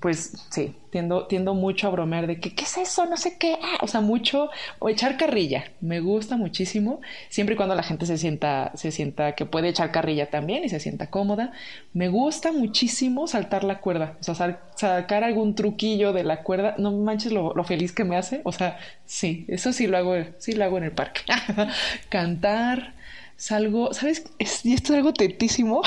pues 0.00 0.32
sí, 0.50 0.74
tiendo, 0.90 1.26
tiendo 1.26 1.54
mucho 1.54 1.88
a 1.88 1.90
bromear 1.90 2.26
de 2.26 2.40
que, 2.40 2.54
¿qué 2.54 2.64
es 2.64 2.78
eso? 2.78 3.06
No 3.06 3.16
sé 3.16 3.36
qué. 3.36 3.58
Ah, 3.60 3.78
o 3.82 3.88
sea, 3.88 4.00
mucho, 4.00 4.48
o 4.78 4.88
echar 4.88 5.16
carrilla. 5.16 5.64
Me 5.80 6.00
gusta 6.00 6.36
muchísimo, 6.36 7.00
siempre 7.28 7.54
y 7.54 7.56
cuando 7.56 7.74
la 7.74 7.82
gente 7.82 8.06
se 8.06 8.16
sienta, 8.16 8.72
se 8.74 8.90
sienta 8.90 9.34
que 9.34 9.46
puede 9.46 9.68
echar 9.68 9.90
carrilla 9.90 10.30
también 10.30 10.64
y 10.64 10.68
se 10.68 10.80
sienta 10.80 11.10
cómoda. 11.10 11.52
Me 11.92 12.08
gusta 12.08 12.52
muchísimo 12.52 13.26
saltar 13.26 13.64
la 13.64 13.80
cuerda, 13.80 14.16
o 14.20 14.34
sea, 14.34 14.60
sacar 14.76 15.24
algún 15.24 15.54
truquillo 15.54 16.12
de 16.12 16.24
la 16.24 16.42
cuerda. 16.42 16.74
No 16.78 16.92
manches 16.92 17.32
lo, 17.32 17.52
lo, 17.54 17.64
feliz 17.64 17.92
que 17.92 18.04
me 18.04 18.16
hace. 18.16 18.40
O 18.44 18.52
sea, 18.52 18.78
sí, 19.04 19.44
eso 19.48 19.72
sí 19.72 19.86
lo 19.86 19.98
hago, 19.98 20.14
sí 20.38 20.52
lo 20.52 20.64
hago 20.64 20.78
en 20.78 20.84
el 20.84 20.92
parque. 20.92 21.22
Cantar, 22.08 22.94
salgo, 23.36 23.92
¿sabes? 23.94 24.24
y 24.64 24.74
esto 24.74 24.92
es 24.92 24.98
algo 24.98 25.12
tetísimo. 25.12 25.82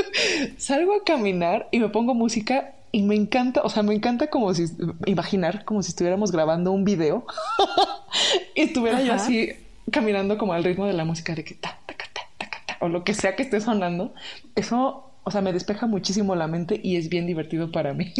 salgo 0.56 0.94
a 0.94 1.04
caminar 1.04 1.68
y 1.70 1.78
me 1.78 1.88
pongo 1.88 2.14
música 2.14 2.74
y 2.92 3.02
me 3.02 3.14
encanta, 3.14 3.62
o 3.62 3.70
sea, 3.70 3.82
me 3.82 3.94
encanta 3.94 4.28
como 4.28 4.52
si, 4.52 4.66
imaginar 5.06 5.64
como 5.64 5.82
si 5.82 5.90
estuviéramos 5.90 6.30
grabando 6.30 6.72
un 6.72 6.84
video 6.84 7.26
y 8.54 8.62
estuviera 8.62 9.02
yo 9.02 9.14
así 9.14 9.52
caminando 9.90 10.38
como 10.38 10.52
al 10.52 10.62
ritmo 10.62 10.86
de 10.86 10.92
la 10.92 11.04
música 11.04 11.34
de 11.34 11.42
que 11.42 11.54
ta, 11.54 11.78
ta, 11.86 11.94
ta, 11.96 12.22
ta, 12.38 12.48
ta, 12.66 12.76
o 12.80 12.88
lo 12.88 13.02
que 13.02 13.14
sea 13.14 13.34
que 13.34 13.42
esté 13.42 13.60
sonando. 13.60 14.14
Eso 14.54 15.08
o 15.24 15.30
sea, 15.30 15.40
me 15.40 15.52
despeja 15.52 15.86
muchísimo 15.86 16.34
la 16.34 16.48
mente 16.48 16.80
y 16.82 16.96
es 16.96 17.08
bien 17.08 17.26
divertido 17.26 17.70
para 17.70 17.94
mí. 17.94 18.12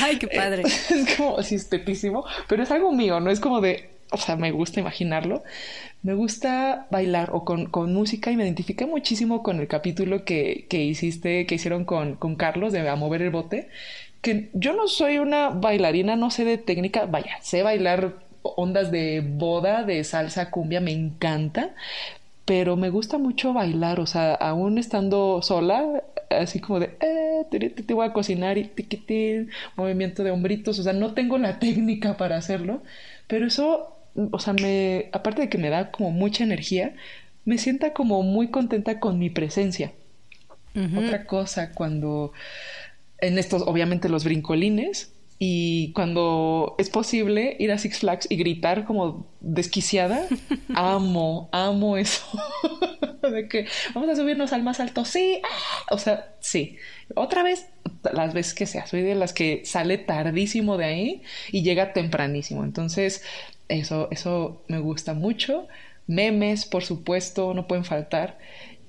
Ay, 0.00 0.18
qué 0.18 0.28
padre. 0.34 0.62
Es 0.62 1.16
como 1.16 1.38
así 1.38 1.56
estetísimo, 1.56 2.24
pero 2.48 2.62
es 2.62 2.70
algo 2.70 2.92
mío, 2.92 3.18
no 3.20 3.30
es 3.30 3.40
como 3.40 3.60
de, 3.60 3.93
o 4.10 4.16
sea, 4.16 4.36
me 4.36 4.50
gusta 4.50 4.80
imaginarlo. 4.80 5.42
Me 6.02 6.14
gusta 6.14 6.86
bailar 6.90 7.30
o 7.32 7.44
con, 7.44 7.66
con 7.66 7.92
música 7.94 8.30
y 8.30 8.36
me 8.36 8.44
identifiqué 8.44 8.86
muchísimo 8.86 9.42
con 9.42 9.60
el 9.60 9.68
capítulo 9.68 10.24
que, 10.24 10.66
que 10.68 10.84
hiciste, 10.84 11.46
que 11.46 11.54
hicieron 11.54 11.84
con, 11.84 12.16
con 12.16 12.36
Carlos 12.36 12.72
de 12.72 12.88
A 12.88 12.96
Mover 12.96 13.22
el 13.22 13.30
Bote, 13.30 13.68
que 14.20 14.50
yo 14.54 14.74
no 14.74 14.88
soy 14.88 15.18
una 15.18 15.50
bailarina, 15.50 16.16
no 16.16 16.30
sé 16.30 16.44
de 16.44 16.58
técnica, 16.58 17.06
vaya, 17.06 17.38
sé 17.42 17.62
bailar 17.62 18.14
ondas 18.42 18.90
de 18.90 19.20
boda, 19.20 19.84
de 19.84 20.04
salsa, 20.04 20.50
cumbia, 20.50 20.80
me 20.80 20.92
encanta, 20.92 21.74
pero 22.44 22.76
me 22.76 22.90
gusta 22.90 23.18
mucho 23.18 23.52
bailar, 23.52 24.00
o 24.00 24.06
sea, 24.06 24.34
aún 24.34 24.78
estando 24.78 25.40
sola, 25.42 26.02
así 26.30 26.60
como 26.60 26.80
de, 26.80 26.96
eh, 27.00 27.46
te, 27.50 27.94
voy 27.94 28.06
a 28.06 28.12
cocinar 28.12 28.58
y 28.58 28.64
tiquitín, 28.64 29.50
movimiento 29.76 30.22
de 30.24 30.30
hombritos, 30.30 30.78
o 30.78 30.82
sea, 30.82 30.92
no 30.92 31.14
tengo 31.14 31.38
la 31.38 31.58
técnica 31.58 32.16
para 32.16 32.36
hacerlo, 32.36 32.82
pero 33.26 33.46
eso, 33.46 33.93
o 34.30 34.38
sea, 34.38 34.52
me, 34.52 35.08
aparte 35.12 35.42
de 35.42 35.48
que 35.48 35.58
me 35.58 35.70
da 35.70 35.90
como 35.90 36.10
mucha 36.10 36.44
energía, 36.44 36.94
me 37.44 37.58
sienta 37.58 37.92
como 37.92 38.22
muy 38.22 38.48
contenta 38.50 39.00
con 39.00 39.18
mi 39.18 39.30
presencia. 39.30 39.92
Otra 40.96 41.26
cosa, 41.26 41.72
cuando 41.72 42.32
en 43.20 43.38
estos, 43.38 43.62
obviamente, 43.62 44.08
los 44.08 44.24
brincolines, 44.24 45.13
y 45.46 45.92
cuando 45.92 46.74
es 46.78 46.88
posible 46.88 47.54
ir 47.58 47.70
a 47.70 47.76
Six 47.76 47.98
Flags 47.98 48.26
y 48.30 48.36
gritar 48.36 48.86
como 48.86 49.26
desquiciada, 49.40 50.26
amo, 50.74 51.50
amo 51.52 51.98
eso. 51.98 52.24
de 53.22 53.46
que 53.46 53.66
vamos 53.94 54.08
a 54.08 54.16
subirnos 54.16 54.54
al 54.54 54.62
más 54.62 54.80
alto, 54.80 55.04
sí, 55.04 55.42
o 55.90 55.98
sea, 55.98 56.34
sí. 56.40 56.78
Otra 57.14 57.42
vez, 57.42 57.66
las 58.10 58.32
veces 58.32 58.54
que 58.54 58.64
sea, 58.64 58.86
soy 58.86 59.02
de 59.02 59.14
las 59.14 59.34
que 59.34 59.60
sale 59.66 59.98
tardísimo 59.98 60.78
de 60.78 60.86
ahí 60.86 61.22
y 61.52 61.62
llega 61.62 61.92
tempranísimo. 61.92 62.64
Entonces, 62.64 63.22
eso, 63.68 64.08
eso 64.10 64.64
me 64.68 64.78
gusta 64.78 65.12
mucho. 65.12 65.68
Memes, 66.06 66.64
por 66.64 66.84
supuesto, 66.84 67.52
no 67.52 67.68
pueden 67.68 67.84
faltar. 67.84 68.38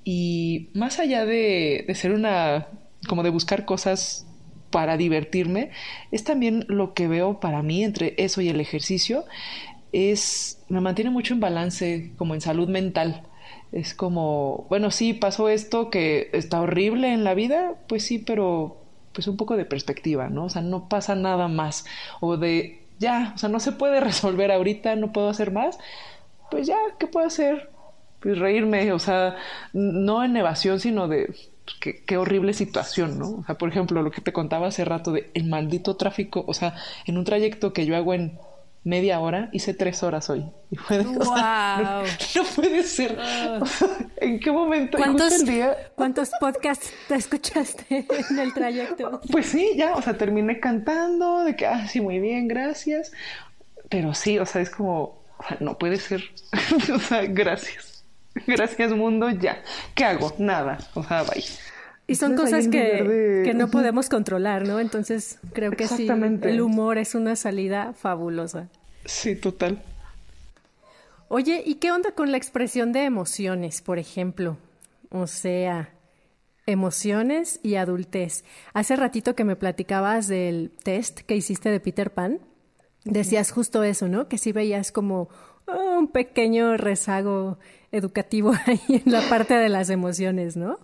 Y 0.04 0.70
más 0.72 1.00
allá 1.00 1.26
de, 1.26 1.84
de 1.86 1.94
ser 1.94 2.12
una, 2.12 2.68
como 3.06 3.22
de 3.22 3.28
buscar 3.28 3.66
cosas 3.66 4.25
para 4.70 4.96
divertirme, 4.96 5.70
es 6.10 6.24
también 6.24 6.64
lo 6.68 6.94
que 6.94 7.08
veo 7.08 7.40
para 7.40 7.62
mí 7.62 7.84
entre 7.84 8.14
eso 8.18 8.40
y 8.40 8.48
el 8.48 8.60
ejercicio, 8.60 9.24
es, 9.92 10.62
me 10.68 10.80
mantiene 10.80 11.10
mucho 11.10 11.34
en 11.34 11.40
balance, 11.40 12.12
como 12.16 12.34
en 12.34 12.40
salud 12.40 12.68
mental. 12.68 13.22
Es 13.72 13.94
como, 13.94 14.66
bueno, 14.68 14.90
sí, 14.90 15.14
pasó 15.14 15.48
esto 15.48 15.90
que 15.90 16.30
está 16.32 16.60
horrible 16.60 17.12
en 17.12 17.24
la 17.24 17.34
vida, 17.34 17.74
pues 17.88 18.04
sí, 18.04 18.18
pero 18.18 18.82
pues 19.12 19.28
un 19.28 19.36
poco 19.36 19.56
de 19.56 19.64
perspectiva, 19.64 20.28
¿no? 20.28 20.44
O 20.44 20.48
sea, 20.50 20.62
no 20.62 20.88
pasa 20.88 21.14
nada 21.14 21.48
más. 21.48 21.86
O 22.20 22.36
de, 22.36 22.82
ya, 22.98 23.32
o 23.34 23.38
sea, 23.38 23.48
no 23.48 23.60
se 23.60 23.72
puede 23.72 24.00
resolver 24.00 24.52
ahorita, 24.52 24.96
no 24.96 25.12
puedo 25.12 25.28
hacer 25.28 25.52
más. 25.52 25.78
Pues 26.50 26.66
ya, 26.66 26.76
¿qué 26.98 27.06
puedo 27.06 27.26
hacer? 27.26 27.70
Pues 28.20 28.38
reírme, 28.38 28.92
o 28.92 28.98
sea, 28.98 29.36
no 29.72 30.22
en 30.24 30.36
evasión, 30.36 30.80
sino 30.80 31.08
de, 31.08 31.34
qué, 31.80 32.16
horrible 32.16 32.54
situación, 32.54 33.18
¿no? 33.18 33.30
O 33.38 33.44
sea, 33.44 33.56
por 33.56 33.68
ejemplo, 33.68 34.02
lo 34.02 34.10
que 34.10 34.20
te 34.20 34.32
contaba 34.32 34.68
hace 34.68 34.84
rato 34.84 35.12
de 35.12 35.30
el 35.34 35.44
maldito 35.44 35.96
tráfico, 35.96 36.44
o 36.46 36.54
sea, 36.54 36.74
en 37.06 37.18
un 37.18 37.24
trayecto 37.24 37.72
que 37.72 37.86
yo 37.86 37.96
hago 37.96 38.14
en 38.14 38.38
media 38.86 39.18
hora, 39.18 39.48
hice 39.52 39.74
tres 39.74 40.04
horas 40.04 40.30
hoy. 40.30 40.44
Y 40.70 40.76
fue 40.76 41.02
no, 41.02 41.18
puede 42.54 42.84
ser. 42.84 43.18
Ah. 43.20 43.60
¿En 44.18 44.38
qué 44.38 44.52
momento? 44.52 44.96
¿Cuántos, 44.96 45.44
¿Cuántos 45.96 46.30
podcasts 46.40 46.92
te 47.08 47.16
escuchaste 47.16 48.06
en 48.30 48.38
el 48.38 48.54
trayecto? 48.54 49.20
Pues 49.30 49.46
sí, 49.46 49.72
ya, 49.76 49.94
o 49.94 50.02
sea, 50.02 50.16
terminé 50.16 50.60
cantando, 50.60 51.42
de 51.42 51.56
que, 51.56 51.66
ah, 51.66 51.88
sí, 51.88 52.00
muy 52.00 52.20
bien, 52.20 52.46
gracias. 52.46 53.10
Pero 53.88 54.14
sí, 54.14 54.38
o 54.38 54.46
sea, 54.46 54.62
es 54.62 54.70
como, 54.70 55.18
o 55.38 55.44
sea, 55.48 55.56
no 55.58 55.76
puede 55.78 55.96
ser. 55.96 56.22
o 56.94 57.00
sea, 57.00 57.22
gracias. 57.26 57.95
Gracias 58.46 58.92
mundo, 58.92 59.30
ya. 59.30 59.62
¿Qué 59.94 60.04
hago? 60.04 60.32
Nada. 60.38 60.78
O 60.94 61.02
sea, 61.02 61.22
bye. 61.22 61.44
Y 62.08 62.14
son 62.14 62.36
cosas 62.36 62.68
que, 62.68 63.42
que, 63.44 63.54
no 63.54 63.68
podemos 63.68 64.08
controlar, 64.08 64.66
¿no? 64.66 64.78
Entonces 64.78 65.40
creo 65.52 65.72
que 65.72 65.88
sí, 65.88 66.08
el 66.42 66.60
humor 66.60 66.98
es 66.98 67.16
una 67.16 67.34
salida 67.34 67.94
fabulosa. 67.94 68.68
Sí, 69.04 69.34
total. 69.34 69.82
Oye, 71.28 71.64
¿y 71.66 71.76
qué 71.76 71.90
onda 71.90 72.12
con 72.12 72.30
la 72.30 72.36
expresión 72.36 72.92
de 72.92 73.02
emociones, 73.02 73.82
por 73.82 73.98
ejemplo? 73.98 74.56
O 75.10 75.26
sea, 75.26 75.90
emociones 76.66 77.58
y 77.64 77.74
adultez. 77.74 78.44
Hace 78.72 78.94
ratito 78.94 79.34
que 79.34 79.44
me 79.44 79.56
platicabas 79.56 80.28
del 80.28 80.70
test 80.84 81.20
que 81.20 81.34
hiciste 81.34 81.70
de 81.70 81.80
Peter 81.80 82.12
Pan, 82.12 82.38
decías 83.04 83.50
justo 83.50 83.82
eso, 83.82 84.06
¿no? 84.06 84.28
Que 84.28 84.38
sí 84.38 84.52
veías 84.52 84.92
como 84.92 85.28
un 85.66 86.08
pequeño 86.08 86.76
rezago 86.76 87.58
educativo 87.96 88.52
ahí 88.66 89.02
en 89.04 89.12
la 89.12 89.28
parte 89.28 89.54
de 89.54 89.68
las 89.68 89.90
emociones, 89.90 90.56
¿no? 90.56 90.78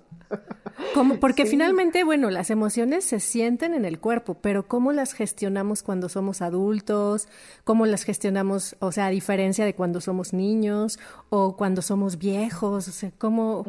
Como, 0.95 1.21
porque 1.21 1.47
finalmente, 1.47 2.05
bueno, 2.05 2.31
las 2.31 2.51
emociones 2.51 3.05
se 3.05 3.21
sienten 3.21 3.75
en 3.75 3.85
el 3.85 3.99
cuerpo, 3.99 4.35
pero 4.35 4.67
¿cómo 4.67 4.93
las 4.93 5.13
gestionamos 5.13 5.83
cuando 5.83 6.09
somos 6.09 6.43
adultos? 6.43 7.29
¿Cómo 7.65 7.87
las 7.87 8.05
gestionamos, 8.05 8.77
o 8.81 8.93
sea, 8.93 9.07
a 9.07 9.11
diferencia 9.11 9.65
de 9.65 9.75
cuando 9.75 10.01
somos 10.01 10.33
niños 10.33 10.99
o 11.31 11.57
cuando 11.57 11.83
somos 11.83 12.19
viejos? 12.19 12.89
O 12.89 12.93
sea, 12.93 13.11
¿cómo, 13.19 13.65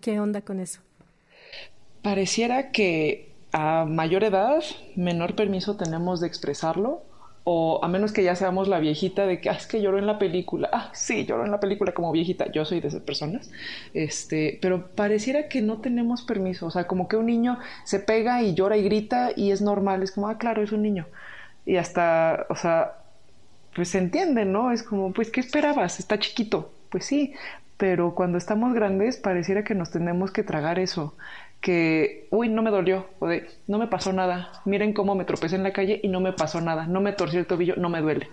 qué 0.00 0.20
onda 0.20 0.42
con 0.42 0.60
eso? 0.60 0.80
Pareciera 2.02 2.72
que 2.72 3.32
a 3.52 3.84
mayor 3.84 4.24
edad, 4.24 4.62
menor 4.96 5.34
permiso 5.34 5.76
tenemos 5.76 6.20
de 6.20 6.26
expresarlo 6.26 7.02
o 7.44 7.80
a 7.82 7.88
menos 7.88 8.12
que 8.12 8.22
ya 8.22 8.36
seamos 8.36 8.68
la 8.68 8.78
viejita 8.78 9.26
de 9.26 9.40
que 9.40 9.50
ah, 9.50 9.54
es 9.54 9.66
que 9.66 9.82
lloró 9.82 9.98
en 9.98 10.06
la 10.06 10.18
película, 10.18 10.70
ah, 10.72 10.90
sí, 10.94 11.26
lloró 11.26 11.44
en 11.44 11.50
la 11.50 11.60
película 11.60 11.92
como 11.92 12.12
viejita, 12.12 12.50
yo 12.52 12.64
soy 12.64 12.80
de 12.80 12.88
esas 12.88 13.02
personas, 13.02 13.50
este, 13.94 14.58
pero 14.62 14.88
pareciera 14.94 15.48
que 15.48 15.60
no 15.62 15.80
tenemos 15.80 16.22
permiso, 16.22 16.66
o 16.66 16.70
sea, 16.70 16.86
como 16.86 17.08
que 17.08 17.16
un 17.16 17.26
niño 17.26 17.58
se 17.84 17.98
pega 17.98 18.42
y 18.42 18.54
llora 18.54 18.76
y 18.76 18.84
grita 18.84 19.30
y 19.34 19.50
es 19.50 19.60
normal, 19.60 20.02
es 20.02 20.12
como, 20.12 20.28
ah, 20.28 20.38
claro, 20.38 20.62
es 20.62 20.72
un 20.72 20.82
niño, 20.82 21.06
y 21.66 21.76
hasta, 21.76 22.46
o 22.48 22.56
sea, 22.56 22.98
pues 23.74 23.88
se 23.88 23.98
entiende, 23.98 24.44
¿no? 24.44 24.70
Es 24.72 24.82
como, 24.82 25.12
pues, 25.12 25.30
¿qué 25.30 25.40
esperabas? 25.40 25.98
Está 25.98 26.18
chiquito, 26.18 26.72
pues 26.90 27.06
sí, 27.06 27.34
pero 27.76 28.14
cuando 28.14 28.38
estamos 28.38 28.74
grandes 28.74 29.16
pareciera 29.16 29.64
que 29.64 29.74
nos 29.74 29.90
tenemos 29.90 30.30
que 30.30 30.42
tragar 30.44 30.78
eso 30.78 31.16
que, 31.62 32.26
uy, 32.30 32.48
no 32.48 32.60
me 32.60 32.70
dolió, 32.70 33.06
o 33.20 33.28
de, 33.28 33.48
no 33.68 33.78
me 33.78 33.86
pasó 33.86 34.12
nada, 34.12 34.50
miren 34.66 34.92
cómo 34.92 35.14
me 35.14 35.24
tropecé 35.24 35.56
en 35.56 35.62
la 35.62 35.72
calle 35.72 36.00
y 36.02 36.08
no 36.08 36.20
me 36.20 36.32
pasó 36.32 36.60
nada, 36.60 36.86
no 36.86 37.00
me 37.00 37.12
torcí 37.12 37.38
el 37.38 37.46
tobillo, 37.46 37.76
no 37.76 37.88
me 37.88 38.02
duele. 38.02 38.28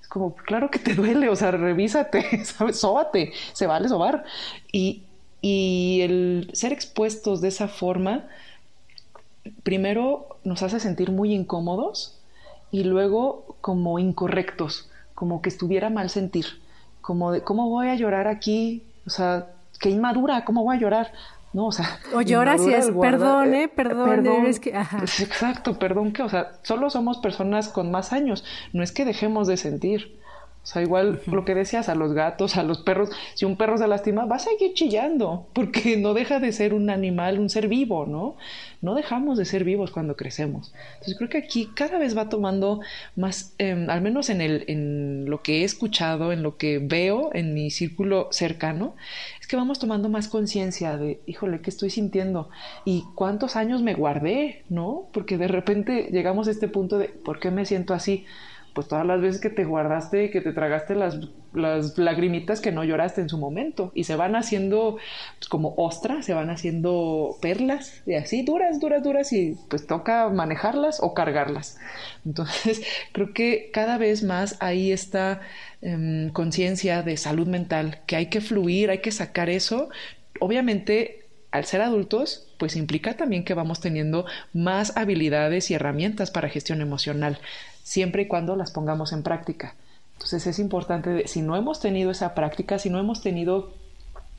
Es 0.00 0.08
como, 0.08 0.34
claro 0.34 0.70
que 0.70 0.78
te 0.78 0.94
duele, 0.96 1.28
o 1.28 1.36
sea, 1.36 1.52
revísate, 1.52 2.44
¿sabes? 2.44 2.80
Sóbate, 2.80 3.32
se 3.52 3.66
vale 3.66 3.88
sobar. 3.88 4.24
Y, 4.72 5.04
y 5.42 6.00
el 6.02 6.50
ser 6.54 6.72
expuestos 6.72 7.42
de 7.42 7.48
esa 7.48 7.68
forma, 7.68 8.24
primero 9.62 10.38
nos 10.42 10.62
hace 10.62 10.80
sentir 10.80 11.12
muy 11.12 11.34
incómodos 11.34 12.18
y 12.72 12.84
luego 12.84 13.56
como 13.60 13.98
incorrectos, 13.98 14.88
como 15.14 15.42
que 15.42 15.50
estuviera 15.50 15.90
mal 15.90 16.08
sentir, 16.08 16.46
como 17.02 17.30
de, 17.30 17.42
¿cómo 17.42 17.68
voy 17.68 17.88
a 17.88 17.94
llorar 17.94 18.26
aquí? 18.26 18.84
O 19.06 19.10
sea, 19.10 19.48
qué 19.80 19.90
inmadura, 19.90 20.46
¿cómo 20.46 20.64
voy 20.64 20.76
a 20.76 20.80
llorar? 20.80 21.12
¿No? 21.52 21.66
O 21.66 21.72
sea, 21.72 21.98
o 22.14 22.20
lloras 22.20 22.60
y 22.66 22.72
es, 22.72 22.90
perdón, 22.90 23.54
eh, 23.54 23.68
perdón, 23.68 24.24
que, 24.60 24.70
Exacto, 24.70 25.78
perdón 25.78 26.12
que, 26.12 26.22
o 26.22 26.28
sea, 26.28 26.52
solo 26.62 26.90
somos 26.90 27.18
personas 27.18 27.68
con 27.68 27.90
más 27.90 28.12
años, 28.12 28.44
no 28.72 28.82
es 28.82 28.92
que 28.92 29.04
dejemos 29.04 29.48
de 29.48 29.56
sentir. 29.56 30.18
O 30.62 30.66
sea, 30.66 30.82
igual 30.82 31.20
lo 31.26 31.46
que 31.46 31.54
decías 31.54 31.88
a 31.88 31.94
los 31.94 32.12
gatos, 32.12 32.56
a 32.56 32.62
los 32.62 32.78
perros, 32.82 33.08
si 33.34 33.46
un 33.46 33.56
perro 33.56 33.78
se 33.78 33.88
lastima, 33.88 34.26
va 34.26 34.36
a 34.36 34.40
seguir 34.40 34.74
chillando, 34.74 35.46
porque 35.54 35.96
no 35.98 36.12
deja 36.12 36.38
de 36.38 36.52
ser 36.52 36.74
un 36.74 36.90
animal, 36.90 37.38
un 37.38 37.48
ser 37.48 37.66
vivo, 37.66 38.04
¿no? 38.06 38.36
No 38.82 38.94
dejamos 38.94 39.38
de 39.38 39.46
ser 39.46 39.64
vivos 39.64 39.90
cuando 39.90 40.16
crecemos. 40.16 40.72
Entonces 40.94 41.16
creo 41.16 41.30
que 41.30 41.38
aquí 41.38 41.70
cada 41.74 41.98
vez 41.98 42.16
va 42.16 42.28
tomando 42.28 42.80
más, 43.16 43.54
em, 43.58 43.88
al 43.88 44.02
menos 44.02 44.28
en, 44.28 44.42
el, 44.42 44.64
en 44.68 45.24
lo 45.30 45.42
que 45.42 45.62
he 45.62 45.64
escuchado, 45.64 46.30
en 46.30 46.42
lo 46.42 46.58
que 46.58 46.78
veo 46.78 47.30
en 47.32 47.54
mi 47.54 47.70
círculo 47.70 48.28
cercano, 48.30 48.94
es 49.40 49.46
que 49.46 49.56
vamos 49.56 49.78
tomando 49.78 50.10
más 50.10 50.28
conciencia 50.28 50.98
de, 50.98 51.20
híjole, 51.26 51.62
¿qué 51.62 51.70
estoy 51.70 51.88
sintiendo? 51.88 52.50
¿Y 52.84 53.04
cuántos 53.14 53.56
años 53.56 53.82
me 53.82 53.94
guardé? 53.94 54.64
¿No? 54.68 55.08
Porque 55.12 55.38
de 55.38 55.48
repente 55.48 56.08
llegamos 56.12 56.48
a 56.48 56.50
este 56.50 56.68
punto 56.68 56.98
de, 56.98 57.08
¿por 57.08 57.40
qué 57.40 57.50
me 57.50 57.64
siento 57.64 57.94
así? 57.94 58.26
Pues 58.74 58.88
todas 58.88 59.06
las 59.06 59.20
veces 59.20 59.40
que 59.40 59.50
te 59.50 59.64
guardaste, 59.64 60.30
que 60.30 60.40
te 60.40 60.52
tragaste 60.52 60.94
las, 60.94 61.18
las 61.52 61.98
lagrimitas 61.98 62.60
que 62.60 62.72
no 62.72 62.84
lloraste 62.84 63.20
en 63.20 63.28
su 63.28 63.38
momento 63.38 63.90
y 63.94 64.04
se 64.04 64.16
van 64.16 64.36
haciendo 64.36 64.98
pues, 65.38 65.48
como 65.48 65.74
ostras, 65.76 66.24
se 66.24 66.34
van 66.34 66.50
haciendo 66.50 67.36
perlas 67.40 68.02
y 68.06 68.14
así 68.14 68.42
duras, 68.42 68.80
duras, 68.80 69.02
duras 69.02 69.32
y 69.32 69.56
pues 69.68 69.86
toca 69.86 70.28
manejarlas 70.28 71.00
o 71.00 71.14
cargarlas. 71.14 71.78
Entonces 72.24 72.82
creo 73.12 73.32
que 73.32 73.70
cada 73.72 73.98
vez 73.98 74.22
más 74.22 74.56
hay 74.60 74.92
esta 74.92 75.40
em, 75.82 76.30
conciencia 76.30 77.02
de 77.02 77.16
salud 77.16 77.46
mental, 77.46 78.00
que 78.06 78.16
hay 78.16 78.26
que 78.26 78.40
fluir, 78.40 78.90
hay 78.90 78.98
que 78.98 79.12
sacar 79.12 79.50
eso. 79.50 79.88
Obviamente 80.40 81.20
al 81.50 81.64
ser 81.64 81.80
adultos, 81.80 82.46
pues 82.58 82.76
implica 82.76 83.16
también 83.16 83.44
que 83.44 83.54
vamos 83.54 83.80
teniendo 83.80 84.24
más 84.52 84.96
habilidades 84.96 85.70
y 85.70 85.74
herramientas 85.74 86.30
para 86.30 86.48
gestión 86.48 86.80
emocional, 86.80 87.38
siempre 87.90 88.22
y 88.22 88.26
cuando 88.28 88.54
las 88.54 88.70
pongamos 88.70 89.12
en 89.12 89.24
práctica. 89.24 89.74
Entonces 90.12 90.46
es 90.46 90.60
importante, 90.60 91.26
si 91.26 91.42
no 91.42 91.56
hemos 91.56 91.80
tenido 91.80 92.12
esa 92.12 92.36
práctica, 92.36 92.78
si 92.78 92.88
no 92.88 93.00
hemos 93.00 93.20
tenido 93.20 93.72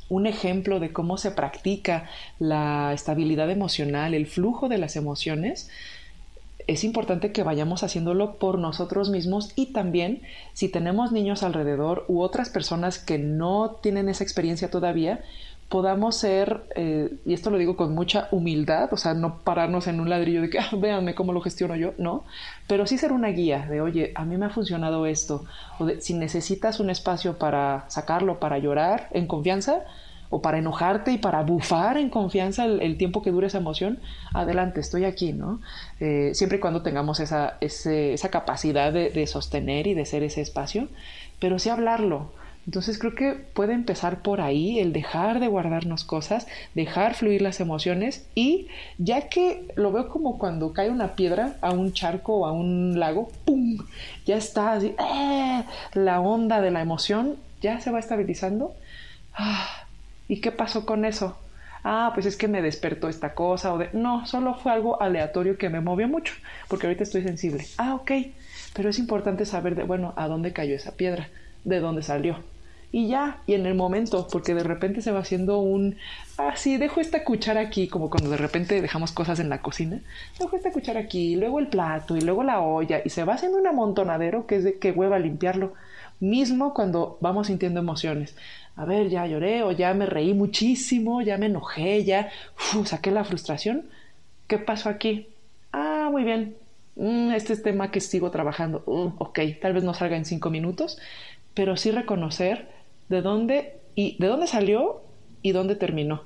un 0.08 0.26
ejemplo 0.26 0.80
de 0.80 0.94
cómo 0.94 1.18
se 1.18 1.32
practica 1.32 2.10
la 2.40 2.94
estabilidad 2.94 3.52
emocional, 3.52 4.14
el 4.14 4.26
flujo 4.26 4.70
de 4.70 4.78
las 4.78 4.96
emociones, 4.96 5.70
es 6.66 6.86
importante 6.86 7.34
que 7.34 7.44
vayamos 7.44 7.84
haciéndolo 7.84 8.38
por 8.38 8.58
nosotros 8.58 9.10
mismos 9.10 9.52
y 9.58 9.74
también 9.74 10.22
si 10.54 10.70
tenemos 10.70 11.12
niños 11.12 11.44
alrededor 11.44 12.06
u 12.08 12.22
otras 12.22 12.50
personas 12.50 13.00
que 13.00 13.18
no 13.18 13.72
tienen 13.82 14.08
esa 14.08 14.24
experiencia 14.24 14.72
todavía, 14.72 15.26
podamos 15.72 16.18
ser, 16.18 16.64
eh, 16.76 17.10
y 17.26 17.34
esto 17.34 17.50
lo 17.50 17.58
digo 17.58 17.78
con 17.78 17.96
mucha 17.96 18.28
humildad, 18.32 18.92
o 18.92 18.98
sea, 18.98 19.14
no 19.14 19.40
pararnos 19.40 19.88
en 19.88 20.02
un 20.02 20.10
ladrillo 20.10 20.42
de 20.42 20.50
que, 20.50 20.60
ah, 20.60 20.70
véanme 20.78 21.16
cómo 21.16 21.32
lo 21.32 21.40
gestiono 21.40 21.78
yo, 21.78 21.94
no, 21.98 22.26
pero 22.68 22.86
sí 22.86 22.98
ser 22.98 23.14
una 23.14 23.30
guía 23.30 23.66
de, 23.70 23.80
oye, 23.80 24.12
a 24.16 24.26
mí 24.26 24.36
me 24.38 24.48
ha 24.48 24.50
funcionado 24.50 25.06
esto, 25.06 25.46
o 25.80 25.86
de, 25.86 26.02
si 26.02 26.14
necesitas 26.14 26.82
un 26.82 26.90
espacio 26.90 27.40
para 27.40 27.86
sacarlo, 27.88 28.38
para 28.38 28.58
llorar 28.58 29.08
en 29.12 29.28
confianza, 29.28 29.86
o 30.30 30.42
para 30.42 30.58
enojarte 30.58 31.12
y 31.12 31.18
para 31.18 31.42
bufar 31.44 31.98
en 31.98 32.10
confianza 32.10 32.66
el, 32.66 32.98
tiempo 32.98 33.22
que 33.22 33.32
dure 33.32 33.48
esa 33.48 33.58
emoción, 33.60 34.00
adelante, 34.34 34.82
estoy 34.82 35.06
aquí, 35.06 35.34
¿no? 35.34 35.62
Eh, 36.00 36.32
siempre 36.34 36.58
y 36.58 36.62
cuando 36.62 36.82
tengamos 36.82 37.20
esa, 37.22 37.58
esa 37.62 38.30
capacidad 38.30 38.92
de, 38.92 39.10
de 39.10 39.28
sostener 39.28 39.88
y 39.88 39.94
de 39.94 40.06
ser 40.06 40.24
ese 40.24 40.42
espacio, 40.42 40.90
pero 41.40 41.60
sí 41.60 41.70
hablarlo, 41.70 42.32
entonces 42.66 43.00
creo 43.00 43.16
que 43.16 43.34
puede 43.34 43.74
empezar 43.74 44.22
por 44.22 44.42
ahí 44.42 44.80
el 44.80 44.94
dejar 44.94 45.40
de 45.40 45.48
guardarnos 45.48 46.04
cosas, 46.04 46.48
dejar 46.76 47.16
fluir 47.16 47.42
las 47.42 47.60
emociones 47.60 48.28
y 48.36 48.68
ya 48.98 49.30
que 49.30 49.66
lo 49.76 49.92
veo 49.92 50.10
como 50.10 50.38
cuando 50.38 50.74
cae 50.74 50.90
una 50.90 51.16
piedra 51.16 51.56
a 51.62 51.72
un 51.72 51.94
charco 51.94 52.36
o 52.36 52.46
a 52.46 52.52
un 52.52 53.00
lago, 53.00 53.32
¡pum! 53.46 53.78
Ya 54.26 54.38
está 54.38 54.74
así, 54.74 54.94
¡eh! 55.00 55.64
la 55.94 56.20
onda 56.20 56.62
de 56.62 56.72
la 56.72 56.82
emoción 56.82 57.38
ya 57.62 57.80
se 57.80 57.92
va 57.92 58.00
estabilizando. 58.00 58.76
Ah, 59.34 59.86
¿Y 60.28 60.42
qué 60.42 60.52
pasó 60.52 60.86
con 60.86 61.06
eso? 61.06 61.38
Ah, 61.84 62.12
pues 62.14 62.26
es 62.26 62.38
que 62.38 62.48
me 62.48 62.62
despertó 62.62 63.10
esta 63.10 63.34
cosa 63.34 63.74
o 63.74 63.78
de... 63.78 63.90
No, 63.94 64.26
solo 64.28 64.54
fue 64.56 64.72
algo 64.72 65.02
aleatorio 65.02 65.58
que 65.58 65.70
me 65.70 65.82
movió 65.82 66.08
mucho, 66.08 66.34
porque 66.68 66.88
ahorita 66.88 67.04
estoy 67.04 67.24
sensible. 67.24 67.66
Ah, 67.78 67.96
ok, 67.96 68.12
pero 68.74 68.90
es 68.90 69.00
importante 69.00 69.46
saber 69.46 69.76
de, 69.76 69.84
bueno, 69.84 70.14
a 70.16 70.28
dónde 70.28 70.54
cayó 70.54 70.76
esa 70.76 70.96
piedra, 70.96 71.30
de 71.64 71.80
dónde 71.80 72.04
salió 72.04 72.38
y 72.92 73.08
ya, 73.08 73.42
y 73.48 73.54
en 73.54 73.66
el 73.66 73.74
momento, 73.74 74.28
porque 74.30 74.54
de 74.54 74.64
repente 74.64 75.02
se 75.02 75.12
va 75.12 75.20
haciendo 75.20 75.60
un, 75.60 75.96
ah, 76.38 76.56
sí, 76.58 76.78
dejo 76.78 77.00
esta 77.00 77.24
cuchara 77.24 77.62
aquí, 77.62 77.88
como 77.88 78.10
cuando 78.10 78.30
de 78.30 78.38
repente 78.38 78.82
dejamos 78.82 79.14
cosas 79.14 79.40
en 79.40 79.50
la 79.50 79.62
cocina, 79.62 80.02
dejo 80.38 80.58
esta 80.58 80.72
cuchara 80.72 81.00
aquí, 81.00 81.36
luego 81.36 81.60
el 81.60 81.68
plato, 81.68 82.18
y 82.18 82.22
luego 82.22 82.44
la 82.44 82.60
olla, 82.60 83.02
y 83.04 83.10
se 83.10 83.24
va 83.24 83.36
haciendo 83.36 83.58
un 83.58 83.68
amontonadero 83.68 84.46
que 84.46 84.58
es 84.58 84.64
de 84.66 84.78
que 84.78 84.92
hueva 84.92 85.20
limpiarlo, 85.20 85.74
mismo 86.20 86.74
cuando 86.74 87.18
vamos 87.22 87.48
sintiendo 87.48 87.80
emociones. 87.80 88.36
A 88.76 88.86
ver, 88.86 89.10
ya 89.10 89.26
lloré, 89.26 89.64
o 89.64 89.72
ya 89.72 89.94
me 89.94 90.06
reí 90.06 90.34
muchísimo, 90.34 91.22
ya 91.22 91.38
me 91.38 91.48
enojé, 91.48 92.04
ya 92.04 92.30
saqué 92.86 93.12
la 93.12 93.24
frustración. 93.24 93.86
¿Qué 94.48 94.58
pasó 94.58 94.90
aquí? 94.90 95.28
Ah, 95.72 96.10
muy 96.12 96.24
bien. 96.24 96.56
Mm, 96.96 97.32
este 97.32 97.54
es 97.54 97.64
tema 97.64 97.92
que 97.92 98.02
sigo 98.02 98.32
trabajando. 98.32 98.84
Uh, 98.86 99.12
ok, 99.18 99.40
tal 99.62 99.74
vez 99.74 99.84
no 99.84 99.94
salga 99.94 100.18
en 100.18 100.26
cinco 100.26 100.50
minutos, 100.50 101.00
pero 101.54 101.78
sí 101.78 101.92
reconocer 101.92 102.68
de 103.10 103.22
dónde 103.22 103.76
y 103.96 104.18
de 104.20 104.28
dónde 104.28 104.48
salió 104.48 105.02
y 105.42 105.52
dónde 105.52 105.76
terminó. 105.76 106.24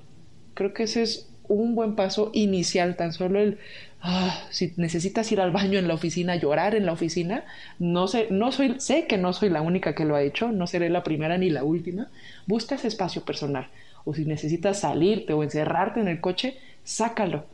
Creo 0.54 0.74
que 0.74 0.84
ese 0.84 1.02
es 1.02 1.30
un 1.48 1.76
buen 1.76 1.96
paso 1.96 2.32
inicial, 2.34 2.96
tan 2.96 3.14
solo 3.14 3.40
el 3.40 3.60
ah, 4.06 4.46
si 4.52 4.74
necesitas 4.78 5.32
ir 5.32 5.42
al 5.42 5.52
baño 5.52 5.80
en 5.80 5.88
la 5.88 5.96
oficina, 5.96 6.36
llorar 6.36 6.76
en 6.76 6.86
la 6.86 6.92
oficina, 6.92 7.44
no 7.80 8.08
sé, 8.08 8.28
no 8.30 8.52
soy, 8.52 8.80
sé 8.80 9.08
que 9.08 9.18
no 9.18 9.34
soy 9.34 9.50
la 9.50 9.62
única 9.62 9.96
que 9.96 10.06
lo 10.06 10.16
ha 10.16 10.22
hecho, 10.22 10.52
no 10.52 10.68
seré 10.68 10.90
la 10.90 11.04
primera 11.04 11.38
ni 11.38 11.50
la 11.50 11.64
última. 11.64 12.08
Busca 12.46 12.76
ese 12.76 12.88
espacio 12.88 13.24
personal. 13.24 13.68
O 14.06 14.14
si 14.14 14.26
necesitas 14.26 14.82
salirte 14.82 15.34
o 15.34 15.44
encerrarte 15.44 16.00
en 16.00 16.08
el 16.08 16.22
coche, 16.22 16.58
sácalo. 16.84 17.46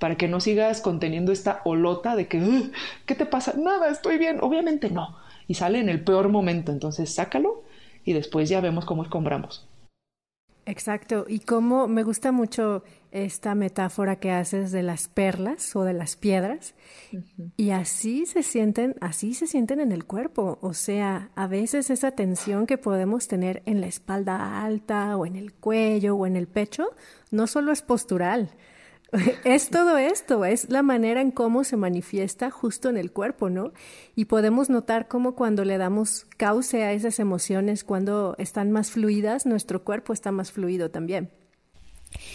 Para 0.00 0.16
que 0.16 0.28
no 0.28 0.40
sigas 0.40 0.80
conteniendo 0.80 1.32
esta 1.32 1.62
olota 1.64 2.16
de 2.16 2.26
que, 2.26 2.42
¿qué 3.06 3.14
te 3.14 3.24
pasa? 3.24 3.54
Nada, 3.56 3.88
estoy 3.88 4.18
bien. 4.18 4.38
Obviamente 4.40 4.90
no. 4.90 5.16
Y 5.48 5.54
sale 5.54 5.80
en 5.80 5.88
el 5.88 6.02
peor 6.02 6.28
momento. 6.28 6.72
Entonces, 6.72 7.14
sácalo 7.14 7.64
y 8.04 8.12
después 8.12 8.48
ya 8.48 8.60
vemos 8.60 8.84
cómo 8.84 9.02
escombramos. 9.02 9.68
Exacto, 10.68 11.26
y 11.28 11.38
cómo 11.38 11.86
me 11.86 12.02
gusta 12.02 12.32
mucho 12.32 12.82
esta 13.12 13.54
metáfora 13.54 14.16
que 14.16 14.32
haces 14.32 14.72
de 14.72 14.82
las 14.82 15.06
perlas 15.06 15.76
o 15.76 15.84
de 15.84 15.92
las 15.92 16.16
piedras, 16.16 16.74
y 17.56 17.70
así 17.70 18.26
se 18.26 18.42
sienten, 18.42 18.96
así 19.00 19.32
se 19.32 19.46
sienten 19.46 19.78
en 19.78 19.92
el 19.92 20.04
cuerpo, 20.06 20.58
o 20.60 20.74
sea, 20.74 21.30
a 21.36 21.46
veces 21.46 21.88
esa 21.90 22.10
tensión 22.10 22.66
que 22.66 22.78
podemos 22.78 23.28
tener 23.28 23.62
en 23.64 23.80
la 23.80 23.86
espalda 23.86 24.64
alta 24.64 25.16
o 25.16 25.24
en 25.24 25.36
el 25.36 25.54
cuello 25.54 26.16
o 26.16 26.26
en 26.26 26.34
el 26.34 26.48
pecho, 26.48 26.88
no 27.30 27.46
solo 27.46 27.70
es 27.70 27.82
postural, 27.82 28.50
es 29.44 29.70
todo 29.70 29.98
esto, 29.98 30.44
es 30.44 30.70
la 30.70 30.82
manera 30.82 31.20
en 31.20 31.30
cómo 31.30 31.64
se 31.64 31.76
manifiesta 31.76 32.50
justo 32.50 32.88
en 32.88 32.96
el 32.96 33.12
cuerpo, 33.12 33.50
¿no? 33.50 33.72
Y 34.14 34.26
podemos 34.26 34.70
notar 34.70 35.08
cómo 35.08 35.34
cuando 35.34 35.64
le 35.64 35.78
damos 35.78 36.26
cauce 36.36 36.84
a 36.84 36.92
esas 36.92 37.18
emociones, 37.18 37.84
cuando 37.84 38.34
están 38.38 38.72
más 38.72 38.90
fluidas, 38.90 39.46
nuestro 39.46 39.84
cuerpo 39.84 40.12
está 40.12 40.32
más 40.32 40.52
fluido 40.52 40.90
también. 40.90 41.30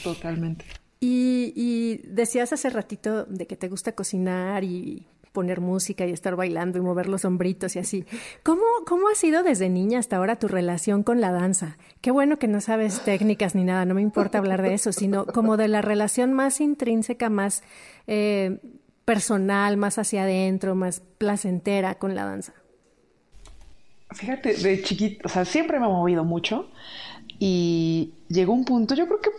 Totalmente. 0.04 0.66
Y, 1.00 1.54
y 1.56 2.08
decías 2.08 2.54
hace 2.54 2.70
ratito 2.70 3.26
de 3.26 3.48
que 3.48 3.56
te 3.56 3.70
gusta 3.70 3.94
cocinar 3.94 4.64
y 4.64 5.08
poner 5.32 5.62
música 5.62 6.06
y 6.06 6.12
estar 6.12 6.36
bailando 6.36 6.78
y 6.78 6.82
mover 6.82 7.08
los 7.08 7.26
hombritos 7.26 7.76
y 7.76 7.80
así. 7.80 8.06
¿Cómo, 8.44 8.64
¿Cómo 8.86 9.08
ha 9.08 9.16
sido 9.16 9.44
desde 9.44 9.70
niña 9.70 10.00
hasta 10.00 10.18
ahora 10.18 10.38
tu 10.38 10.48
relación 10.48 11.04
con 11.04 11.22
la 11.22 11.32
danza? 11.32 11.78
Qué 12.02 12.12
bueno 12.12 12.38
que 12.38 12.48
no 12.48 12.62
sabes 12.62 13.02
técnicas 13.02 13.56
ni 13.56 13.64
nada, 13.64 13.86
no 13.86 13.94
me 13.94 14.02
importa 14.02 14.38
hablar 14.38 14.62
de 14.62 14.74
eso, 14.74 14.92
sino 14.92 15.26
como 15.26 15.58
de 15.58 15.68
la 15.68 15.82
relación 15.82 16.34
más 16.34 16.60
intrínseca, 16.62 17.30
más 17.30 17.64
eh, 18.08 18.60
personal, 19.06 19.78
más 19.78 19.98
hacia 19.98 20.24
adentro, 20.24 20.76
más 20.76 21.02
placentera 21.18 21.96
con 21.96 22.16
la 22.16 22.26
danza. 22.26 22.54
Fíjate, 24.12 24.56
de 24.56 24.82
chiquito, 24.82 25.22
o 25.26 25.30
sea, 25.30 25.46
siempre 25.46 25.80
me 25.80 25.86
ha 25.86 25.90
movido 25.90 26.26
mucho 26.26 26.70
y 27.40 28.14
llegó 28.28 28.54
un 28.54 28.66
punto, 28.66 28.94
yo 28.94 29.08
creo 29.08 29.22
que, 29.22 29.30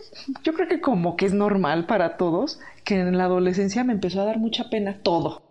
yo 0.43 0.53
creo 0.53 0.67
que 0.67 0.81
como 0.81 1.15
que 1.15 1.27
es 1.27 1.33
normal 1.33 1.85
para 1.85 2.17
todos, 2.17 2.59
que 2.83 2.99
en 2.99 3.17
la 3.17 3.25
adolescencia 3.25 3.83
me 3.83 3.93
empezó 3.93 4.21
a 4.21 4.25
dar 4.25 4.39
mucha 4.39 4.69
pena 4.69 4.99
todo. 5.03 5.42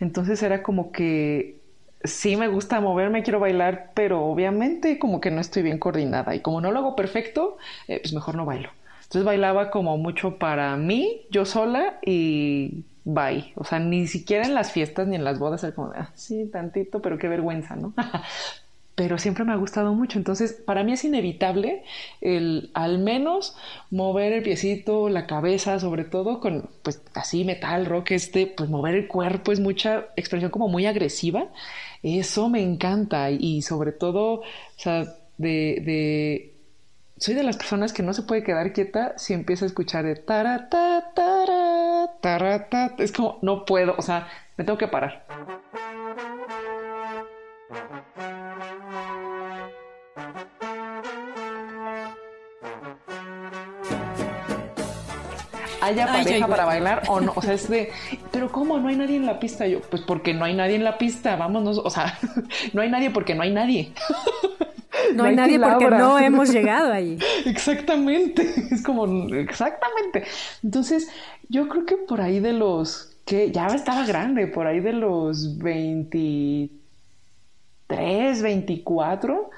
Entonces 0.00 0.42
era 0.42 0.62
como 0.62 0.92
que 0.92 1.60
sí 2.04 2.36
me 2.36 2.48
gusta 2.48 2.80
moverme, 2.80 3.22
quiero 3.22 3.40
bailar, 3.40 3.92
pero 3.94 4.24
obviamente 4.24 4.98
como 4.98 5.20
que 5.20 5.30
no 5.30 5.40
estoy 5.40 5.62
bien 5.62 5.78
coordinada 5.78 6.34
y 6.34 6.40
como 6.40 6.60
no 6.60 6.70
lo 6.70 6.80
hago 6.80 6.96
perfecto, 6.96 7.56
eh, 7.88 8.00
pues 8.02 8.12
mejor 8.12 8.34
no 8.34 8.44
bailo. 8.44 8.70
Entonces 9.02 9.24
bailaba 9.24 9.70
como 9.70 9.96
mucho 9.96 10.38
para 10.38 10.76
mí, 10.76 11.22
yo 11.30 11.44
sola 11.44 11.98
y 12.04 12.84
bye. 13.04 13.52
O 13.56 13.64
sea, 13.64 13.78
ni 13.78 14.06
siquiera 14.06 14.44
en 14.44 14.54
las 14.54 14.72
fiestas 14.72 15.06
ni 15.06 15.16
en 15.16 15.24
las 15.24 15.38
bodas 15.38 15.62
era 15.64 15.74
como, 15.74 15.92
ah, 15.94 16.10
sí, 16.14 16.46
tantito, 16.52 17.00
pero 17.00 17.18
qué 17.18 17.28
vergüenza, 17.28 17.76
¿no? 17.76 17.94
pero 18.94 19.18
siempre 19.18 19.44
me 19.44 19.52
ha 19.52 19.56
gustado 19.56 19.92
mucho. 19.94 20.18
Entonces, 20.18 20.52
para 20.52 20.84
mí 20.84 20.92
es 20.92 21.04
inevitable 21.04 21.82
el 22.20 22.70
al 22.74 22.98
menos 22.98 23.56
mover 23.90 24.32
el 24.32 24.42
piecito, 24.42 25.08
la 25.08 25.26
cabeza, 25.26 25.80
sobre 25.80 26.04
todo 26.04 26.40
con, 26.40 26.70
pues 26.82 27.02
así, 27.14 27.44
metal, 27.44 27.86
rock, 27.86 28.12
este, 28.12 28.46
pues 28.46 28.70
mover 28.70 28.94
el 28.94 29.08
cuerpo 29.08 29.52
es 29.52 29.60
mucha 29.60 30.06
expresión 30.16 30.50
como 30.50 30.68
muy 30.68 30.86
agresiva. 30.86 31.48
Eso 32.02 32.48
me 32.48 32.62
encanta 32.62 33.30
y 33.30 33.62
sobre 33.62 33.92
todo, 33.92 34.40
o 34.40 34.42
sea, 34.76 35.04
de, 35.38 35.82
de 35.84 36.54
soy 37.16 37.34
de 37.34 37.42
las 37.42 37.56
personas 37.56 37.92
que 37.92 38.02
no 38.02 38.12
se 38.12 38.22
puede 38.22 38.42
quedar 38.42 38.72
quieta 38.72 39.14
si 39.18 39.34
empieza 39.34 39.64
a 39.64 39.68
escuchar 39.68 40.04
de 40.04 40.16
ta 40.16 40.68
ta 42.20 42.94
Es 42.98 43.12
como, 43.12 43.38
no 43.42 43.64
puedo, 43.64 43.94
o 43.96 44.02
sea, 44.02 44.28
me 44.56 44.64
tengo 44.64 44.78
que 44.78 44.88
parar. 44.88 45.24
Haya 55.84 56.06
pareja 56.06 56.48
para 56.48 56.64
bailar 56.64 57.02
o 57.08 57.20
no. 57.20 57.32
O 57.36 57.42
sea, 57.42 57.54
es 57.54 57.68
de, 57.68 57.90
pero 58.30 58.50
¿cómo? 58.50 58.78
No 58.78 58.88
hay 58.88 58.96
nadie 58.96 59.16
en 59.16 59.26
la 59.26 59.38
pista. 59.38 59.66
Yo, 59.66 59.80
pues 59.80 60.02
porque 60.02 60.34
no 60.34 60.44
hay 60.44 60.54
nadie 60.54 60.76
en 60.76 60.84
la 60.84 60.98
pista, 60.98 61.36
vámonos. 61.36 61.78
O 61.78 61.90
sea, 61.90 62.18
no 62.72 62.82
hay 62.82 62.90
nadie 62.90 63.10
porque 63.10 63.34
no 63.34 63.42
hay 63.42 63.52
nadie. 63.52 63.92
No, 65.14 65.24
hay, 65.24 65.36
nadie 65.36 65.60
porque 65.60 65.90
no 65.90 66.18
hemos 66.18 66.50
llegado 66.50 66.92
ahí. 66.92 67.18
Exactamente, 67.44 68.48
es 68.70 68.82
como, 68.82 69.06
exactamente. 69.34 70.24
Entonces, 70.62 71.08
yo 71.48 71.68
creo 71.68 71.84
que 71.84 71.96
por 71.96 72.20
ahí 72.22 72.40
de 72.40 72.54
los, 72.54 73.16
que 73.26 73.50
ya 73.50 73.66
estaba 73.66 74.06
grande, 74.06 74.46
por 74.46 74.66
ahí 74.66 74.80
de 74.80 74.94
los 74.94 75.58
23, 77.96 78.42
24, 78.42 79.50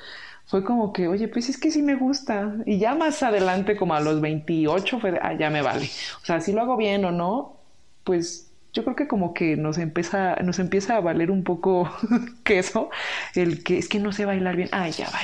fue 0.46 0.64
como 0.64 0.92
que, 0.92 1.08
oye, 1.08 1.28
pues 1.28 1.48
es 1.48 1.58
que 1.58 1.70
sí 1.70 1.82
me 1.82 1.96
gusta. 1.96 2.54
Y 2.66 2.78
ya 2.78 2.94
más 2.94 3.22
adelante, 3.22 3.76
como 3.76 3.94
a 3.94 4.00
los 4.00 4.20
28, 4.20 5.00
fue, 5.00 5.18
ah, 5.20 5.34
ya 5.34 5.50
me 5.50 5.62
vale. 5.62 5.88
O 6.22 6.24
sea, 6.24 6.40
si 6.40 6.52
lo 6.52 6.62
hago 6.62 6.76
bien 6.76 7.04
o 7.04 7.10
no, 7.10 7.56
pues 8.04 8.52
yo 8.72 8.84
creo 8.84 8.94
que 8.94 9.08
como 9.08 9.34
que 9.34 9.56
nos 9.56 9.78
empieza, 9.78 10.36
nos 10.36 10.58
empieza 10.58 10.96
a 10.96 11.00
valer 11.00 11.30
un 11.30 11.44
poco 11.44 11.90
queso 12.44 12.90
el 13.34 13.64
que 13.64 13.78
es 13.78 13.88
que 13.88 13.98
no 13.98 14.12
sé 14.12 14.24
bailar 14.24 14.56
bien. 14.56 14.68
Ay, 14.72 14.92
ya 14.92 15.06
va. 15.10 15.20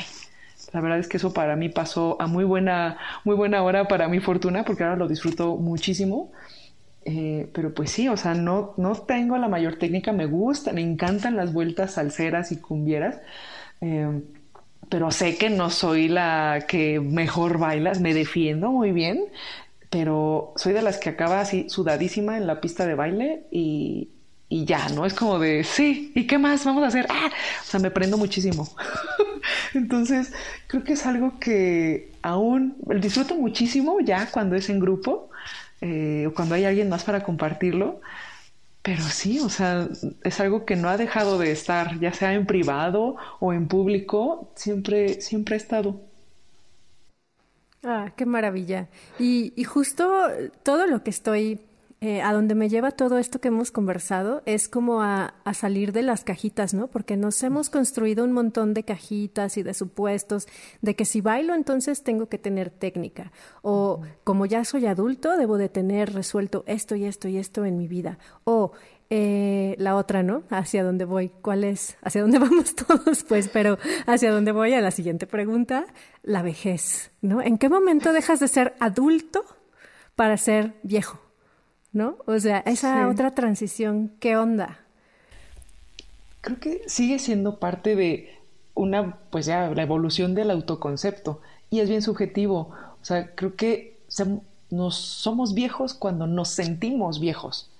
La 0.73 0.81
verdad 0.81 0.99
es 0.99 1.07
que 1.07 1.19
eso 1.19 1.35
para 1.35 1.55
mí 1.55 1.69
pasó 1.69 2.17
a 2.21 2.27
muy 2.27 2.45
buena, 2.45 2.97
muy 3.25 3.37
buena 3.37 3.63
hora 3.63 3.89
para 3.89 4.09
mi 4.09 4.21
fortuna, 4.21 4.65
porque 4.65 4.85
ahora 4.85 4.97
lo 4.97 5.07
disfruto 5.07 5.57
muchísimo. 5.57 6.33
Eh, 7.05 7.51
pero 7.53 7.75
pues 7.75 7.91
sí, 7.91 8.09
o 8.09 8.17
sea, 8.17 8.35
no, 8.35 8.75
no 8.77 8.95
tengo 8.95 9.37
la 9.39 9.49
mayor 9.49 9.77
técnica, 9.77 10.13
me 10.13 10.27
gusta, 10.27 10.73
me 10.73 10.83
encantan 10.83 11.37
las 11.37 11.53
vueltas 11.53 11.93
salseras 11.93 12.53
y 12.53 12.59
cumbieras. 12.59 13.21
Eh, 13.81 14.23
pero 14.89 15.11
sé 15.11 15.37
que 15.39 15.49
no 15.51 15.71
soy 15.71 16.09
la 16.09 16.67
que 16.69 17.01
mejor 17.01 17.59
bailas, 17.59 18.01
me 18.01 18.13
defiendo 18.15 18.71
muy 18.71 18.93
bien, 18.93 19.25
pero 19.91 20.53
soy 20.57 20.75
de 20.75 20.83
las 20.83 20.99
que 20.99 21.11
acaba 21.11 21.41
así 21.41 21.69
sudadísima 21.69 22.37
en 22.37 22.47
la 22.47 22.61
pista 22.61 22.87
de 22.87 22.95
baile 22.95 23.45
y, 23.51 24.11
y 24.49 24.67
ya, 24.67 24.91
¿no? 24.91 25.07
Es 25.07 25.15
como 25.15 25.39
de, 25.39 25.65
sí, 25.65 26.13
¿y 26.15 26.27
qué 26.27 26.37
más 26.37 26.65
vamos 26.67 26.85
a 26.85 26.89
hacer? 26.89 27.07
Ah, 27.09 27.31
o 27.63 27.65
sea, 27.65 27.81
me 27.81 27.91
prendo 27.91 28.19
muchísimo. 28.19 28.69
Entonces, 29.75 30.33
creo 30.67 30.85
que 30.85 30.93
es 30.93 31.07
algo 31.07 31.39
que 31.39 32.13
aún 32.21 32.77
disfruto 33.01 33.35
muchísimo 33.35 33.99
ya 34.01 34.31
cuando 34.31 34.57
es 34.57 34.69
en 34.69 34.79
grupo 34.79 35.31
eh, 35.83 36.27
o 36.29 36.35
cuando 36.35 36.55
hay 36.55 36.65
alguien 36.65 36.89
más 36.89 37.05
para 37.05 37.25
compartirlo. 37.25 38.01
Pero 38.83 39.03
sí, 39.05 39.41
o 39.41 39.49
sea, 39.49 39.89
es 40.25 40.41
algo 40.41 40.65
que 40.65 40.77
no 40.77 40.89
ha 40.89 40.97
dejado 40.97 41.39
de 41.39 41.53
estar, 41.53 42.01
ya 42.01 42.13
sea 42.13 42.35
en 42.35 42.47
privado 42.47 43.17
o 43.41 43.53
en 43.53 43.69
público, 43.69 44.51
siempre, 44.57 45.21
siempre 45.21 45.55
ha 45.55 45.59
estado. 45.59 46.01
Ah, 47.85 48.13
qué 48.17 48.27
maravilla. 48.27 48.89
Y, 49.19 49.53
y 49.57 49.65
justo 49.65 50.29
todo 50.63 50.87
lo 50.87 51.03
que 51.03 51.11
estoy 51.11 51.61
eh, 52.05 52.21
a 52.21 52.33
donde 52.33 52.57
me 52.57 52.69
lleva 52.69 52.91
todo 52.91 53.17
esto 53.17 53.41
que 53.41 53.47
hemos 53.47 53.71
conversado 53.71 54.43
es 54.45 54.69
como 54.69 55.03
a, 55.03 55.35
salir 55.55 55.93
de 55.93 56.03
las 56.03 56.25
cajitas, 56.25 56.75
¿no? 56.75 56.89
Porque 56.89 57.17
nos 57.17 57.41
hemos 57.45 57.71
construido 57.71 58.25
un 58.25 58.33
montón 58.33 58.75
de 58.75 58.83
cajitas 58.83 59.57
y 59.57 59.63
de 59.63 59.73
supuestos 59.73 60.49
de 60.81 60.97
que 60.97 61.05
si 61.05 61.21
bailo 61.21 61.55
entonces 61.55 62.03
tengo 62.03 62.29
que 62.29 62.39
tener 62.39 62.71
técnica 62.71 63.31
o 63.63 64.01
como 64.25 64.47
ya 64.47 64.65
soy 64.65 64.87
adulto 64.87 65.37
debo 65.37 65.59
de 65.59 65.69
tener 65.69 66.13
resuelto 66.13 66.65
esto 66.67 66.97
y 66.97 67.05
esto 67.05 67.29
y 67.29 67.37
esto 67.37 67.65
en 67.65 67.79
mi 67.79 67.87
vida 67.87 68.19
o 68.43 68.73
eh, 69.09 69.77
la 69.79 69.95
otra, 69.95 70.25
¿no? 70.25 70.43
Hacia 70.51 70.83
dónde 70.83 71.05
voy, 71.05 71.31
¿cuál 71.41 71.63
es? 71.63 71.97
Hacia 72.03 72.23
dónde 72.23 72.39
vamos 72.41 72.75
todos, 72.75 73.23
pues, 73.23 73.47
pero 73.47 73.79
hacia 74.07 74.33
dónde 74.33 74.51
voy 74.51 74.73
a 74.73 74.81
la 74.81 74.91
siguiente 74.91 75.29
pregunta, 75.29 75.87
la 76.25 76.43
vejez, 76.43 77.13
¿no? 77.21 77.41
¿En 77.41 77.59
qué 77.59 77.69
momento 77.69 78.13
dejas 78.13 78.41
de 78.41 78.49
ser 78.49 78.75
adulto 78.81 79.45
para 80.17 80.37
ser 80.37 80.75
viejo? 80.83 81.32
¿No? 81.93 82.17
O 82.27 82.39
sea, 82.39 82.59
esa 82.67 83.09
otra 83.09 83.35
transición, 83.35 84.13
¿qué 84.21 84.37
onda? 84.37 84.79
Creo 86.41 86.59
que 86.59 86.83
sigue 86.87 87.19
siendo 87.19 87.59
parte 87.59 87.95
de 87.95 88.39
una, 88.75 89.17
pues 89.31 89.47
ya, 89.47 89.71
la 89.71 89.83
evolución 89.83 90.35
del 90.35 90.51
autoconcepto 90.51 91.41
y 91.71 91.81
es 91.81 91.89
bien 91.89 92.03
subjetivo. 92.03 92.71
O 93.01 93.05
sea, 93.05 93.35
creo 93.35 93.55
que 93.57 93.99
nos 94.71 94.97
somos 94.97 95.55
viejos 95.55 95.95
cuando 95.95 96.27
nos 96.27 96.49
sentimos 96.49 97.21
viejos. 97.21 97.71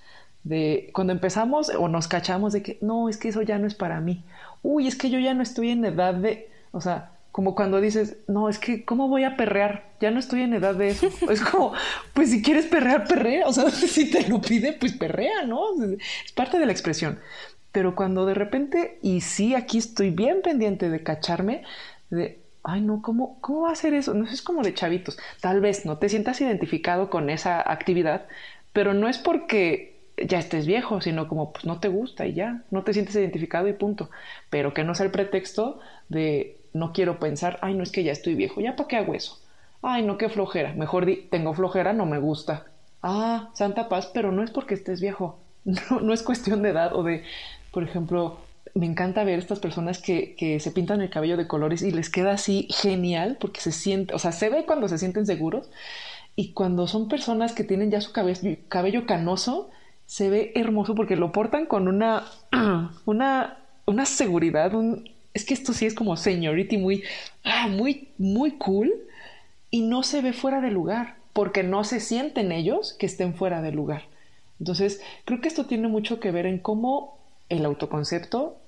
De 0.45 0.91
cuando 0.93 1.13
empezamos 1.13 1.69
o 1.71 1.89
nos 1.89 2.09
cachamos 2.09 2.53
de 2.53 2.63
que 2.63 2.79
no, 2.81 3.09
es 3.09 3.17
que 3.17 3.29
eso 3.29 3.43
ya 3.43 3.59
no 3.59 3.67
es 3.67 3.75
para 3.75 4.01
mí. 4.01 4.25
Uy, 4.63 4.89
es 4.89 4.97
que 4.97 5.09
yo 5.09 5.19
ya 5.19 5.35
no 5.35 5.43
estoy 5.43 5.71
en 5.71 5.85
edad 5.85 6.15
de, 6.15 6.51
o 6.73 6.81
sea, 6.81 7.12
como 7.33 7.55
cuando 7.55 7.81
dices, 7.81 8.19
no, 8.29 8.51
es 8.51 8.59
que, 8.59 8.85
¿cómo 8.85 9.09
voy 9.09 9.25
a 9.25 9.37
perrear? 9.39 9.91
Ya 10.01 10.11
no 10.11 10.21
estoy 10.21 10.43
en 10.43 10.53
edad 10.53 10.75
de 10.75 10.89
eso. 10.89 11.09
Es 11.31 11.41
como, 11.41 11.73
pues 12.13 12.31
si 12.31 12.43
quieres 12.43 12.67
perrear, 12.67 13.09
perrea. 13.09 13.47
O 13.47 13.53
sea, 13.53 13.71
si 13.71 14.11
te 14.11 14.29
lo 14.29 14.41
pide, 14.41 14.75
pues 14.75 14.93
perrea, 14.93 15.45
¿no? 15.47 15.63
Es 15.83 16.33
parte 16.33 16.59
de 16.59 16.67
la 16.67 16.73
expresión. 16.73 17.19
Pero 17.73 17.97
cuando 17.97 18.27
de 18.27 18.35
repente, 18.35 18.99
y 19.01 19.23
sí, 19.23 19.55
aquí 19.55 19.79
estoy 19.79 20.11
bien 20.11 20.43
pendiente 20.43 20.91
de 20.91 21.03
cacharme, 21.03 21.65
de, 22.11 22.39
ay, 22.63 22.83
no, 22.83 23.01
¿cómo, 23.01 23.41
cómo 23.41 23.63
va 23.63 23.73
a 23.73 23.77
ser 23.77 23.95
eso? 23.95 24.13
No 24.13 24.27
es 24.27 24.43
como 24.43 24.63
de 24.63 24.75
chavitos. 24.75 25.19
Tal 25.41 25.63
vez 25.63 25.87
no 25.87 25.97
te 25.97 26.11
sientas 26.11 26.39
identificado 26.43 27.09
con 27.09 27.31
esa 27.31 27.61
actividad, 27.73 28.27
pero 28.75 28.93
no 28.93 29.09
es 29.09 29.17
porque 29.17 30.03
ya 30.23 30.39
estés 30.39 30.67
viejo, 30.67 31.01
sino 31.01 31.29
como 31.29 31.55
pues 31.55 31.65
no 31.65 31.81
te 31.81 31.89
gusta 31.89 32.27
y 32.27 32.35
ya, 32.35 32.63
no 32.71 32.85
te 32.85 32.93
sientes 32.93 33.17
identificado 33.17 33.69
y 33.69 33.73
punto. 33.73 34.11
Pero 34.51 34.75
que 34.75 34.85
no 34.85 34.95
sea 34.95 35.07
el 35.07 35.13
pretexto 35.13 35.81
de 36.11 36.59
no 36.73 36.93
quiero 36.93 37.19
pensar, 37.19 37.59
ay, 37.63 37.75
no 37.75 37.83
es 37.83 37.93
que 37.93 38.05
ya 38.05 38.13
estoy 38.13 38.35
viejo, 38.35 38.61
¿ya 38.61 38.77
para 38.77 38.89
qué 38.89 38.97
hago 38.97 39.15
eso? 39.15 39.39
Ay, 39.83 40.03
no, 40.05 40.17
qué 40.17 40.29
flojera. 40.29 40.75
Mejor 40.75 41.07
di, 41.07 41.17
tengo 41.31 41.55
flojera, 41.55 41.93
no 41.93 42.07
me 42.07 42.19
gusta. 42.19 42.67
Ah, 43.03 43.51
santa 43.55 43.89
paz, 43.89 44.11
pero 44.15 44.31
no 44.31 44.43
es 44.43 44.51
porque 44.51 44.75
estés 44.75 45.01
viejo. 45.01 45.39
No, 45.65 46.01
no 46.01 46.13
es 46.13 46.25
cuestión 46.25 46.63
de 46.63 46.71
edad 46.71 46.93
o 46.93 47.05
de, 47.05 47.23
por 47.71 47.85
ejemplo, 47.85 48.39
me 48.75 48.85
encanta 48.85 49.23
ver 49.23 49.39
estas 49.39 49.61
personas 49.61 50.03
que, 50.03 50.35
que, 50.35 50.59
se 50.59 50.73
pintan 50.73 51.01
el 51.01 51.09
cabello 51.09 51.37
de 51.37 51.47
colores 51.47 51.83
y 51.83 51.93
les 51.93 52.11
queda 52.11 52.33
así 52.33 52.67
genial 52.69 53.37
porque 53.41 53.61
se 53.61 53.71
siente, 53.71 54.13
o 54.13 54.19
sea, 54.19 54.33
se 54.33 54.49
ve 54.49 54.65
cuando 54.67 54.89
se 54.89 54.99
sienten 54.99 55.25
seguros 55.25 55.71
y 56.35 56.53
cuando 56.53 56.89
son 56.89 57.09
personas 57.09 57.53
que 57.53 57.63
tienen 57.63 57.93
ya 57.93 58.01
su 58.01 58.13
cabello, 58.13 58.57
cabello 58.69 59.07
canoso, 59.07 59.71
se 60.07 60.31
ve 60.31 60.53
hermoso 60.55 60.95
porque 60.95 61.15
lo 61.15 61.31
portan 61.31 61.67
con 61.67 61.87
una, 61.87 62.25
una, 63.05 63.59
una 63.87 64.07
seguridad, 64.07 64.75
un, 64.75 65.09
es 65.35 65.45
que 65.45 65.55
esto 65.55 65.73
sí 65.73 65.87
es 65.87 65.95
como 65.95 66.17
señority 66.17 66.77
muy, 66.77 67.05
ah, 67.45 67.69
muy, 67.69 68.09
muy 68.19 68.53
cool 68.53 68.93
y 69.71 69.83
no 69.83 70.03
se 70.03 70.21
ve 70.21 70.33
fuera 70.33 70.61
de 70.61 70.71
lugar 70.71 71.17
porque 71.33 71.63
no 71.63 71.85
se 71.85 72.01
sienten 72.01 72.53
ellos 72.53 72.95
que 72.99 73.07
estén 73.07 73.35
fuera 73.35 73.63
de 73.63 73.73
lugar. 73.73 74.05
Entonces, 74.59 75.01
creo 75.25 75.41
que 75.41 75.49
esto 75.49 75.67
tiene 75.67 75.89
mucho 75.89 76.21
que 76.21 76.31
ver 76.31 76.47
en 76.47 76.59
cómo 76.59 77.19
el 77.49 77.65
autoconcepto 77.65 78.59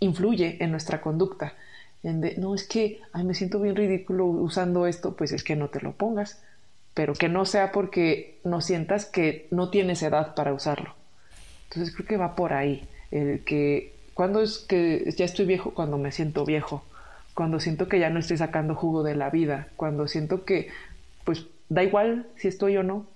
influye 0.00 0.56
en 0.64 0.70
nuestra 0.70 1.00
conducta. 1.00 1.54
En 2.02 2.22
de, 2.22 2.36
no, 2.38 2.54
es 2.54 2.66
que, 2.66 3.00
ay, 3.12 3.24
me 3.24 3.34
siento 3.34 3.60
bien 3.60 3.76
ridículo 3.76 4.26
usando 4.26 4.86
esto, 4.86 5.14
pues 5.14 5.32
es 5.32 5.44
que 5.44 5.56
no 5.56 5.68
te 5.68 5.80
lo 5.80 5.92
pongas, 5.92 6.42
pero 6.94 7.12
que 7.12 7.28
no 7.28 7.44
sea 7.44 7.70
porque 7.70 8.40
no 8.44 8.62
sientas 8.62 9.04
que 9.04 9.46
no 9.50 9.68
tienes 9.68 10.02
edad 10.02 10.34
para 10.34 10.54
usarlo. 10.54 10.94
Entonces, 11.68 11.94
creo 11.94 12.08
que 12.08 12.16
va 12.16 12.34
por 12.34 12.54
ahí, 12.54 12.88
el 13.10 13.44
que 13.44 13.99
¿Cuándo 14.14 14.40
es 14.40 14.58
que 14.58 15.12
ya 15.16 15.24
estoy 15.24 15.46
viejo? 15.46 15.72
Cuando 15.72 15.98
me 15.98 16.12
siento 16.12 16.44
viejo, 16.44 16.84
cuando 17.34 17.60
siento 17.60 17.88
que 17.88 17.98
ya 17.98 18.10
no 18.10 18.18
estoy 18.18 18.36
sacando 18.36 18.74
jugo 18.74 19.02
de 19.02 19.16
la 19.16 19.30
vida, 19.30 19.68
cuando 19.76 20.08
siento 20.08 20.44
que, 20.44 20.68
pues, 21.24 21.46
da 21.68 21.82
igual 21.82 22.26
si 22.36 22.48
estoy 22.48 22.76
o 22.76 22.82
no. 22.82 23.06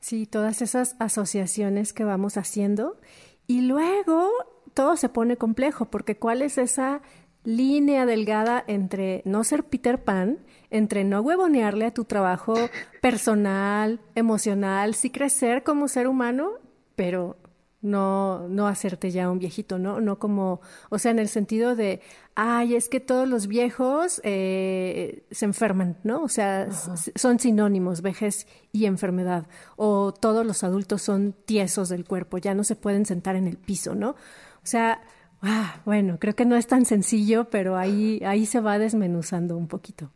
Sí, 0.00 0.26
todas 0.26 0.60
esas 0.60 0.96
asociaciones 0.98 1.92
que 1.92 2.04
vamos 2.04 2.36
haciendo 2.36 2.98
y 3.46 3.62
luego 3.62 4.28
todo 4.74 4.96
se 4.96 5.08
pone 5.08 5.36
complejo, 5.36 5.86
porque 5.86 6.16
¿cuál 6.16 6.42
es 6.42 6.58
esa 6.58 7.00
línea 7.44 8.06
delgada 8.06 8.64
entre 8.66 9.22
no 9.24 9.44
ser 9.44 9.64
Peter 9.64 10.02
Pan, 10.02 10.38
entre 10.70 11.04
no 11.04 11.20
huevonearle 11.20 11.86
a 11.86 11.94
tu 11.94 12.04
trabajo 12.04 12.54
personal, 13.00 14.00
emocional, 14.14 14.94
sí 14.94 15.10
crecer 15.10 15.62
como 15.62 15.88
ser 15.88 16.08
humano, 16.08 16.52
pero 16.96 17.36
no, 17.84 18.48
no 18.48 18.66
hacerte 18.66 19.10
ya 19.10 19.30
un 19.30 19.38
viejito, 19.38 19.78
¿no? 19.78 20.00
No 20.00 20.18
como, 20.18 20.62
o 20.88 20.98
sea, 20.98 21.10
en 21.10 21.18
el 21.18 21.28
sentido 21.28 21.76
de, 21.76 22.00
ay, 22.34 22.74
es 22.76 22.88
que 22.88 22.98
todos 22.98 23.28
los 23.28 23.46
viejos 23.46 24.22
eh, 24.24 25.26
se 25.30 25.44
enferman, 25.44 25.98
¿no? 26.02 26.22
O 26.22 26.28
sea, 26.28 26.68
son 26.72 27.38
sinónimos, 27.38 28.00
vejez 28.00 28.46
y 28.72 28.86
enfermedad. 28.86 29.46
O 29.76 30.14
todos 30.14 30.46
los 30.46 30.64
adultos 30.64 31.02
son 31.02 31.34
tiesos 31.44 31.90
del 31.90 32.06
cuerpo, 32.06 32.38
ya 32.38 32.54
no 32.54 32.64
se 32.64 32.74
pueden 32.74 33.04
sentar 33.04 33.36
en 33.36 33.46
el 33.46 33.58
piso, 33.58 33.94
¿no? 33.94 34.10
O 34.10 34.66
sea, 34.66 35.02
ah, 35.42 35.82
bueno, 35.84 36.18
creo 36.18 36.34
que 36.34 36.46
no 36.46 36.56
es 36.56 36.66
tan 36.66 36.86
sencillo, 36.86 37.50
pero 37.50 37.76
ahí, 37.76 38.18
ahí 38.24 38.46
se 38.46 38.60
va 38.60 38.78
desmenuzando 38.78 39.58
un 39.58 39.68
poquito. 39.68 40.10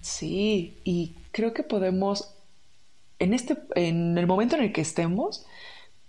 Sí, 0.00 0.80
y 0.82 1.16
creo 1.30 1.52
que 1.52 1.62
podemos, 1.62 2.34
en 3.18 3.34
este, 3.34 3.58
en 3.74 4.16
el 4.16 4.26
momento 4.26 4.56
en 4.56 4.62
el 4.62 4.72
que 4.72 4.80
estemos, 4.80 5.44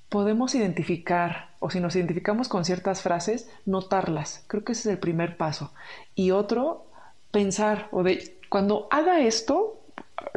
podemos 0.09 0.55
identificar, 0.55 1.49
o 1.59 1.69
si 1.69 1.79
nos 1.79 1.95
identificamos 1.95 2.47
con 2.47 2.65
ciertas 2.65 3.01
frases, 3.01 3.49
notarlas. 3.65 4.43
Creo 4.47 4.63
que 4.63 4.71
ese 4.71 4.89
es 4.89 4.93
el 4.93 4.99
primer 4.99 5.37
paso. 5.37 5.73
Y 6.15 6.31
otro, 6.31 6.87
pensar, 7.31 7.87
o 7.91 8.03
de, 8.03 8.37
cuando 8.49 8.87
haga 8.89 9.19
esto, 9.21 9.81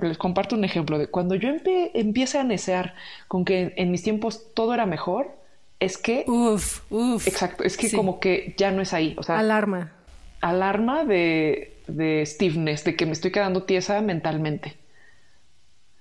les 0.00 0.18
comparto 0.18 0.56
un 0.56 0.64
ejemplo 0.64 0.98
de 0.98 1.06
cuando 1.06 1.34
yo 1.34 1.50
empiece 1.94 2.38
a 2.38 2.44
necear 2.44 2.94
con 3.28 3.44
que 3.44 3.72
en 3.76 3.90
mis 3.90 4.02
tiempos 4.02 4.52
todo 4.54 4.74
era 4.74 4.86
mejor, 4.86 5.36
es 5.78 5.96
que... 5.96 6.24
Uf, 6.26 6.82
uf. 6.90 7.26
Exacto, 7.26 7.64
es 7.64 7.76
que 7.76 7.90
como 7.92 8.20
que 8.20 8.54
ya 8.58 8.70
no 8.70 8.82
es 8.82 8.92
ahí. 8.92 9.14
O 9.18 9.22
sea, 9.22 9.38
alarma. 9.38 9.92
Alarma 10.40 11.04
de, 11.04 11.76
de 11.86 12.24
stiffness, 12.26 12.84
de 12.84 12.96
que 12.96 13.06
me 13.06 13.12
estoy 13.12 13.30
quedando 13.30 13.62
tiesa 13.62 14.00
mentalmente. 14.00 14.76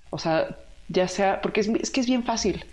O 0.10 0.18
sea, 0.18 0.58
ya 0.88 1.08
sea, 1.08 1.42
porque 1.42 1.62
es, 1.62 1.68
es 1.68 1.92
que 1.92 2.02
es 2.02 2.08
bien 2.08 2.24
fácil. 2.24 2.66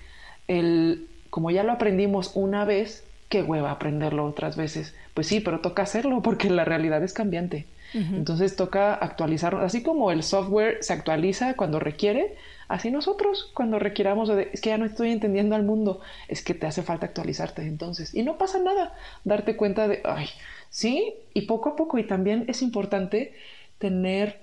El, 0.49 1.09
como 1.31 1.51
ya 1.51 1.63
lo 1.63 1.73
aprendimos 1.73 2.33
una 2.35 2.65
vez, 2.65 3.05
qué 3.29 3.43
hueva 3.43 3.71
aprenderlo 3.71 4.25
otras 4.25 4.57
veces. 4.57 4.95
Pues 5.15 5.27
sí, 5.27 5.41
pero 5.41 5.61
toca 5.61 5.83
hacerlo 5.83 6.23
porque 6.23 6.51
la 6.51 6.65
realidad 6.65 7.03
es 7.03 7.13
cambiante. 7.13 7.67
Entonces 7.95 8.57
toca 8.57 8.93
actualizarlo. 8.93 9.61
Así 9.61 9.83
como 9.83 10.11
el 10.11 10.23
software 10.23 10.79
se 10.83 10.93
actualiza 10.93 11.55
cuando 11.55 11.79
requiere, 11.79 12.35
así 12.69 12.91
nosotros 12.91 13.51
cuando 13.55 13.79
requiramos, 13.79 14.29
es 14.29 14.61
que 14.61 14.69
ya 14.69 14.77
no 14.77 14.85
estoy 14.85 15.13
entendiendo 15.13 15.57
al 15.57 15.63
mundo, 15.63 16.01
es 16.29 16.43
que 16.43 16.53
te 16.53 16.67
hace 16.67 16.83
falta 16.83 17.07
actualizarte 17.07 17.63
entonces. 17.63 18.15
Y 18.15 18.23
no 18.23 18.37
pasa 18.37 18.59
nada, 18.59 18.95
darte 19.25 19.57
cuenta 19.57 19.89
de, 19.89 20.03
ay, 20.05 20.29
sí, 20.69 21.15
y 21.33 21.43
poco 21.43 21.71
a 21.71 21.77
poco. 21.77 21.97
Y 21.97 22.05
también 22.05 22.45
es 22.49 22.61
importante 22.61 23.33
tener 23.79 24.41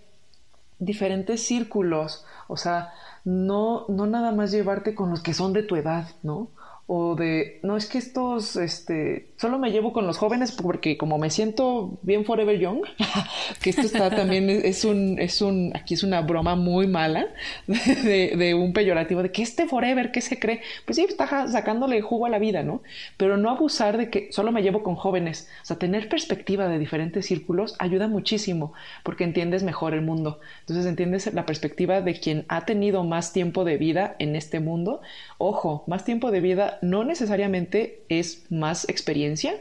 diferentes 0.86 1.46
círculos, 1.46 2.26
o 2.48 2.58
sea, 2.58 2.94
no, 3.24 3.86
no 3.90 4.06
nada 4.06 4.32
más 4.32 4.52
llevarte 4.52 4.96
con 4.96 5.10
los 5.10 5.22
que 5.22 5.34
son 5.34 5.54
de 5.54 5.64
tu 5.64 5.76
edad, 5.76 6.08
¿no? 6.24 6.50
O 6.86 7.16
de, 7.16 7.60
no, 7.64 7.78
es 7.78 7.86
que 7.86 7.98
estos, 7.98 8.58
este, 8.58 9.28
solo 9.38 9.58
me 9.58 9.72
llevo 9.72 9.94
con 9.94 10.06
los 10.06 10.18
jóvenes 10.18 10.52
porque 10.52 10.98
como 10.98 11.18
me 11.18 11.30
siento 11.30 11.98
bien 12.02 12.26
forever 12.26 12.60
young, 12.60 12.82
que 13.62 13.70
esto 13.70 13.84
está 13.84 14.10
también, 14.10 14.50
es 14.50 14.84
un, 14.84 15.18
es 15.18 15.42
un, 15.42 15.72
aquí 15.76 15.94
es 15.94 16.04
una 16.04 16.20
broma 16.22 16.58
muy 16.58 16.88
mala 16.88 17.28
de, 17.68 18.36
de, 18.36 18.54
un 18.54 18.74
peyorativo 18.74 19.24
de 19.24 19.32
que 19.32 19.44
este 19.44 19.66
forever, 19.66 20.12
¿qué 20.12 20.20
se 20.20 20.40
cree? 20.40 20.62
Pues 20.86 20.98
sí, 20.98 21.06
está 21.08 21.48
sacándole 21.48 22.02
jugo 22.02 22.26
a 22.26 22.30
la 22.30 22.38
vida, 22.38 22.64
¿no? 22.64 22.84
Pero 23.16 23.38
no 23.38 23.50
abusar 23.50 23.98
de 23.98 24.10
que 24.10 24.28
solo 24.34 24.52
me 24.52 24.62
llevo 24.62 24.84
con 24.84 24.96
jóvenes, 24.96 25.48
o 25.62 25.66
sea, 25.66 25.80
tener 25.80 26.10
perspectiva 26.10 26.68
de 26.68 26.80
diferentes 26.80 27.26
círculos 27.26 27.76
ayuda 27.80 28.10
muchísimo 28.10 28.74
porque 29.04 29.24
entiendes 29.24 29.64
mejor 29.64 29.94
el 29.94 30.02
mundo, 30.02 30.42
entonces 30.60 30.86
entiendes 30.86 31.34
la 31.34 31.46
perspectiva 31.46 32.02
de 32.02 32.20
quien 32.20 32.46
ha 32.50 32.66
tenido 32.66 33.06
más 33.06 33.32
tiempo 33.32 33.64
de 33.64 33.78
vida 33.78 34.18
en 34.20 34.36
este 34.36 34.60
mundo, 34.60 35.02
ojo, 35.46 35.84
más 35.88 36.06
tiempo 36.06 36.32
de 36.32 36.40
vida 36.40 36.80
no 36.82 37.04
necesariamente 37.04 38.04
es 38.10 38.46
más 38.52 38.88
experiencia, 38.90 39.56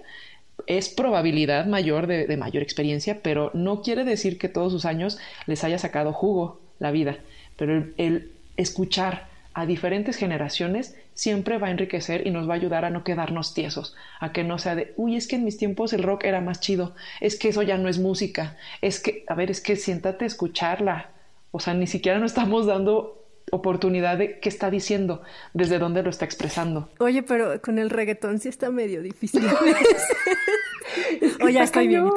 es 0.67 0.89
probabilidad 0.89 1.67
mayor 1.67 2.07
de, 2.07 2.37
mayor 2.37 2.63
experiencia, 2.63 3.21
pero 3.23 3.51
no 3.55 3.83
quiere 3.83 4.05
decir 4.05 4.39
que 4.39 4.49
todos 4.49 4.73
sus 4.73 4.85
años 4.85 5.19
les 5.47 5.65
haya 5.65 5.79
sacado 5.79 6.13
jugo 6.13 6.61
la 6.79 6.91
vida. 6.91 7.19
Pero 7.57 7.87
el, 7.97 8.33
escuchar 8.57 9.29
a 9.55 9.67
diferentes 9.67 10.17
generaciones 10.17 10.97
siempre 11.15 11.59
va 11.59 11.69
a 11.69 11.71
enriquecer 11.71 12.27
y 12.27 12.31
nos 12.31 12.49
va 12.49 12.55
a 12.55 12.57
ayudar 12.57 12.85
a 12.85 12.91
no 12.91 13.05
quedarnos 13.05 13.55
tiesos, 13.55 13.95
a 14.21 14.33
que 14.33 14.45
no 14.45 14.59
sea 14.59 14.75
de, 14.75 14.95
uy, 14.97 15.17
es 15.17 15.27
que 15.27 15.37
en 15.37 15.45
mis 15.45 15.59
tiempos 15.59 15.93
el 15.93 16.03
rock 16.03 16.25
era 16.25 16.41
más 16.41 16.61
chido, 16.61 16.95
es 17.21 17.39
que 17.39 17.49
eso 17.49 17.63
ya 17.63 17.77
no 17.77 17.89
es 17.89 17.99
música, 17.99 18.57
es 18.81 19.01
que, 19.01 19.25
a 19.29 19.35
ver, 19.35 19.51
es 19.51 19.61
que 19.61 19.77
siéntate 19.77 20.25
a 20.25 20.29
escucharla. 20.29 21.11
O 21.51 21.61
sea, 21.61 21.75
ni 21.75 21.87
siquiera 21.87 22.19
nos 22.19 22.31
estamos 22.31 22.67
dando 22.67 23.22
oportunidad 23.55 24.17
de 24.17 24.39
qué 24.41 24.49
está 24.49 24.71
diciendo, 24.71 25.21
desde 25.53 25.79
dónde 25.79 26.03
lo 26.03 26.09
está 26.09 26.25
expresando. 26.25 26.89
Oye, 26.99 27.23
pero 27.23 27.61
con 27.61 27.79
el 27.79 27.91
reggaetón 27.91 28.39
sí 28.39 28.49
está 28.49 28.71
medio 28.71 29.03
difícil. 29.03 29.47
Oye, 31.43 31.63
estoy 31.63 31.89
bien. 31.89 32.09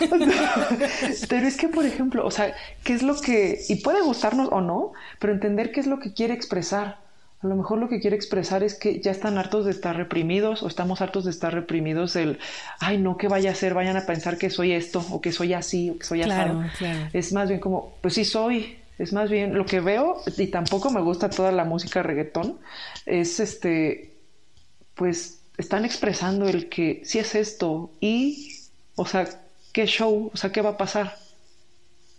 pero 1.28 1.46
es 1.46 1.56
que, 1.58 1.68
por 1.68 1.84
ejemplo, 1.84 2.24
o 2.24 2.30
sea, 2.30 2.54
¿qué 2.84 2.94
es 2.94 3.02
lo 3.02 3.20
que, 3.20 3.60
y 3.68 3.76
puede 3.76 4.00
gustarnos 4.00 4.48
o 4.50 4.62
no, 4.62 4.92
pero 5.18 5.34
entender 5.34 5.72
qué 5.72 5.80
es 5.80 5.86
lo 5.86 5.98
que 5.98 6.14
quiere 6.14 6.32
expresar. 6.32 6.96
A 7.42 7.46
lo 7.46 7.54
mejor 7.54 7.78
lo 7.78 7.90
que 7.90 8.00
quiere 8.00 8.16
expresar 8.16 8.62
es 8.62 8.74
que 8.74 9.00
ya 9.00 9.10
están 9.10 9.36
hartos 9.36 9.66
de 9.66 9.72
estar 9.72 9.94
reprimidos 9.94 10.62
o 10.62 10.68
estamos 10.68 11.02
hartos 11.02 11.26
de 11.26 11.30
estar 11.30 11.52
reprimidos 11.52 12.16
el, 12.16 12.38
ay, 12.80 12.96
no, 12.96 13.18
¿qué 13.18 13.28
vaya 13.28 13.50
a 13.50 13.52
hacer? 13.52 13.74
Vayan 13.74 13.98
a 13.98 14.06
pensar 14.06 14.38
que 14.38 14.48
soy 14.48 14.72
esto 14.72 15.04
o 15.10 15.20
que 15.20 15.32
soy 15.32 15.52
así 15.52 15.90
o 15.90 15.98
que 15.98 16.04
soy 16.06 16.22
claro, 16.22 16.64
Es 17.12 17.34
más 17.34 17.48
bien 17.48 17.60
como, 17.60 17.92
pues 18.00 18.14
sí 18.14 18.24
soy, 18.24 18.77
es 18.98 19.12
más 19.12 19.30
bien 19.30 19.54
lo 19.54 19.64
que 19.66 19.80
veo, 19.80 20.20
y 20.36 20.48
tampoco 20.48 20.90
me 20.90 21.00
gusta 21.00 21.30
toda 21.30 21.52
la 21.52 21.64
música 21.64 22.02
reggaetón, 22.02 22.58
es 23.06 23.40
este, 23.40 24.12
pues 24.94 25.42
están 25.58 25.84
expresando 25.84 26.48
el 26.48 26.68
que 26.68 27.02
si 27.04 27.18
es 27.18 27.34
esto 27.34 27.90
y, 28.00 28.56
o 28.96 29.06
sea, 29.06 29.28
¿qué 29.72 29.86
show? 29.86 30.30
O 30.32 30.36
sea, 30.36 30.52
¿qué 30.52 30.62
va 30.62 30.70
a 30.70 30.76
pasar? 30.78 31.16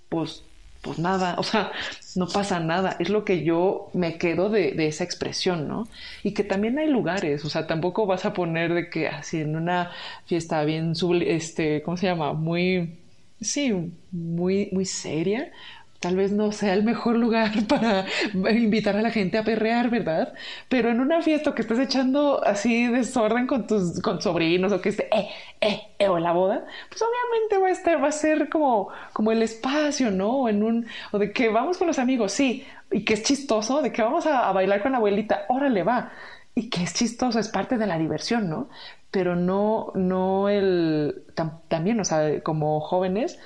Pues, 0.09 0.43
pues 0.81 0.97
nada, 0.97 1.35
o 1.37 1.43
sea, 1.43 1.71
no 2.15 2.27
pasa 2.27 2.59
nada. 2.59 2.95
Es 2.99 3.09
lo 3.09 3.25
que 3.25 3.43
yo 3.43 3.89
me 3.93 4.17
quedo 4.17 4.49
de, 4.49 4.71
de 4.71 4.87
esa 4.87 5.03
expresión, 5.03 5.67
¿no? 5.67 5.87
Y 6.23 6.33
que 6.33 6.43
también 6.43 6.79
hay 6.79 6.87
lugares, 6.89 7.45
o 7.45 7.49
sea, 7.49 7.67
tampoco 7.67 8.05
vas 8.05 8.25
a 8.25 8.33
poner 8.33 8.73
de 8.73 8.89
que 8.89 9.07
así 9.07 9.41
en 9.41 9.55
una 9.55 9.91
fiesta 10.25 10.63
bien, 10.63 10.93
este, 11.25 11.81
¿cómo 11.83 11.97
se 11.97 12.07
llama? 12.07 12.33
Muy, 12.33 12.97
sí, 13.41 13.73
muy, 14.11 14.69
muy 14.71 14.85
seria 14.85 15.51
Tal 15.99 16.15
vez 16.15 16.31
no 16.31 16.53
sea 16.53 16.73
el 16.73 16.83
mejor 16.83 17.17
lugar 17.17 17.51
para 17.67 18.05
invitar 18.51 18.95
a 18.95 19.01
la 19.01 19.11
gente 19.11 19.37
a 19.37 19.43
perrear, 19.43 19.89
¿verdad? 19.89 20.33
Pero 20.69 20.89
en 20.89 21.01
una 21.01 21.21
fiesta 21.21 21.53
que 21.53 21.61
estés 21.61 21.79
echando 21.79 22.41
así 22.45 22.87
desorden 22.87 23.47
con 23.47 23.67
tus 23.67 24.01
con 24.01 24.21
sobrinos 24.21 24.71
o 24.71 24.79
que 24.79 24.89
esté, 24.89 25.09
eh, 25.13 25.27
eh, 25.59 25.81
eh, 25.99 26.07
o 26.07 26.17
la 26.19 26.31
boda, 26.31 26.65
pues 26.87 27.01
obviamente 27.01 27.57
va 27.57 27.67
a 27.67 27.71
estar, 27.71 28.01
va 28.01 28.07
a 28.07 28.11
ser 28.13 28.47
como, 28.49 28.89
como 29.11 29.33
el 29.33 29.41
espacio, 29.41 30.09
¿no? 30.09 30.47
En 30.47 30.63
un, 30.63 30.87
o 31.11 31.19
de 31.19 31.33
que 31.33 31.49
vamos 31.49 31.77
con 31.77 31.87
los 31.87 31.99
amigos, 31.99 32.31
sí, 32.31 32.65
y 32.91 33.03
que 33.03 33.13
es 33.15 33.23
chistoso, 33.23 33.81
de 33.81 33.91
que 33.91 34.01
vamos 34.01 34.25
a, 34.25 34.51
bailar 34.53 34.81
con 34.81 34.93
la 34.93 34.99
abuelita, 34.99 35.45
órale, 35.49 35.83
va. 35.83 36.11
Y 36.55 36.69
que 36.69 36.83
es 36.83 36.93
chistoso, 36.93 37.39
es 37.39 37.49
parte 37.49 37.77
de 37.77 37.87
la 37.87 37.97
diversión, 37.97 38.49
¿no? 38.49 38.69
Pero 39.11 39.35
no, 39.35 39.91
no 39.95 40.49
el, 40.49 41.23
también, 41.67 41.99
o 41.99 42.05
sea, 42.05 42.41
como 42.41 42.79
jóvenes, 42.81 43.39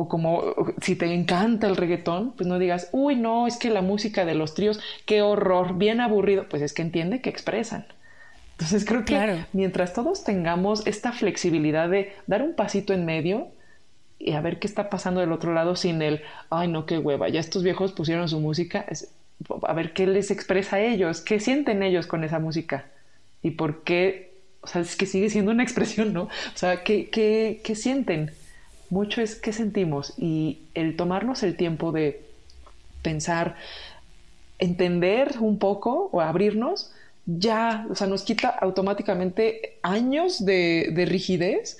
o 0.00 0.08
como 0.08 0.54
si 0.80 0.96
te 0.96 1.12
encanta 1.12 1.66
el 1.66 1.76
reggaetón, 1.76 2.32
pues 2.32 2.46
no 2.46 2.58
digas, 2.58 2.88
uy, 2.92 3.16
no, 3.16 3.46
es 3.46 3.58
que 3.58 3.68
la 3.68 3.82
música 3.82 4.24
de 4.24 4.34
los 4.34 4.54
tríos, 4.54 4.80
qué 5.04 5.20
horror, 5.20 5.76
bien 5.76 6.00
aburrido, 6.00 6.46
pues 6.48 6.62
es 6.62 6.72
que 6.72 6.80
entiende 6.80 7.20
que 7.20 7.28
expresan. 7.28 7.84
Entonces 8.52 8.86
creo 8.86 9.04
que 9.04 9.44
mientras 9.52 9.92
todos 9.92 10.24
tengamos 10.24 10.86
esta 10.86 11.12
flexibilidad 11.12 11.90
de 11.90 12.14
dar 12.26 12.40
un 12.40 12.54
pasito 12.54 12.94
en 12.94 13.04
medio 13.04 13.48
y 14.18 14.32
a 14.32 14.40
ver 14.40 14.58
qué 14.58 14.66
está 14.66 14.88
pasando 14.88 15.20
del 15.20 15.32
otro 15.32 15.52
lado 15.52 15.76
sin 15.76 16.00
el, 16.00 16.22
ay, 16.48 16.68
no, 16.68 16.86
qué 16.86 16.96
hueva, 16.96 17.28
ya 17.28 17.40
estos 17.40 17.62
viejos 17.62 17.92
pusieron 17.92 18.26
su 18.26 18.40
música, 18.40 18.86
a 19.62 19.72
ver 19.74 19.92
qué 19.92 20.06
les 20.06 20.30
expresa 20.30 20.76
a 20.76 20.80
ellos, 20.80 21.20
qué 21.20 21.40
sienten 21.40 21.82
ellos 21.82 22.06
con 22.06 22.24
esa 22.24 22.38
música 22.38 22.86
y 23.42 23.50
por 23.50 23.84
qué, 23.84 24.32
o 24.62 24.66
sea, 24.66 24.80
es 24.80 24.96
que 24.96 25.04
sigue 25.04 25.28
siendo 25.28 25.50
una 25.50 25.62
expresión, 25.68 26.14
¿no? 26.14 26.22
O 26.22 26.56
sea, 26.56 26.84
¿qué, 26.84 27.10
qué, 27.10 27.60
qué 27.62 27.74
sienten? 27.74 28.30
Mucho 28.90 29.22
es 29.22 29.36
qué 29.36 29.52
sentimos 29.52 30.14
y 30.18 30.58
el 30.74 30.96
tomarnos 30.96 31.42
el 31.42 31.56
tiempo 31.56 31.92
de 31.92 32.22
pensar, 33.02 33.56
entender 34.58 35.36
un 35.40 35.58
poco 35.58 36.10
o 36.12 36.20
abrirnos, 36.20 36.92
ya, 37.24 37.86
o 37.90 37.94
sea, 37.94 38.06
nos 38.06 38.22
quita 38.22 38.48
automáticamente 38.48 39.78
años 39.82 40.44
de, 40.44 40.92
rigidez 41.08 41.78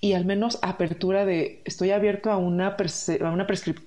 y 0.00 0.12
al 0.12 0.24
menos 0.24 0.58
apertura 0.62 1.24
de 1.24 1.60
estoy 1.64 1.90
abierto 1.90 2.30
a 2.30 2.36
una, 2.36 2.76
a 2.76 3.30
una, 3.30 3.46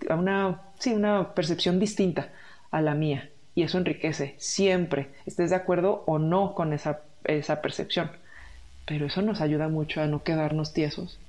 a 0.09 0.15
una, 0.15 0.61
sí, 0.79 0.93
una 0.93 1.33
percepción 1.33 1.79
distinta 1.79 2.29
a 2.71 2.81
la 2.81 2.95
mía 2.95 3.29
y 3.53 3.63
eso 3.63 3.77
enriquece 3.77 4.35
siempre, 4.37 5.09
estés 5.25 5.51
de 5.51 5.55
acuerdo 5.55 6.03
o 6.07 6.19
no 6.19 6.55
con 6.55 6.73
esa, 6.73 7.01
esa 7.23 7.61
percepción, 7.61 8.11
pero 8.85 9.05
eso 9.05 9.21
nos 9.21 9.41
ayuda 9.41 9.69
mucho 9.69 10.01
a 10.01 10.07
no 10.07 10.23
quedarnos 10.23 10.73
tiesos 10.73 11.19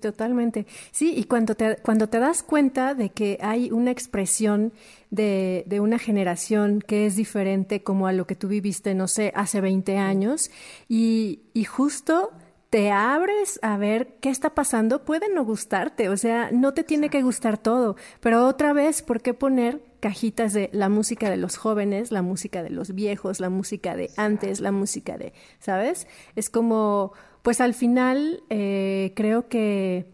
totalmente. 0.00 0.66
Sí, 0.90 1.14
y 1.16 1.24
cuando 1.24 1.54
te, 1.54 1.76
cuando 1.76 2.08
te 2.08 2.18
das 2.18 2.42
cuenta 2.42 2.94
de 2.94 3.10
que 3.10 3.38
hay 3.40 3.70
una 3.70 3.90
expresión 3.90 4.72
de, 5.10 5.64
de, 5.66 5.80
una 5.80 5.98
generación 5.98 6.80
que 6.80 7.06
es 7.06 7.16
diferente 7.16 7.82
como 7.82 8.06
a 8.06 8.12
lo 8.12 8.26
que 8.26 8.34
tú 8.34 8.48
viviste, 8.48 8.94
no 8.94 9.06
sé, 9.06 9.32
hace 9.36 9.60
20 9.60 9.98
años, 9.98 10.50
y, 10.88 11.42
y 11.54 11.64
justo 11.64 12.32
te 12.70 12.90
abres 12.90 13.60
a 13.62 13.76
ver 13.76 14.16
qué 14.20 14.28
está 14.28 14.54
pasando, 14.54 15.04
puede 15.04 15.32
no 15.32 15.44
gustarte, 15.44 16.08
o 16.08 16.16
sea, 16.16 16.50
no 16.52 16.74
te 16.74 16.82
tiene 16.82 17.08
que 17.08 17.22
gustar 17.22 17.58
todo, 17.58 17.96
pero 18.20 18.46
otra 18.46 18.72
vez, 18.72 19.02
¿por 19.02 19.22
qué 19.22 19.34
poner 19.34 19.80
cajitas 20.00 20.52
de 20.52 20.68
la 20.72 20.88
música 20.88 21.30
de 21.30 21.36
los 21.36 21.56
jóvenes, 21.56 22.10
la 22.10 22.22
música 22.22 22.62
de 22.62 22.70
los 22.70 22.94
viejos, 22.94 23.40
la 23.40 23.50
música 23.50 23.96
de 23.96 24.10
antes, 24.16 24.60
la 24.60 24.72
música 24.72 25.16
de, 25.16 25.32
¿sabes? 25.58 26.06
Es 26.34 26.50
como 26.50 27.12
pues 27.46 27.60
al 27.60 27.74
final 27.74 28.42
eh, 28.50 29.12
creo 29.14 29.46
que 29.48 30.10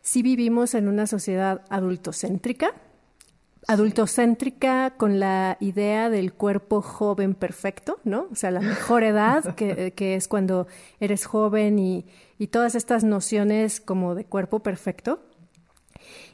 sí 0.00 0.22
vivimos 0.22 0.74
en 0.74 0.86
una 0.86 1.08
sociedad 1.08 1.62
adultocéntrica, 1.70 2.72
adultocéntrica 3.66 4.94
con 4.96 5.18
la 5.18 5.56
idea 5.58 6.08
del 6.08 6.34
cuerpo 6.34 6.80
joven 6.80 7.34
perfecto, 7.34 7.98
¿no? 8.04 8.28
O 8.30 8.36
sea, 8.36 8.52
la 8.52 8.60
mejor 8.60 9.02
edad, 9.02 9.56
que, 9.56 10.14
es 10.14 10.28
cuando 10.28 10.68
eres 11.00 11.26
joven 11.26 11.80
y, 11.80 12.06
y, 12.38 12.46
todas 12.46 12.76
estas 12.76 13.02
nociones 13.02 13.80
como 13.80 14.14
de 14.14 14.24
cuerpo 14.24 14.60
perfecto. 14.60 15.20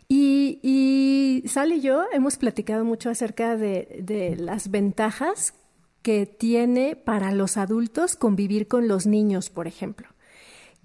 Y, 0.09 0.61
y 0.62 1.49
Sal 1.49 1.72
y 1.72 1.80
yo 1.80 2.05
hemos 2.12 2.36
platicado 2.36 2.84
mucho 2.84 3.09
acerca 3.09 3.57
de, 3.57 3.99
de 4.03 4.36
las 4.36 4.70
ventajas 4.70 5.55
que 6.03 6.26
tiene 6.26 6.97
para 6.97 7.32
los 7.32 7.57
adultos 7.57 8.14
convivir 8.14 8.68
con 8.68 8.88
los 8.88 9.07
niños, 9.07 9.49
por 9.49 9.66
ejemplo, 9.66 10.09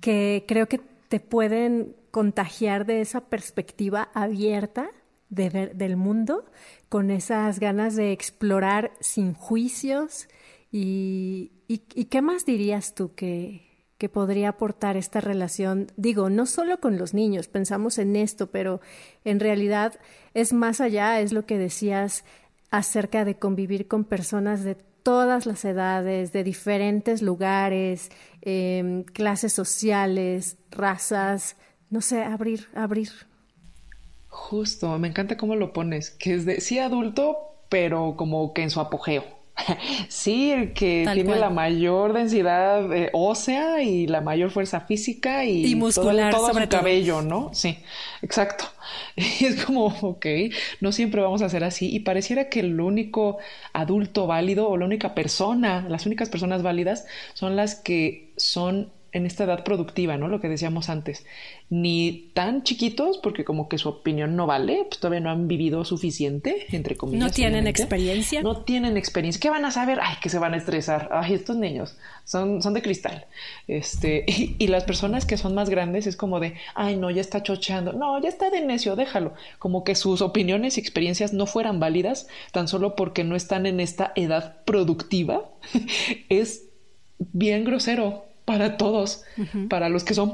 que 0.02 0.46
creo 0.48 0.68
que 0.68 0.82
te 1.08 1.20
pueden 1.20 1.96
contagiar 2.12 2.86
de 2.86 3.02
esa 3.02 3.22
perspectiva 3.22 4.10
abierta 4.14 4.90
del 5.30 5.96
mundo, 5.96 6.46
con 6.90 7.12
esas 7.12 7.60
ganas 7.60 7.96
de 7.96 8.12
explorar 8.12 8.92
sin 9.00 9.34
juicios. 9.34 10.28
¿Y, 10.72 11.52
y, 11.68 11.84
y 11.94 12.06
qué 12.06 12.22
más 12.22 12.46
dirías 12.46 12.96
tú 12.96 13.14
que, 13.14 13.70
que 14.00 14.10
podría 14.10 14.50
aportar 14.50 14.98
esta 14.98 15.22
relación? 15.22 15.92
Digo, 15.98 16.30
no 16.30 16.46
solo 16.46 16.80
con 16.80 16.98
los 16.98 17.14
niños, 17.14 17.48
pensamos 17.48 18.00
en 18.00 18.16
esto, 18.16 18.48
pero 18.48 18.82
en 19.24 19.40
realidad 19.40 20.00
es 20.34 20.54
más 20.54 20.82
allá, 20.82 21.20
es 21.20 21.32
lo 21.32 21.46
que 21.46 21.60
decías 21.60 22.24
acerca 22.72 23.26
de 23.26 23.36
convivir 23.36 23.88
con 23.88 24.04
personas 24.04 24.64
de 24.64 24.78
todas 25.04 25.46
las 25.46 25.66
edades, 25.66 26.32
de 26.34 26.44
diferentes 26.44 27.22
lugares, 27.22 28.10
eh, 28.42 29.04
clases 29.14 29.54
sociales, 29.54 30.58
razas, 30.72 31.56
no 31.90 32.02
sé, 32.02 32.24
abrir, 32.24 32.68
abrir. 32.76 33.10
Justo, 34.28 34.98
me 35.00 35.08
encanta 35.08 35.38
cómo 35.38 35.56
lo 35.56 35.74
pones, 35.74 36.12
que 36.12 36.36
es 36.36 36.46
de 36.46 36.62
sí 36.62 36.80
adulto, 36.80 37.38
pero 37.70 38.16
como 38.16 38.54
que 38.54 38.64
en 38.64 38.70
su 38.70 38.80
apogeo. 38.80 39.39
Sí, 40.08 40.52
el 40.52 40.74
que 40.74 41.08
tiene 41.14 41.36
la 41.36 41.50
mayor 41.50 42.14
densidad 42.14 42.92
eh, 42.94 43.10
ósea 43.14 43.82
y 43.82 44.08
la 44.08 44.22
mayor 44.22 44.52
fuerza 44.52 44.82
física 44.82 45.46
y, 45.46 45.76
muscular 45.76 46.34
todo, 46.34 46.48
sobre 46.48 46.66
su 46.66 46.70
cabello, 46.70 47.22
¿no? 47.22 47.50
Sí, 47.54 47.78
exacto. 48.22 48.66
Y 49.16 49.46
es 49.46 49.66
como, 49.66 49.86
ok, 49.86 50.26
no 50.82 50.92
siempre 50.92 51.22
vamos 51.22 51.42
a 51.42 51.50
ser 51.50 51.64
así. 51.64 51.94
Y 51.94 52.00
pareciera 52.00 52.50
que 52.50 52.62
el 52.62 52.80
único 52.80 53.38
adulto 53.74 54.28
válido 54.28 54.68
o 54.70 54.78
la 54.78 54.86
única 54.86 55.14
persona, 55.14 55.86
las 55.88 56.06
únicas 56.06 56.30
personas 56.30 56.64
válidas 56.64 57.06
son 57.34 57.56
las 57.56 57.76
que 57.76 58.32
son 58.38 58.92
en 59.12 59.26
esta 59.26 59.44
edad 59.44 59.64
productiva, 59.64 60.18
¿no? 60.18 60.28
Lo 60.28 60.40
que 60.40 60.50
decíamos 60.50 60.90
antes. 60.90 61.26
Ni 61.70 62.32
tan 62.34 62.64
chiquitos, 62.64 63.18
porque 63.18 63.44
como 63.44 63.70
que 63.70 63.78
su 63.78 63.90
opinión 63.90 64.36
no 64.36 64.46
vale, 64.46 64.86
pues 64.88 65.00
todavía 65.00 65.20
no 65.20 65.30
han 65.30 65.48
vivido 65.48 65.86
suficiente, 65.86 66.68
entre 66.72 66.96
comillas. 66.96 67.26
No 67.26 67.32
tienen 67.32 67.68
experiencia. 67.68 68.42
No 68.42 68.62
tienen 68.64 68.98
experiencia. 68.98 69.40
¿Qué 69.40 69.50
van 69.50 69.66
a 69.66 69.72
saber? 69.72 70.00
Ay, 70.02 70.16
que 70.22 70.30
se 70.30 70.40
van 70.40 70.54
a 70.54 70.58
estresar. 70.58 71.10
Ay, 71.12 71.34
estos 71.34 71.56
niños 71.56 71.98
son, 72.30 72.62
son 72.62 72.74
de 72.74 72.82
cristal. 72.82 73.26
Este, 73.68 74.26
y, 74.28 74.68
las 74.68 74.84
personas 74.84 75.26
que 75.26 75.38
son 75.38 75.56
más 75.56 75.70
grandes 75.70 76.06
es 76.06 76.16
como 76.16 76.40
de, 76.40 76.56
ay, 76.76 76.96
no, 76.96 77.10
ya 77.10 77.22
está 77.22 77.42
chocheando. 77.42 77.94
No, 77.94 78.22
ya 78.22 78.30
está 78.30 78.50
de 78.50 78.62
necio, 78.62 78.96
déjalo. 78.96 79.34
Como 79.58 79.84
que 79.84 79.96
sus 79.96 80.22
opiniones 80.22 80.78
y 80.78 80.82
experiencias 80.82 81.34
no 81.34 81.46
fueran 81.46 81.80
válidas 81.80 82.28
tan 82.52 82.68
solo 82.68 82.96
porque 82.96 83.24
no 83.24 83.36
están 83.36 83.66
en 83.66 83.80
esta 83.80 84.12
edad 84.16 84.64
productiva. 84.66 85.50
es 86.30 86.66
bien 87.18 87.66
grosero 87.66 88.29
para 88.50 88.78
todos, 88.78 89.24
para 89.70 89.90
los 89.90 90.04
que 90.04 90.16
son 90.16 90.34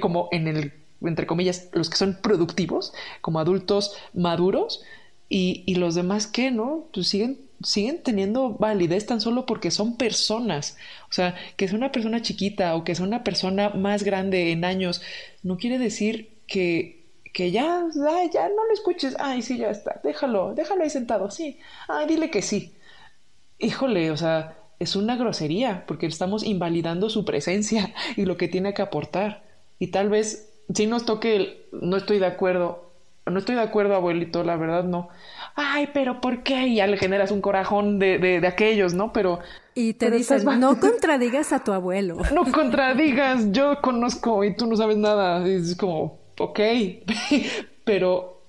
como 0.00 0.30
en 0.32 0.48
el 0.48 0.72
entre 1.02 1.26
comillas, 1.26 1.68
los 1.74 1.90
que 1.90 1.96
son 1.98 2.18
productivos, 2.22 2.94
como 3.20 3.38
adultos 3.38 3.94
maduros, 4.14 4.82
y, 5.28 5.62
y 5.66 5.74
los 5.74 5.94
demás 5.94 6.26
que 6.26 6.50
no, 6.50 6.86
pues 6.92 7.08
siguen, 7.08 7.38
siguen 7.62 8.02
teniendo 8.02 8.54
validez 8.54 9.04
tan 9.04 9.20
solo 9.20 9.44
porque 9.44 9.70
son 9.70 9.98
personas. 9.98 10.78
O 11.10 11.12
sea, 11.12 11.34
que 11.56 11.68
sea 11.68 11.76
una 11.76 11.92
persona 11.92 12.22
chiquita 12.22 12.74
o 12.76 12.84
que 12.84 12.94
sea 12.94 13.06
una 13.06 13.24
persona 13.24 13.68
más 13.70 14.04
grande 14.04 14.52
en 14.52 14.64
años, 14.64 15.02
no 15.42 15.58
quiere 15.58 15.78
decir 15.78 16.30
que, 16.46 17.04
que 17.34 17.50
ya, 17.50 17.84
ay, 18.10 18.30
ya 18.32 18.48
no 18.48 18.64
lo 18.66 18.72
escuches, 18.72 19.16
ay, 19.18 19.42
sí, 19.42 19.58
ya 19.58 19.70
está, 19.70 20.00
déjalo, 20.02 20.54
déjalo 20.54 20.82
ahí 20.82 20.90
sentado, 20.90 21.30
sí, 21.30 21.58
ay, 21.88 22.06
dile 22.06 22.30
que 22.30 22.40
sí. 22.40 22.74
Híjole, 23.58 24.10
o 24.10 24.16
sea, 24.16 24.56
es 24.80 24.96
una 24.96 25.16
grosería 25.16 25.84
porque 25.86 26.06
estamos 26.06 26.42
invalidando 26.42 27.08
su 27.10 27.24
presencia 27.24 27.94
y 28.16 28.24
lo 28.24 28.36
que 28.36 28.48
tiene 28.48 28.74
que 28.74 28.82
aportar. 28.82 29.44
Y 29.78 29.88
tal 29.88 30.08
vez 30.08 30.50
si 30.74 30.86
nos 30.86 31.04
toque 31.04 31.36
el 31.36 31.56
no 31.72 31.96
estoy 31.96 32.18
de 32.18 32.26
acuerdo, 32.26 32.90
no 33.26 33.38
estoy 33.38 33.54
de 33.54 33.62
acuerdo, 33.62 33.94
abuelito, 33.94 34.42
la 34.42 34.56
verdad 34.56 34.84
no. 34.84 35.08
Ay, 35.54 35.90
pero 35.92 36.20
¿por 36.20 36.42
qué? 36.42 36.66
Y 36.66 36.76
ya 36.76 36.86
le 36.86 36.96
generas 36.96 37.30
un 37.30 37.40
corajón 37.40 37.98
de, 37.98 38.18
de, 38.18 38.46
aquellos, 38.46 38.94
¿no? 38.94 39.12
Pero... 39.12 39.40
Y 39.74 39.94
te 39.94 40.10
dicen, 40.10 40.44
no 40.58 40.80
contradigas 40.80 41.52
a 41.52 41.62
tu 41.62 41.72
abuelo. 41.72 42.18
No 42.34 42.50
contradigas, 42.50 43.52
yo 43.52 43.80
conozco 43.82 44.42
y 44.44 44.56
tú 44.56 44.66
no 44.66 44.76
sabes 44.76 44.96
nada. 44.96 45.46
Y 45.46 45.54
es 45.54 45.76
como, 45.76 46.18
ok, 46.38 46.60
pero 47.84 48.40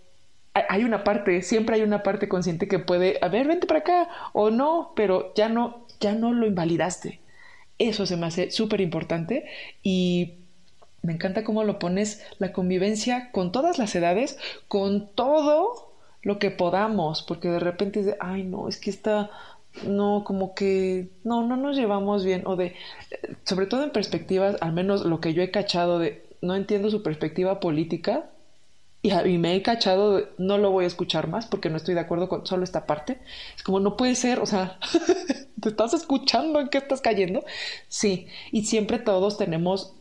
hay 0.54 0.84
una 0.84 1.04
parte, 1.04 1.42
siempre 1.42 1.76
hay 1.76 1.82
una 1.82 2.04
parte 2.04 2.28
consciente 2.28 2.68
que 2.68 2.80
puede, 2.80 3.18
a 3.22 3.28
ver, 3.28 3.48
vente 3.48 3.68
para 3.68 3.82
acá 3.82 4.10
o 4.34 4.50
no, 4.50 4.94
pero 4.96 5.34
ya 5.36 5.50
no, 5.50 5.86
ya 6.02 6.14
no 6.14 6.34
lo 6.34 6.46
invalidaste. 6.46 7.22
Eso 7.78 8.06
se 8.06 8.18
me 8.18 8.28
hace 8.28 8.52
súper 8.52 8.82
importante 8.82 9.46
y 9.82 10.36
me 11.02 11.14
encanta 11.14 11.44
cómo 11.44 11.64
lo 11.64 11.80
pones, 11.80 12.24
la 12.38 12.52
convivencia 12.52 13.32
con 13.32 13.52
todas 13.52 13.80
las 13.80 13.96
edades, 13.96 14.38
con 14.68 15.08
todo 15.16 15.94
lo 16.22 16.38
que 16.38 16.52
podamos, 16.52 17.24
porque 17.24 17.50
de 17.50 17.60
repente 17.60 18.02
es 18.02 18.06
de, 18.06 18.18
ay, 18.20 18.44
no, 18.44 18.68
es 18.68 18.78
que 18.78 18.92
está, 18.92 19.32
no, 19.88 20.24
como 20.24 20.54
que, 20.54 21.10
no, 21.24 21.46
no 21.48 21.58
nos 21.58 21.76
llevamos 21.76 22.24
bien, 22.24 22.44
o 22.46 22.56
de, 22.56 22.76
sobre 23.44 23.66
todo 23.66 23.84
en 23.84 23.92
perspectivas, 23.92 24.58
al 24.62 24.74
menos 24.74 25.04
lo 25.04 25.20
que 25.20 25.34
yo 25.34 25.42
he 25.42 25.50
cachado 25.50 25.98
de, 25.98 26.24
no 26.42 26.56
entiendo 26.56 26.92
su 26.92 27.02
perspectiva 27.02 27.60
política, 27.60 28.30
y, 29.04 29.38
me 29.40 29.56
he 29.56 29.62
cachado, 29.64 30.30
no 30.38 30.60
lo 30.60 30.70
voy 30.72 30.84
a 30.84 30.88
escuchar 30.88 31.28
más 31.28 31.48
porque 31.48 31.70
no 31.70 31.78
estoy 31.78 31.96
de 31.96 32.02
acuerdo 32.02 32.30
con 32.30 32.46
solo 32.46 32.64
esta 32.64 32.86
parte. 32.86 33.20
Es 33.56 33.64
como, 33.64 33.80
no 33.80 33.98
puede 33.98 34.14
ser, 34.14 34.40
o 34.40 34.46
sea, 34.46 34.78
¿te 35.60 35.70
estás 35.70 35.94
escuchando 35.94 36.60
en 36.60 36.70
qué 36.70 36.78
estás 36.78 37.02
cayendo? 37.02 37.44
Sí, 37.88 38.28
y 38.52 38.66
siempre 38.66 39.00
todos 39.00 39.38
tenemos 39.38 39.96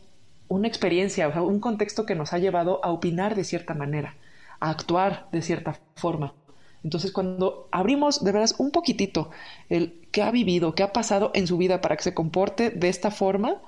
una 0.49 0.67
experiencia, 0.67 1.29
o 1.29 1.43
un 1.47 1.59
contexto 1.59 2.05
que 2.05 2.13
nos 2.13 2.33
ha 2.33 2.37
llevado 2.37 2.79
a 2.83 2.91
opinar 2.91 3.35
de 3.35 3.43
cierta 3.43 3.73
manera, 3.73 4.17
a 4.59 4.69
actuar 4.69 5.27
de 5.31 5.41
cierta 5.41 5.79
forma. 5.95 6.35
Entonces, 6.83 7.11
cuando 7.11 7.69
abrimos 7.71 8.23
de 8.23 8.31
veras 8.31 8.55
un 8.59 8.71
poquitito 8.71 9.31
el 9.69 10.07
qué 10.11 10.21
ha 10.23 10.31
vivido, 10.31 10.75
qué 10.75 10.83
ha 10.83 10.93
pasado 10.93 11.31
en 11.33 11.47
su 11.47 11.57
vida 11.57 11.81
para 11.81 11.95
que 11.95 12.03
se 12.03 12.13
comporte 12.13 12.69
de 12.69 12.89
esta 12.89 13.09
forma, 13.09 13.61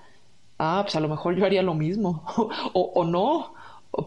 ah, 0.60 0.82
pues 0.84 0.96
a 0.96 1.00
lo 1.00 1.08
mejor 1.08 1.36
yo 1.36 1.46
haría 1.46 1.64
lo 1.64 1.74
mismo, 1.74 2.24
o 2.74 3.06
no, 3.06 3.54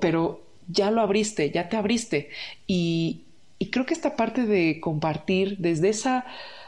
pero 0.00 0.45
ya 0.68 0.90
lo 0.90 1.00
abriste, 1.00 1.50
ya 1.50 1.68
te 1.68 1.76
abriste. 1.76 2.30
Y, 2.66 3.22
creo 3.70 3.86
que 3.86 3.94
esta 3.94 4.16
parte 4.16 4.46
de 4.46 4.80
compartir 4.80 5.58
desde 5.58 5.88
esa 5.88 6.24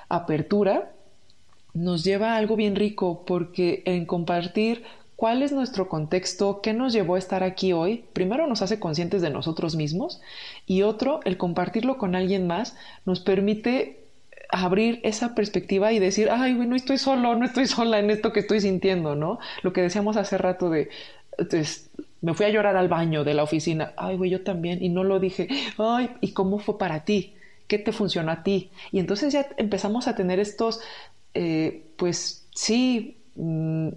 apertura 0.09 0.90
nos 1.74 2.03
lleva 2.05 2.32
a 2.32 2.36
algo 2.36 2.57
bien 2.57 2.76
rico, 2.76 3.24
porque 3.26 3.82
en 3.84 4.07
compartir 4.07 4.84
cuál 5.16 5.42
es 5.42 5.53
nuestro 5.53 5.88
contexto, 5.88 6.61
qué 6.62 6.72
nos 6.72 6.92
llevó 6.92 7.16
a 7.16 7.18
estar 7.18 7.42
aquí 7.42 7.72
hoy, 7.72 8.05
primero 8.12 8.46
nos 8.46 8.62
hace 8.62 8.78
conscientes 8.80 9.20
de 9.20 9.30
nosotros 9.30 9.76
mismos 9.76 10.20
y 10.66 10.82
otro, 10.82 11.20
el 11.24 11.36
compartirlo 11.36 11.99
con 11.99 12.14
alguien 12.14 12.46
más 12.46 12.76
nos 13.05 13.20
permite 13.20 13.99
abrir 14.49 15.01
esa 15.03 15.34
perspectiva 15.34 15.92
y 15.92 15.99
decir, 15.99 16.30
ay, 16.30 16.55
no 16.55 16.74
estoy 16.74 16.99
solo, 16.99 17.36
no 17.36 17.44
estoy 17.44 17.66
sola 17.66 17.99
en 17.99 18.11
esto 18.11 18.32
que 18.32 18.40
estoy 18.40 18.61
sintiendo, 18.61 19.14
¿no? 19.14 19.38
Lo 19.62 19.72
que 19.72 19.82
decíamos 19.82 20.16
hace 20.16 20.38
rato 20.38 20.70
de, 20.70 20.88
me 22.21 22.35
fui 22.35 22.47
a 22.47 22.51
llorar 22.51 22.77
al 22.77 22.89
baño 22.89 23.25
de 23.25 23.35
la 23.35 23.43
oficina. 23.45 23.93
Ay, 23.97 24.16
güey, 24.16 24.31
yo 24.31 24.43
también. 24.43 24.83
Y 24.83 24.89
no 24.89 25.05
lo 25.05 25.21
dije. 25.21 25.49
Ay, 25.79 26.11
¿y 26.21 26.33
cómo 26.33 26.59
fue 26.59 26.79
para 26.79 27.05
ti? 27.05 27.35
¿Qué 27.66 27.79
te 27.79 27.93
funcionó 27.93 28.33
a 28.33 28.43
ti? 28.43 28.71
Y 28.93 28.99
entonces 28.99 29.33
ya 29.33 29.47
empezamos 29.57 30.09
a 30.09 30.16
tener 30.16 30.41
estos, 30.41 30.81
eh, 31.35 31.85
pues 31.97 32.47
sí, 32.55 33.19
mm, 33.37 33.89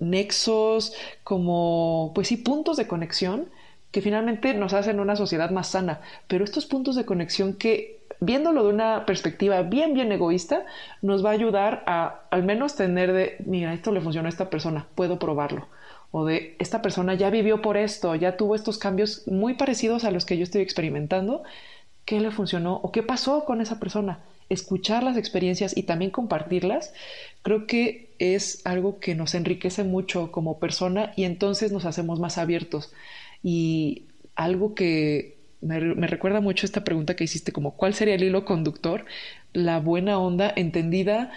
nexos, 0.00 0.94
como, 1.22 2.12
pues 2.14 2.28
sí, 2.28 2.36
puntos 2.36 2.76
de 2.76 2.86
conexión 2.86 3.48
que 3.90 4.02
finalmente 4.02 4.54
nos 4.54 4.72
hacen 4.72 4.98
una 4.98 5.14
sociedad 5.14 5.50
más 5.50 5.68
sana. 5.68 6.00
Pero 6.26 6.44
estos 6.44 6.66
puntos 6.66 6.96
de 6.96 7.04
conexión 7.04 7.54
que, 7.54 8.00
viéndolo 8.20 8.64
de 8.64 8.70
una 8.70 9.06
perspectiva 9.06 9.62
bien, 9.62 9.94
bien 9.94 10.10
egoísta, 10.10 10.66
nos 11.00 11.24
va 11.24 11.30
a 11.30 11.34
ayudar 11.34 11.84
a 11.86 12.22
al 12.30 12.42
menos 12.42 12.74
tener 12.74 13.12
de, 13.12 13.36
mira, 13.46 13.72
esto 13.72 13.92
le 13.92 14.00
funcionó 14.00 14.26
a 14.26 14.30
esta 14.30 14.50
persona, 14.50 14.88
puedo 14.96 15.18
probarlo 15.20 15.68
o 16.16 16.24
de 16.24 16.54
esta 16.60 16.80
persona 16.80 17.14
ya 17.14 17.28
vivió 17.28 17.60
por 17.60 17.76
esto, 17.76 18.14
ya 18.14 18.36
tuvo 18.36 18.54
estos 18.54 18.78
cambios 18.78 19.26
muy 19.26 19.54
parecidos 19.54 20.04
a 20.04 20.12
los 20.12 20.24
que 20.24 20.36
yo 20.36 20.44
estoy 20.44 20.62
experimentando, 20.62 21.42
¿qué 22.04 22.20
le 22.20 22.30
funcionó 22.30 22.76
o 22.76 22.92
qué 22.92 23.02
pasó 23.02 23.44
con 23.44 23.60
esa 23.60 23.80
persona? 23.80 24.20
Escuchar 24.48 25.02
las 25.02 25.16
experiencias 25.16 25.76
y 25.76 25.82
también 25.82 26.12
compartirlas, 26.12 26.92
creo 27.42 27.66
que 27.66 28.14
es 28.20 28.64
algo 28.64 29.00
que 29.00 29.16
nos 29.16 29.34
enriquece 29.34 29.82
mucho 29.82 30.30
como 30.30 30.60
persona 30.60 31.12
y 31.16 31.24
entonces 31.24 31.72
nos 31.72 31.84
hacemos 31.84 32.20
más 32.20 32.38
abiertos. 32.38 32.92
Y 33.42 34.04
algo 34.36 34.76
que 34.76 35.36
me, 35.62 35.80
recuerda 36.06 36.40
mucho 36.40 36.64
esta 36.64 36.84
pregunta 36.84 37.16
que 37.16 37.24
hiciste, 37.24 37.50
como 37.50 37.72
¿cuál 37.72 37.92
sería 37.92 38.14
el 38.14 38.22
hilo 38.22 38.44
conductor? 38.44 39.04
La 39.52 39.80
buena 39.80 40.20
onda 40.20 40.52
entendida 40.54 41.32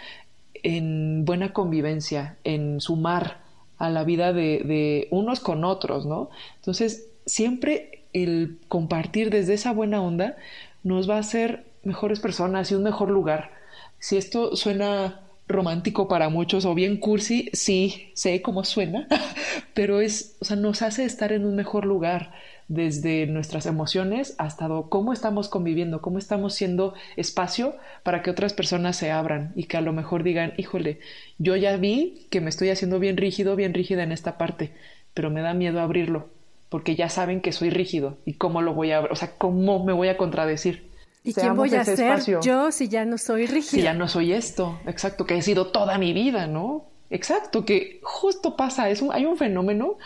en 0.54 1.26
buena 1.26 1.52
convivencia, 1.52 2.38
en 2.44 2.80
sumar, 2.80 3.47
a 3.78 3.90
la 3.90 4.04
vida 4.04 4.34
de, 4.34 5.08
unos 5.12 5.40
con 5.40 5.64
otros, 5.64 6.06
¿no? 6.06 6.30
Entonces, 6.56 7.08
siempre 7.26 8.04
el 8.14 8.60
compartir 8.68 9.30
desde 9.30 9.54
esa 9.54 9.72
buena 9.72 10.02
onda 10.02 10.38
nos 10.84 11.10
va 11.10 11.16
a 11.16 11.20
hacer 11.20 11.66
mejores 11.84 12.20
personas 12.20 12.72
y 12.72 12.76
un 12.76 12.84
mejor 12.84 13.10
lugar. 13.10 13.52
Si 14.00 14.18
esto 14.18 14.56
suena 14.56 15.22
romántico 15.48 16.08
para 16.08 16.30
muchos 16.30 16.66
o 16.66 16.74
bien 16.74 16.98
cursi, 16.98 17.50
sí, 17.54 18.12
sé 18.14 18.42
cómo 18.42 18.64
suena, 18.64 19.08
pero 19.74 20.02
es, 20.02 20.36
o 20.40 20.46
sea, 20.46 20.56
nos 20.58 20.82
hace 20.82 21.06
estar 21.06 21.32
en 21.32 21.46
un 21.46 21.56
mejor 21.56 21.86
lugar 21.86 22.32
desde 22.68 23.28
nuestras 23.28 23.66
emociones 23.66 24.36
hasta 24.38 24.68
cómo 24.90 25.14
estamos 25.14 25.48
conviviendo, 25.48 26.02
cómo 26.02 26.18
estamos 26.18 26.54
siendo 26.54 26.94
espacio 27.16 27.76
para 28.04 28.22
que 28.22 28.30
otras 28.30 28.54
personas 28.54 28.98
se 28.98 29.12
abran 29.12 29.54
y 29.56 29.66
que 29.66 29.78
a 29.78 29.82
lo 29.82 29.94
mejor 29.94 30.24
digan, 30.24 30.54
híjole, 30.58 31.00
yo 31.38 31.56
ya 31.56 31.78
vi 31.78 32.28
que 32.30 32.42
me 32.42 32.50
estoy 32.50 32.70
haciendo 32.70 33.00
bien 33.00 33.18
rígido, 33.18 33.56
bien 33.56 33.74
rígida 33.74 34.04
en 34.04 34.12
esta 34.12 34.38
parte, 34.38 34.74
pero 35.14 35.30
me 35.30 35.42
da 35.42 35.54
miedo 35.54 35.80
abrirlo, 35.80 36.30
porque 36.70 36.96
ya 36.96 37.10
saben 37.10 37.42
que 37.42 37.54
soy 37.54 37.70
rígido 37.70 38.18
y 38.26 38.34
cómo 38.34 38.62
lo 38.62 38.74
voy 38.74 38.92
a, 38.92 39.02
o 39.02 39.16
sea, 39.16 39.32
cómo 39.38 39.84
me 39.84 39.94
voy 39.94 40.10
a 40.10 40.18
contradecir. 40.18 40.88
¿Y 41.24 41.34
quién 41.34 41.56
voy 41.56 41.74
a 41.76 41.84
ser 41.84 42.22
yo 42.42 42.72
si 42.72 42.88
ya 42.88 43.04
no 43.04 43.18
soy 43.18 43.48
rígida? 43.48 43.72
Si 43.72 43.82
ya 43.82 43.94
no 43.94 44.08
soy 44.08 44.32
esto, 44.32 44.80
exacto, 44.86 45.26
que 45.26 45.36
he 45.36 45.42
sido 45.42 45.68
toda 45.68 45.98
mi 45.98 46.14
vida, 46.14 46.48
¿no? 46.48 46.86
Exacto, 47.10 47.64
que 47.64 48.00
justo 48.04 48.58
pasa, 48.58 48.90
es 48.90 49.02
hay 49.12 49.26
un 49.26 49.38
fenómeno 49.38 49.98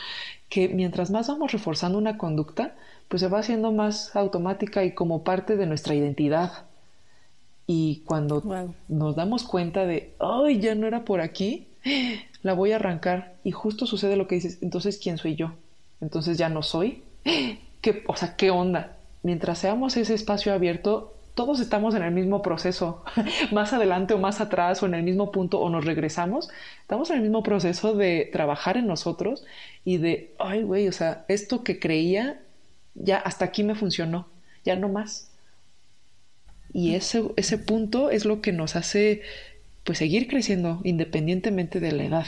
que 0.51 0.67
mientras 0.67 1.09
más 1.11 1.29
vamos 1.29 1.53
reforzando 1.53 1.97
una 1.97 2.17
conducta, 2.17 2.75
pues 3.07 3.21
se 3.21 3.29
va 3.29 3.39
haciendo 3.39 3.71
más 3.71 4.13
automática 4.17 4.83
y 4.83 4.93
como 4.93 5.23
parte 5.23 5.55
de 5.55 5.65
nuestra 5.65 5.95
identidad. 5.95 6.65
Y 7.67 8.03
cuando 8.05 8.43
nos 8.89 9.15
damos 9.15 9.43
cuenta 9.43 9.85
de, 9.85 10.13
ay, 10.19 10.59
ya 10.59 10.75
no 10.75 10.87
era 10.87 11.05
por 11.05 11.21
aquí, 11.21 11.67
la 12.43 12.53
voy 12.53 12.73
a 12.73 12.75
arrancar 12.75 13.35
y 13.45 13.51
justo 13.51 13.85
sucede 13.85 14.17
lo 14.17 14.27
que 14.27 14.35
dices, 14.35 14.57
entonces, 14.61 14.99
¿quién 15.01 15.17
soy 15.17 15.35
yo? 15.35 15.53
Entonces 16.01 16.37
ya 16.37 16.49
no 16.49 16.63
soy. 16.63 17.01
¿Qué, 17.81 18.03
o 18.05 18.17
sea, 18.17 18.35
¿qué 18.35 18.51
onda? 18.51 18.97
Mientras 19.23 19.57
seamos 19.57 19.95
ese 19.95 20.13
espacio 20.13 20.53
abierto, 20.53 21.13
todos 21.35 21.59
estamos 21.59 21.95
en 21.95 22.03
el 22.03 22.11
mismo 22.11 22.41
proceso, 22.41 23.03
más 23.51 23.73
adelante 23.73 24.13
o 24.13 24.17
más 24.17 24.41
atrás 24.41 24.81
o 24.83 24.85
en 24.85 24.93
el 24.93 25.03
mismo 25.03 25.31
punto 25.31 25.59
o 25.59 25.69
nos 25.69 25.85
regresamos, 25.85 26.49
estamos 26.81 27.09
en 27.09 27.17
el 27.17 27.21
mismo 27.23 27.43
proceso 27.43 27.93
de 27.95 28.29
trabajar 28.31 28.77
en 28.77 28.87
nosotros 28.87 29.43
y 29.85 29.97
de, 29.97 30.33
ay, 30.39 30.63
güey, 30.63 30.87
o 30.87 30.91
sea, 30.91 31.25
esto 31.27 31.63
que 31.63 31.79
creía, 31.79 32.41
ya 32.95 33.17
hasta 33.17 33.45
aquí 33.45 33.63
me 33.63 33.75
funcionó, 33.75 34.27
ya 34.63 34.75
no 34.75 34.89
más. 34.89 35.31
Y 36.73 36.95
ese, 36.95 37.23
ese 37.35 37.57
punto 37.57 38.11
es 38.11 38.25
lo 38.25 38.41
que 38.41 38.51
nos 38.51 38.75
hace, 38.75 39.21
pues, 39.83 39.97
seguir 39.97 40.27
creciendo 40.27 40.79
independientemente 40.83 41.79
de 41.79 41.91
la 41.91 42.03
edad 42.03 42.25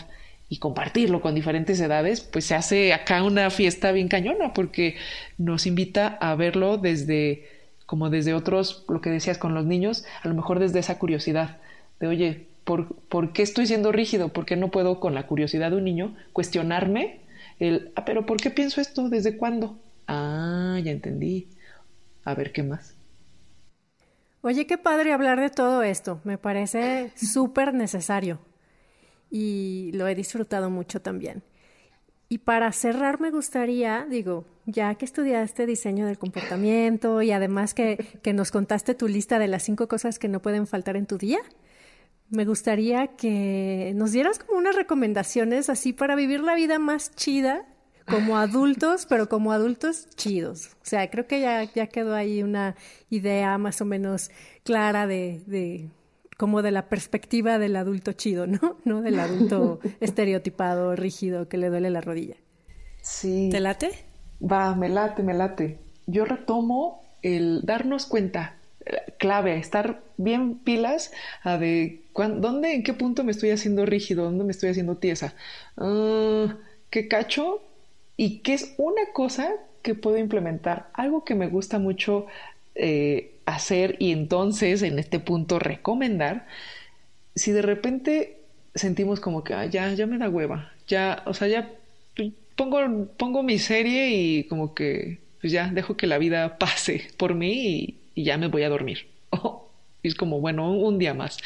y 0.49 0.57
compartirlo 0.57 1.21
con 1.21 1.33
diferentes 1.33 1.79
edades, 1.79 2.21
pues 2.21 2.45
se 2.45 2.55
hace 2.55 2.93
acá 2.93 3.23
una 3.23 3.49
fiesta 3.49 3.91
bien 3.91 4.07
cañona 4.07 4.53
porque 4.53 4.97
nos 5.37 5.65
invita 5.65 6.07
a 6.07 6.35
verlo 6.35 6.77
desde 6.77 7.62
como 7.85 8.09
desde 8.09 8.33
otros, 8.33 8.85
lo 8.87 9.01
que 9.01 9.09
decías 9.09 9.37
con 9.37 9.53
los 9.53 9.65
niños, 9.65 10.05
a 10.23 10.27
lo 10.27 10.33
mejor 10.33 10.59
desde 10.59 10.79
esa 10.79 10.99
curiosidad 10.99 11.57
de, 11.99 12.07
oye, 12.07 12.47
¿por, 12.63 12.95
¿por 12.95 13.33
qué 13.33 13.41
estoy 13.43 13.67
siendo 13.67 13.91
rígido? 13.91 14.29
¿Por 14.29 14.45
qué 14.45 14.55
no 14.55 14.71
puedo, 14.71 14.99
con 14.99 15.13
la 15.13 15.27
curiosidad 15.27 15.71
de 15.71 15.77
un 15.77 15.83
niño, 15.83 16.15
cuestionarme 16.33 17.21
el, 17.59 17.91
ah, 17.95 18.05
pero 18.05 18.25
¿por 18.25 18.37
qué 18.37 18.49
pienso 18.49 18.81
esto? 18.81 19.09
¿Desde 19.09 19.37
cuándo? 19.37 19.77
Ah, 20.07 20.79
ya 20.83 20.91
entendí. 20.91 21.49
A 22.25 22.35
ver, 22.35 22.51
¿qué 22.51 22.63
más? 22.63 22.95
Oye, 24.41 24.67
qué 24.67 24.77
padre 24.77 25.13
hablar 25.13 25.39
de 25.39 25.49
todo 25.49 25.83
esto. 25.83 26.19
Me 26.23 26.37
parece 26.37 27.11
súper 27.15 27.73
necesario. 27.73 28.39
Y 29.29 29.91
lo 29.93 30.07
he 30.07 30.15
disfrutado 30.15 30.69
mucho 30.69 31.01
también. 31.01 31.43
Y 32.29 32.39
para 32.39 32.71
cerrar 32.71 33.19
me 33.19 33.31
gustaría, 33.31 34.05
digo, 34.09 34.45
ya 34.65 34.95
que 34.95 35.05
estudiaste 35.05 35.65
diseño 35.65 36.05
del 36.05 36.17
comportamiento 36.17 37.21
y 37.21 37.31
además 37.31 37.73
que, 37.73 38.19
que, 38.21 38.33
nos 38.33 38.49
contaste 38.49 38.95
tu 38.95 39.07
lista 39.07 39.39
de 39.39 39.47
las 39.47 39.63
cinco 39.63 39.87
cosas 39.87 40.19
que 40.19 40.29
no 40.29 40.41
pueden 40.41 40.65
faltar 40.65 40.95
en 40.95 41.05
tu 41.05 41.17
día, 41.17 41.39
me 42.29 42.45
gustaría 42.45 43.07
que 43.07 43.93
nos 43.95 44.11
dieras 44.11 44.39
como 44.39 44.57
unas 44.57 44.75
recomendaciones 44.75 45.69
así 45.69 45.93
para 45.93 46.15
vivir 46.15 46.41
la 46.41 46.55
vida 46.55 46.79
más 46.79 47.15
chida 47.15 47.65
como 48.07 48.37
adultos, 48.37 49.05
pero 49.09 49.29
como 49.29 49.51
adultos 49.51 50.07
chidos. 50.15 50.71
O 50.81 50.85
sea, 50.85 51.09
creo 51.09 51.27
que 51.27 51.41
ya, 51.41 51.63
ya 51.63 51.87
quedó 51.87 52.15
ahí 52.15 52.43
una 52.43 52.75
idea 53.09 53.57
más 53.57 53.81
o 53.81 53.85
menos 53.85 54.31
clara 54.63 55.07
de, 55.07 55.41
de 55.45 55.89
como 56.37 56.61
de 56.61 56.71
la 56.71 56.89
perspectiva 56.89 57.59
del 57.59 57.75
adulto 57.75 58.13
chido, 58.13 58.47
¿no? 58.47 58.77
No 58.85 59.01
del 59.01 59.19
adulto 59.19 59.79
estereotipado, 59.99 60.95
rígido, 60.95 61.47
que 61.47 61.57
le 61.57 61.69
duele 61.69 61.89
la 61.89 62.01
rodilla. 62.01 62.35
Sí. 63.01 63.49
¿Te 63.51 63.59
late? 63.59 63.91
Va, 64.41 64.75
me 64.75 64.89
late, 64.89 65.23
me 65.23 65.33
late. 65.33 65.79
Yo 66.05 66.25
retomo 66.25 67.03
el 67.21 67.61
darnos 67.63 68.05
cuenta, 68.05 68.57
eh, 68.85 69.13
clave, 69.17 69.57
estar 69.57 70.01
bien 70.17 70.57
pilas 70.59 71.11
a 71.43 71.57
de 71.57 72.01
dónde, 72.13 72.73
en 72.73 72.83
qué 72.83 72.93
punto 72.93 73.23
me 73.23 73.31
estoy 73.31 73.49
haciendo 73.51 73.85
rígido, 73.85 74.25
dónde 74.25 74.43
me 74.43 74.51
estoy 74.51 74.69
haciendo 74.69 74.97
tiesa, 74.97 75.33
ah, 75.77 76.55
qué 76.89 77.07
cacho 77.07 77.61
y 78.17 78.39
qué 78.39 78.53
es 78.53 78.75
una 78.77 79.01
cosa 79.13 79.49
que 79.81 79.95
puedo 79.95 80.17
implementar. 80.17 80.89
Algo 80.93 81.23
que 81.23 81.35
me 81.35 81.47
gusta 81.47 81.79
mucho 81.79 82.27
eh, 82.75 83.32
hacer 83.45 83.97
y 83.99 84.11
entonces 84.11 84.81
en 84.83 84.99
este 84.99 85.19
punto 85.19 85.59
recomendar, 85.59 86.47
si 87.35 87.51
de 87.51 87.61
repente 87.61 88.39
sentimos 88.75 89.19
como 89.19 89.43
que 89.43 89.53
ya, 89.69 89.93
ya 89.93 90.07
me 90.07 90.17
da 90.17 90.29
hueva, 90.29 90.71
ya, 90.87 91.23
o 91.25 91.33
sea, 91.33 91.47
ya 91.47 91.71
pongo, 92.55 93.07
pongo 93.17 93.43
mi 93.43 93.59
serie 93.59 94.09
y 94.11 94.43
como 94.45 94.73
que 94.73 95.19
pues 95.43 95.51
ya 95.51 95.67
dejo 95.67 95.97
que 95.97 96.07
la 96.07 96.17
vida 96.17 96.57
pase 96.57 97.09
por 97.17 97.35
mí 97.35 97.99
y, 98.15 98.23
ya 98.23 98.37
me 98.37 98.47
voy 98.47 98.63
a 98.63 98.69
dormir. 98.69 99.07
y 100.01 100.07
es 100.07 100.15
como, 100.15 100.39
bueno, 100.39 100.71
un 100.71 100.99
día 100.99 101.13
más. 101.13 101.37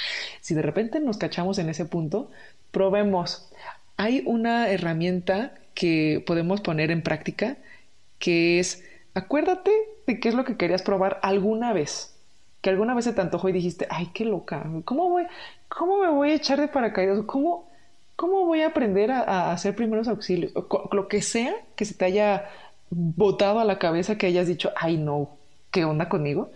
Si 0.41 0.53
de 0.53 0.61
repente 0.61 0.99
nos 0.99 1.17
cachamos 1.17 1.57
en 1.57 1.69
ese 1.69 1.85
punto, 1.85 2.29
probemos. 2.71 3.49
Hay 3.95 4.21
una 4.25 4.69
herramienta 4.69 5.55
que 5.73 6.23
podemos 6.27 6.61
poner 6.61 6.91
en 6.91 7.01
práctica 7.01 7.57
que 8.19 8.59
es, 8.59 8.83
acuérdate 9.17 9.71
de 10.05 10.19
qué 10.19 10.29
es 10.29 10.35
lo 10.35 10.45
que 10.45 10.57
querías 10.57 10.83
probar 10.83 11.19
alguna 11.23 11.73
vez. 11.73 12.15
Que 12.61 12.69
alguna 12.69 12.95
vez 12.95 13.05
se 13.05 13.13
te 13.13 13.21
antojó 13.21 13.49
y 13.49 13.53
dijiste, 13.53 13.87
ay, 13.89 14.11
qué 14.13 14.25
loca, 14.25 14.65
¿cómo, 14.85 15.09
voy, 15.09 15.25
cómo 15.69 15.99
me 15.99 16.09
voy 16.09 16.31
a 16.31 16.35
echar 16.35 16.59
de 16.59 16.67
paracaídas? 16.67 17.19
¿Cómo, 17.25 17.69
cómo 18.15 18.45
voy 18.45 18.61
a 18.61 18.67
aprender 18.67 19.11
a, 19.11 19.51
hacer 19.51 19.75
primeros 19.75 20.07
auxilios? 20.07 20.51
lo 20.91 21.07
que 21.07 21.21
sea 21.21 21.53
que 21.75 21.85
se 21.85 21.93
te 21.93 22.05
haya 22.05 22.49
botado 22.89 23.59
a 23.59 23.65
la 23.65 23.79
cabeza, 23.79 24.17
que 24.17 24.27
hayas 24.27 24.47
dicho, 24.47 24.71
ay, 24.75 24.97
no, 24.97 25.37
¿qué 25.71 25.85
onda 25.85 26.09
conmigo? 26.09 26.51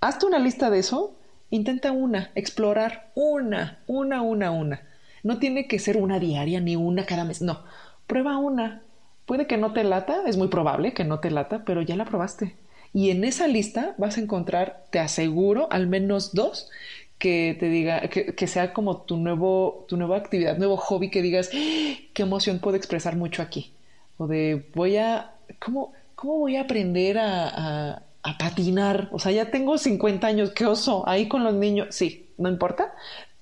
Hazte 0.00 0.26
una 0.26 0.38
lista 0.38 0.70
de 0.70 0.78
eso, 0.80 1.16
intenta 1.50 1.92
una, 1.92 2.30
explorar 2.34 3.10
una, 3.14 3.78
una, 3.86 4.22
una, 4.22 4.50
una. 4.50 4.82
No 5.22 5.38
tiene 5.38 5.66
que 5.66 5.78
ser 5.78 5.96
una 5.96 6.18
diaria 6.18 6.60
ni 6.60 6.76
una 6.76 7.04
cada 7.04 7.24
mes, 7.24 7.42
no, 7.42 7.62
prueba 8.06 8.38
una. 8.38 8.82
Puede 9.28 9.46
que 9.46 9.58
no 9.58 9.74
te 9.74 9.84
lata, 9.84 10.22
es 10.26 10.38
muy 10.38 10.48
probable 10.48 10.94
que 10.94 11.04
no 11.04 11.20
te 11.20 11.30
lata, 11.30 11.62
pero 11.66 11.82
ya 11.82 11.96
la 11.96 12.06
probaste. 12.06 12.56
Y 12.94 13.10
en 13.10 13.24
esa 13.24 13.46
lista 13.46 13.94
vas 13.98 14.16
a 14.16 14.22
encontrar, 14.22 14.86
te 14.88 15.00
aseguro, 15.00 15.68
al 15.70 15.86
menos 15.86 16.32
dos 16.32 16.70
que 17.18 17.54
te 17.60 17.68
diga, 17.68 18.08
que, 18.08 18.46
sea 18.46 18.72
como 18.72 19.02
tu 19.02 19.18
nuevo, 19.18 19.84
tu 19.86 19.98
nueva 19.98 20.16
actividad, 20.16 20.56
nuevo 20.56 20.78
hobby, 20.78 21.10
que 21.10 21.20
digas, 21.20 21.50
¡Ah! 21.52 21.94
qué 22.14 22.22
emoción 22.22 22.58
puedo 22.58 22.78
expresar 22.78 23.16
mucho 23.16 23.42
aquí. 23.42 23.74
O 24.16 24.28
de 24.28 24.66
voy 24.74 24.96
a, 24.96 25.34
¿cómo, 25.58 25.92
cómo 26.14 26.38
voy 26.38 26.56
a 26.56 26.62
aprender 26.62 27.18
a, 27.18 28.04
a, 28.22 28.38
patinar? 28.38 29.10
O 29.12 29.18
sea, 29.18 29.30
ya 29.30 29.50
tengo 29.50 29.76
50 29.76 30.26
años, 30.26 30.52
qué 30.52 30.64
oso, 30.64 31.06
ahí 31.06 31.28
con 31.28 31.44
los 31.44 31.52
niños, 31.52 31.88
sí, 31.90 32.30
no 32.38 32.48
importa, 32.48 32.94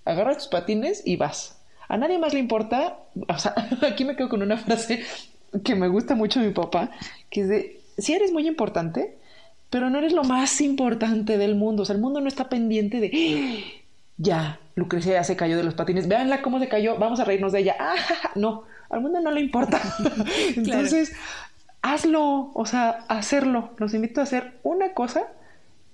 agarra 0.05 0.35
tus 0.35 0.49
patines 0.49 1.07
y 1.07 1.15
vas. 1.15 1.63
A 1.87 1.97
nadie 1.97 2.19
más 2.19 2.35
le 2.35 2.41
importa, 2.41 2.99
o 3.29 3.39
sea, 3.39 3.55
aquí 3.89 4.05
me 4.05 4.17
quedo 4.17 4.29
con 4.29 4.43
una 4.43 4.57
frase 4.57 5.05
que 5.65 5.75
me 5.75 5.89
gusta 5.89 6.15
mucho 6.15 6.41
mi 6.41 6.51
papá, 6.51 6.91
que 7.31 7.41
es 7.43 7.49
de, 7.49 7.81
si 7.99 8.15
eres 8.15 8.33
muy 8.33 8.47
importante, 8.47 9.17
pero 9.71 9.91
no 9.91 9.99
eres 9.99 10.13
lo 10.13 10.25
más 10.25 10.61
importante 10.61 11.39
del 11.39 11.55
mundo. 11.55 11.83
O 11.83 11.87
sea, 11.87 11.95
el 11.97 12.03
mundo 12.03 12.21
no 12.21 12.29
está 12.29 12.49
pendiente 12.49 13.01
de, 13.01 13.11
¡Ah! 13.15 13.83
ya, 14.17 14.61
Lucrecia 14.75 15.15
ya 15.15 15.25
se 15.25 15.37
cayó 15.37 15.57
de 15.57 15.65
los 15.65 15.75
patines, 15.75 16.09
véanla 16.09 16.43
cómo 16.43 16.59
se 16.59 16.69
cayó, 16.69 16.97
vamos 16.99 17.21
a 17.21 17.25
reírnos 17.25 17.53
de 17.53 17.61
ella. 17.61 17.77
Ah, 17.81 17.95
no, 18.35 18.65
al 18.91 19.01
mundo 19.01 19.21
no 19.21 19.31
le 19.31 19.41
importa. 19.41 19.81
Entonces, 20.57 21.15
hazlo, 21.83 22.51
o 22.55 22.67
sea, 22.67 23.05
hacerlo. 23.09 23.71
Los 23.79 23.95
invito 23.95 24.21
a 24.21 24.25
hacer 24.25 24.59
una 24.63 24.93
cosa 24.93 25.29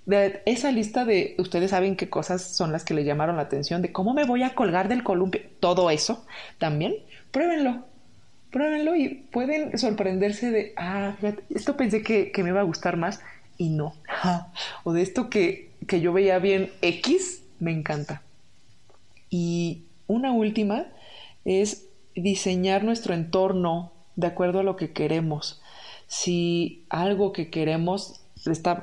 de 0.07 0.42
esa 0.46 0.72
lista 0.72 1.05
de, 1.05 1.36
ustedes 1.38 1.70
saben 1.70 1.96
qué 1.96 2.11
cosas 2.11 2.42
son 2.42 2.72
las 2.72 2.84
que 2.84 2.94
le 2.94 3.05
llamaron 3.05 3.36
la 3.36 3.42
atención, 3.42 3.82
de 3.82 3.92
cómo 3.92 4.14
me 4.14 4.24
voy 4.24 4.42
a 4.42 4.55
colgar 4.55 4.88
del 4.88 5.05
columpio, 5.05 5.42
todo 5.61 5.90
eso 5.90 6.26
también, 6.59 6.94
pruébenlo, 7.30 7.84
pruébenlo 8.53 8.94
y 8.94 9.09
pueden 9.09 9.76
sorprenderse 9.78 10.50
de, 10.50 10.72
ah, 10.76 11.16
esto 11.50 11.76
pensé 11.76 12.03
que, 12.03 12.30
que 12.30 12.42
me 12.44 12.50
iba 12.50 12.61
a 12.61 12.64
gustar 12.64 12.96
más 12.96 13.20
y 13.59 13.70
no. 13.70 13.94
o 14.84 14.92
de 14.92 15.03
esto 15.03 15.28
que, 15.28 15.70
que 15.88 16.00
yo 16.00 16.12
veía 16.12 16.38
bien 16.38 16.70
X, 16.82 17.42
me 17.59 17.72
encanta. 17.72 18.22
Y 19.30 19.84
una 20.07 20.32
última 20.32 20.86
es 21.44 21.88
diseñar 22.14 22.84
nuestro 22.84 23.14
entorno 23.14 23.92
de 24.14 24.26
acuerdo 24.26 24.61
a 24.61 24.62
lo 24.62 24.76
que 24.76 24.92
queremos. 24.92 25.61
si 26.07 26.84
algo 26.90 27.32
que 27.32 27.48
queremos 27.48 28.22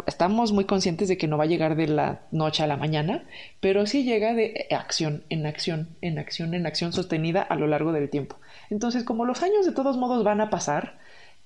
estamos 0.08 0.54
muy 0.54 0.66
conscientes 0.66 1.10
de 1.10 1.18
que 1.18 1.28
no 1.28 1.38
va 1.38 1.44
a 1.44 1.48
llegar 1.48 1.76
de 1.76 1.88
la 1.88 2.22
noche 2.32 2.64
a 2.64 2.68
la 2.68 2.78
mañana, 2.78 3.26
pero 3.60 3.86
sí 3.86 4.04
llega 4.04 4.34
de 4.34 4.68
acción 4.72 5.24
en 5.30 5.46
acción, 5.46 5.90
en 6.02 6.18
acción, 6.18 6.54
en 6.54 6.66
acción 6.66 6.94
sostenida 6.94 7.42
a 7.42 7.56
lo 7.56 7.68
largo 7.68 7.92
del 7.92 8.10
tiempo. 8.10 8.38
Entonces, 8.70 9.04
como 9.04 9.26
los 9.26 9.44
años 9.44 9.66
de 9.66 9.72
todos 9.72 9.98
modos 9.98 10.24
van 10.24 10.42
a 10.42 10.50
pasar, 10.50 10.98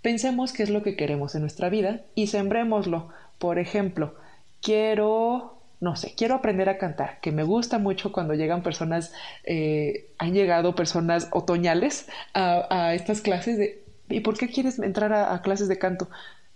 pensemos 0.01 0.53
qué 0.53 0.63
es 0.63 0.69
lo 0.69 0.83
que 0.83 0.95
queremos 0.95 1.35
en 1.35 1.41
nuestra 1.41 1.69
vida 1.69 2.01
y 2.15 2.27
sembrémoslo. 2.27 3.09
Por 3.37 3.59
ejemplo, 3.59 4.15
quiero, 4.61 5.57
no 5.79 5.95
sé, 5.95 6.13
quiero 6.15 6.35
aprender 6.35 6.69
a 6.69 6.77
cantar, 6.77 7.19
que 7.21 7.31
me 7.31 7.43
gusta 7.43 7.79
mucho 7.79 8.11
cuando 8.11 8.33
llegan 8.33 8.63
personas, 8.63 9.13
eh, 9.45 10.09
han 10.17 10.33
llegado 10.33 10.75
personas 10.75 11.29
otoñales 11.31 12.07
a, 12.33 12.93
estas 12.93 13.21
clases 13.21 13.57
de, 13.57 13.83
¿y 14.09 14.19
por 14.19 14.37
qué 14.37 14.49
quieres 14.49 14.79
entrar 14.79 15.13
a 15.13 15.41
clases 15.41 15.67
de 15.67 15.79
canto? 15.79 16.09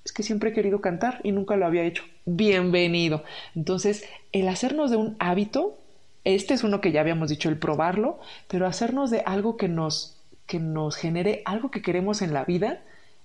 es 0.08 0.14
que 0.14 0.24
siempre 0.24 0.52
he 0.52 0.54
querido 0.54 0.80
cantar 0.80 1.20
y 1.24 1.34
nunca 1.34 1.58
lo 1.58 1.66
había 1.66 1.84
hecho. 1.84 2.06
Bienvenido. 2.26 3.26
Entonces, 3.56 4.06
el 4.32 4.48
hacernos 4.48 4.90
de 4.90 4.96
un 4.96 5.18
hábito, 5.20 5.78
este 6.24 6.54
es 6.54 6.64
uno 6.64 6.80
que 6.80 6.94
ya 6.94 7.02
habíamos 7.02 7.28
dicho, 7.28 7.50
el 7.50 7.60
probarlo, 7.60 8.18
pero 8.48 8.68
hacernos 8.68 9.12
de 9.12 9.20
algo 9.26 9.58
que 9.58 9.68
nos, 9.68 10.17
que 10.48 10.60
nos 10.60 10.96
genere 10.96 11.42
algo 11.46 11.70
que 11.70 11.82
queremos 11.82 12.22
en 12.22 12.34
la 12.34 12.46
vida, 12.46 12.80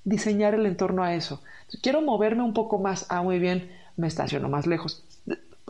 diseñar 0.04 0.54
el 0.54 0.66
entorno 0.66 1.04
a 1.04 1.14
eso. 1.14 1.42
Quiero 1.80 2.02
moverme 2.02 2.42
un 2.42 2.52
poco 2.52 2.78
más. 2.78 3.06
Ah, 3.08 3.22
muy 3.22 3.38
bien, 3.38 3.70
me 3.96 4.08
estaciono 4.08 4.48
más 4.48 4.66
lejos. 4.66 5.04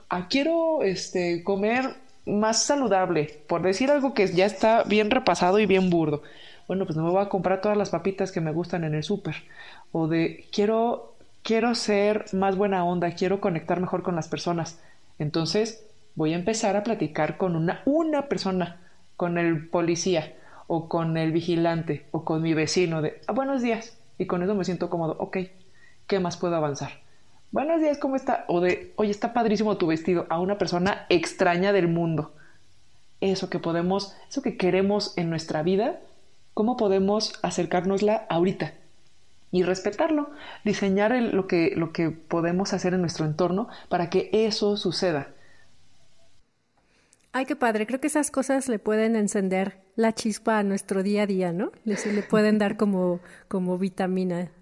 Ah, 0.09 0.27
quiero 0.29 0.83
este, 0.83 1.45
comer 1.45 1.95
más 2.27 2.63
saludable, 2.63 3.43
por 3.47 3.63
decir 3.63 3.91
algo 3.91 4.15
que 4.15 4.27
ya 4.29 4.47
está 4.47 4.85
bien 4.85 5.11
repasado 5.11 5.59
y 5.59 5.67
bien 5.67 5.91
burdo. 5.91 6.23
Bueno, 6.69 6.87
pues 6.87 6.97
no 6.97 7.05
me 7.05 7.11
voy 7.11 7.23
a 7.23 7.29
comprar 7.29 7.61
todas 7.61 7.77
las 7.77 7.91
papitas 7.91 8.33
que 8.33 8.41
me 8.41 8.53
gustan 8.53 8.85
en 8.85 8.95
el 8.95 9.03
súper 9.03 9.37
o 9.91 10.09
de 10.09 10.47
quiero, 10.53 11.15
quiero 11.43 11.75
ser 11.75 12.25
más 12.33 12.57
buena 12.57 12.85
onda, 12.85 13.11
quiero 13.15 13.41
conectar 13.41 13.81
mejor 13.81 14.03
con 14.03 14.17
las 14.17 14.29
personas. 14.29 14.79
Entonces 15.19 15.85
voy 16.15 16.33
a 16.33 16.37
empezar 16.37 16.77
a 16.77 16.85
platicar 16.85 17.37
con 17.37 17.57
una, 17.57 17.83
una 17.85 18.29
persona, 18.29 18.81
con 19.17 19.37
el 19.37 19.69
policía 19.69 20.33
o 20.67 20.89
con 20.89 21.17
el 21.17 21.33
vigilante 21.33 22.07
o 22.11 22.25
con 22.25 22.43
mi 22.43 22.55
vecino 22.55 23.03
de 23.03 23.21
ah, 23.27 23.33
buenos 23.33 23.63
días 23.63 23.99
y 24.19 24.27
con 24.27 24.43
eso 24.43 24.55
me 24.55 24.65
siento 24.65 24.91
cómodo, 24.91 25.17
ok, 25.19 25.39
¿qué 26.07 26.21
más 26.21 26.37
puedo 26.37 26.57
avanzar? 26.57 26.93
Buenos 27.51 27.81
días, 27.81 27.99
¿cómo 27.99 28.17
está? 28.17 28.45
O 28.49 28.61
de, 28.61 28.93
oye, 28.97 29.11
está 29.11 29.33
padrísimo 29.33 29.77
tu 29.77 29.87
vestido 29.87 30.27
a 30.31 30.41
una 30.41 30.59
persona 30.59 31.07
extraña 31.09 31.73
del 31.73 31.89
mundo. 31.89 32.33
Eso 33.21 33.51
que 33.51 33.59
podemos, 33.59 34.17
eso 34.29 34.43
que 34.43 34.57
queremos 34.57 35.17
en 35.19 35.29
nuestra 35.29 35.63
vida, 35.63 36.01
¿cómo 36.55 36.77
podemos 36.77 37.39
acercárnosla 37.43 38.27
ahorita? 38.29 38.73
y 39.53 39.63
respetarlo, 39.63 40.31
diseñar 40.65 41.13
lo, 41.13 41.47
que, 41.47 41.75
lo 41.77 41.93
que 41.93 42.11
podemos 42.11 42.73
hacer 42.73 42.95
en 42.95 43.03
nuestro 43.03 43.27
entorno 43.27 43.69
para 43.91 44.09
que 44.09 44.31
eso 44.33 44.79
suceda. 44.79 45.29
Ay, 47.35 47.47
qué 47.47 47.57
padre. 47.57 47.87
Creo 47.87 47.99
que 47.99 48.09
esas 48.09 48.31
cosas 48.31 48.69
le 48.69 48.79
pueden 48.79 49.17
encender 49.17 49.81
la 49.97 50.15
chispa 50.15 50.59
a 50.59 50.63
nuestro 50.63 51.03
día 51.03 51.23
a 51.23 51.27
día, 51.27 51.53
¿no? 51.53 51.73
Le, 51.85 51.97
pueden 52.29 52.59
dar 52.59 52.77
como, 52.77 53.21
como 53.49 53.79
vitamina. 53.79 54.53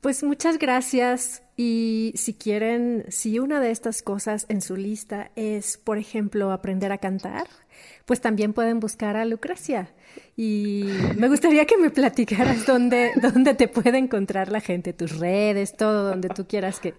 Pues 0.00 0.24
muchas 0.24 0.58
gracias. 0.58 1.44
Y 1.56 2.12
si 2.16 2.34
quieren, 2.34 3.04
si 3.08 3.38
una 3.38 3.60
de 3.60 3.70
estas 3.70 4.02
cosas 4.02 4.46
en 4.48 4.62
su 4.62 4.74
lista 4.74 5.30
es, 5.36 5.76
por 5.76 5.96
ejemplo, 5.96 6.50
aprender 6.50 6.90
a 6.90 6.98
cantar, 6.98 7.46
pues 8.04 8.20
también 8.20 8.52
pueden 8.52 8.80
buscar 8.80 9.16
a 9.16 9.24
Lucrecia. 9.24 9.92
Y 10.36 10.86
me 11.16 11.28
gustaría 11.28 11.66
que 11.66 11.76
me 11.76 11.90
platicaras 11.90 12.66
dónde, 12.66 13.12
dónde 13.22 13.54
te 13.54 13.68
puede 13.68 13.98
encontrar 13.98 14.50
la 14.50 14.60
gente, 14.60 14.92
tus 14.92 15.18
redes, 15.18 15.76
todo 15.76 16.08
donde 16.08 16.30
tú 16.30 16.48
quieras 16.48 16.80
que 16.80 16.94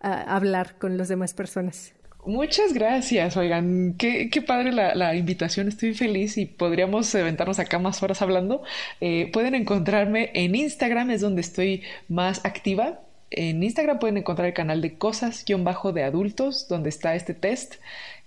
ah, 0.00 0.22
hablar 0.28 0.78
con 0.78 0.96
las 0.96 1.08
demás 1.08 1.34
personas. 1.34 1.92
Muchas 2.24 2.72
gracias, 2.72 3.36
oigan, 3.36 3.94
qué, 3.98 4.30
padre 4.46 4.70
la, 4.72 5.16
invitación, 5.16 5.66
estoy 5.66 5.92
feliz 5.92 6.38
y 6.38 6.46
podríamos 6.46 7.12
aventarnos 7.16 7.58
acá 7.58 7.80
más 7.80 8.00
horas 8.02 8.22
hablando. 8.22 8.62
Eh, 9.00 9.28
pueden 9.32 9.56
encontrarme 9.56 10.30
en 10.34 10.54
Instagram, 10.54 11.10
es 11.10 11.20
donde 11.20 11.40
estoy 11.40 11.82
más 12.08 12.44
activa. 12.44 13.00
En 13.30 13.62
Instagram 13.62 13.98
pueden 13.98 14.18
encontrar 14.18 14.46
el 14.46 14.54
canal 14.54 14.80
de 14.82 14.98
cosas-de 14.98 16.04
adultos, 16.04 16.68
donde 16.68 16.90
está 16.90 17.16
este 17.16 17.34
test 17.34 17.76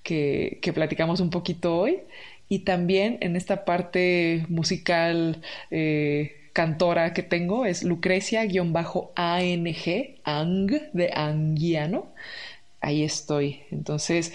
que, 0.03 0.59
que 0.61 0.73
platicamos 0.73 1.21
un 1.21 1.29
poquito 1.29 1.77
hoy 1.77 2.01
y 2.49 2.59
también 2.59 3.17
en 3.21 3.35
esta 3.35 3.65
parte 3.65 4.45
musical 4.49 5.41
eh, 5.71 6.49
cantora 6.53 7.13
que 7.13 7.23
tengo 7.23 7.65
es 7.65 7.83
Lucrecia-ANG, 7.83 8.55
Ang 10.23 10.71
de 10.93 11.11
Anguiano. 11.13 12.13
Ahí 12.85 13.03
estoy. 13.03 13.63
Entonces, 13.71 14.31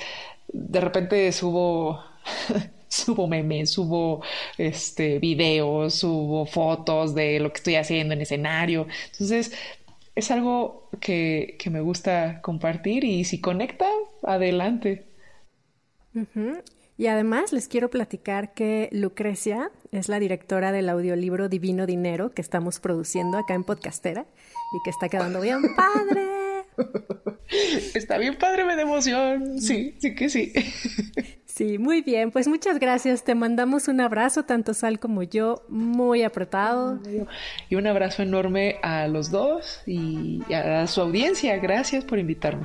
de 0.48 0.80
repente 0.80 1.30
subo 1.30 2.00
subo 2.88 3.28
memes, 3.28 3.70
subo 3.70 4.24
este 4.58 5.20
videos, 5.20 5.94
subo 5.94 6.46
fotos 6.46 7.14
de 7.14 7.38
lo 7.38 7.52
que 7.52 7.58
estoy 7.58 7.76
haciendo 7.76 8.12
en 8.12 8.22
escenario. 8.22 8.88
Entonces, 9.12 9.52
es 10.16 10.30
algo 10.32 10.88
que, 11.00 11.56
que 11.60 11.70
me 11.70 11.80
gusta 11.80 12.40
compartir 12.42 13.04
y 13.04 13.22
si 13.22 13.40
conecta, 13.40 13.86
adelante. 14.24 15.06
Y 16.98 17.06
además 17.06 17.52
les 17.52 17.68
quiero 17.68 17.88
platicar 17.88 18.52
que 18.52 18.88
Lucrecia 18.90 19.70
es 19.92 20.08
la 20.08 20.18
directora 20.18 20.72
del 20.72 20.88
audiolibro 20.88 21.48
Divino 21.48 21.86
Dinero 21.86 22.32
que 22.32 22.42
estamos 22.42 22.80
produciendo 22.80 23.38
acá 23.38 23.54
en 23.54 23.62
Podcastera 23.62 24.26
y 24.72 24.82
que 24.82 24.90
está 24.90 25.08
quedando 25.08 25.40
bien 25.40 25.60
padre. 25.76 26.39
Está 27.94 28.18
bien 28.18 28.36
padre, 28.36 28.64
me 28.64 28.76
da 28.76 28.82
emoción. 28.82 29.60
Sí, 29.60 29.96
sí 29.98 30.14
que 30.14 30.28
sí. 30.28 30.52
Sí, 31.46 31.78
muy 31.78 32.00
bien. 32.00 32.30
Pues 32.30 32.48
muchas 32.48 32.78
gracias. 32.78 33.24
Te 33.24 33.34
mandamos 33.34 33.88
un 33.88 34.00
abrazo, 34.00 34.44
tanto 34.44 34.72
Sal 34.72 34.98
como 34.98 35.22
yo, 35.22 35.62
muy 35.68 36.22
apretado. 36.22 37.00
Y 37.68 37.74
un 37.74 37.86
abrazo 37.86 38.22
enorme 38.22 38.76
a 38.82 39.08
los 39.08 39.30
dos 39.30 39.82
y 39.84 40.40
a 40.54 40.86
su 40.86 41.00
audiencia. 41.00 41.56
Gracias 41.58 42.04
por 42.04 42.18
invitarme. 42.18 42.64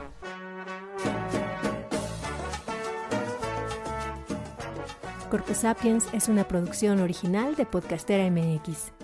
Corpus 5.29 5.57
Sapiens 5.57 6.07
es 6.13 6.29
una 6.29 6.47
producción 6.47 7.01
original 7.01 7.55
de 7.55 7.65
Podcastera 7.65 8.29
MX. 8.29 8.94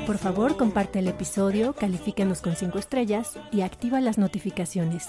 Por 0.07 0.18
favor, 0.18 0.59
comparte 0.59 0.98
el 0.98 1.09
episodio, 1.09 1.72
califícanos 1.72 2.42
con 2.42 2.57
5 2.57 2.78
estrellas 2.78 3.38
y 3.50 3.62
activa 3.62 4.02
las 4.02 4.18
notificaciones. 4.18 5.09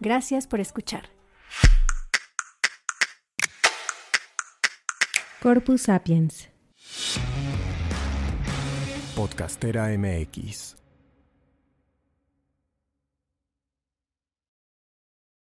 Gracias 0.00 0.48
por 0.48 0.58
escuchar. 0.58 1.08
Corpus 5.40 5.82
Sapiens. 5.82 6.48
Podcastera 9.14 9.96
MX. 9.96 10.76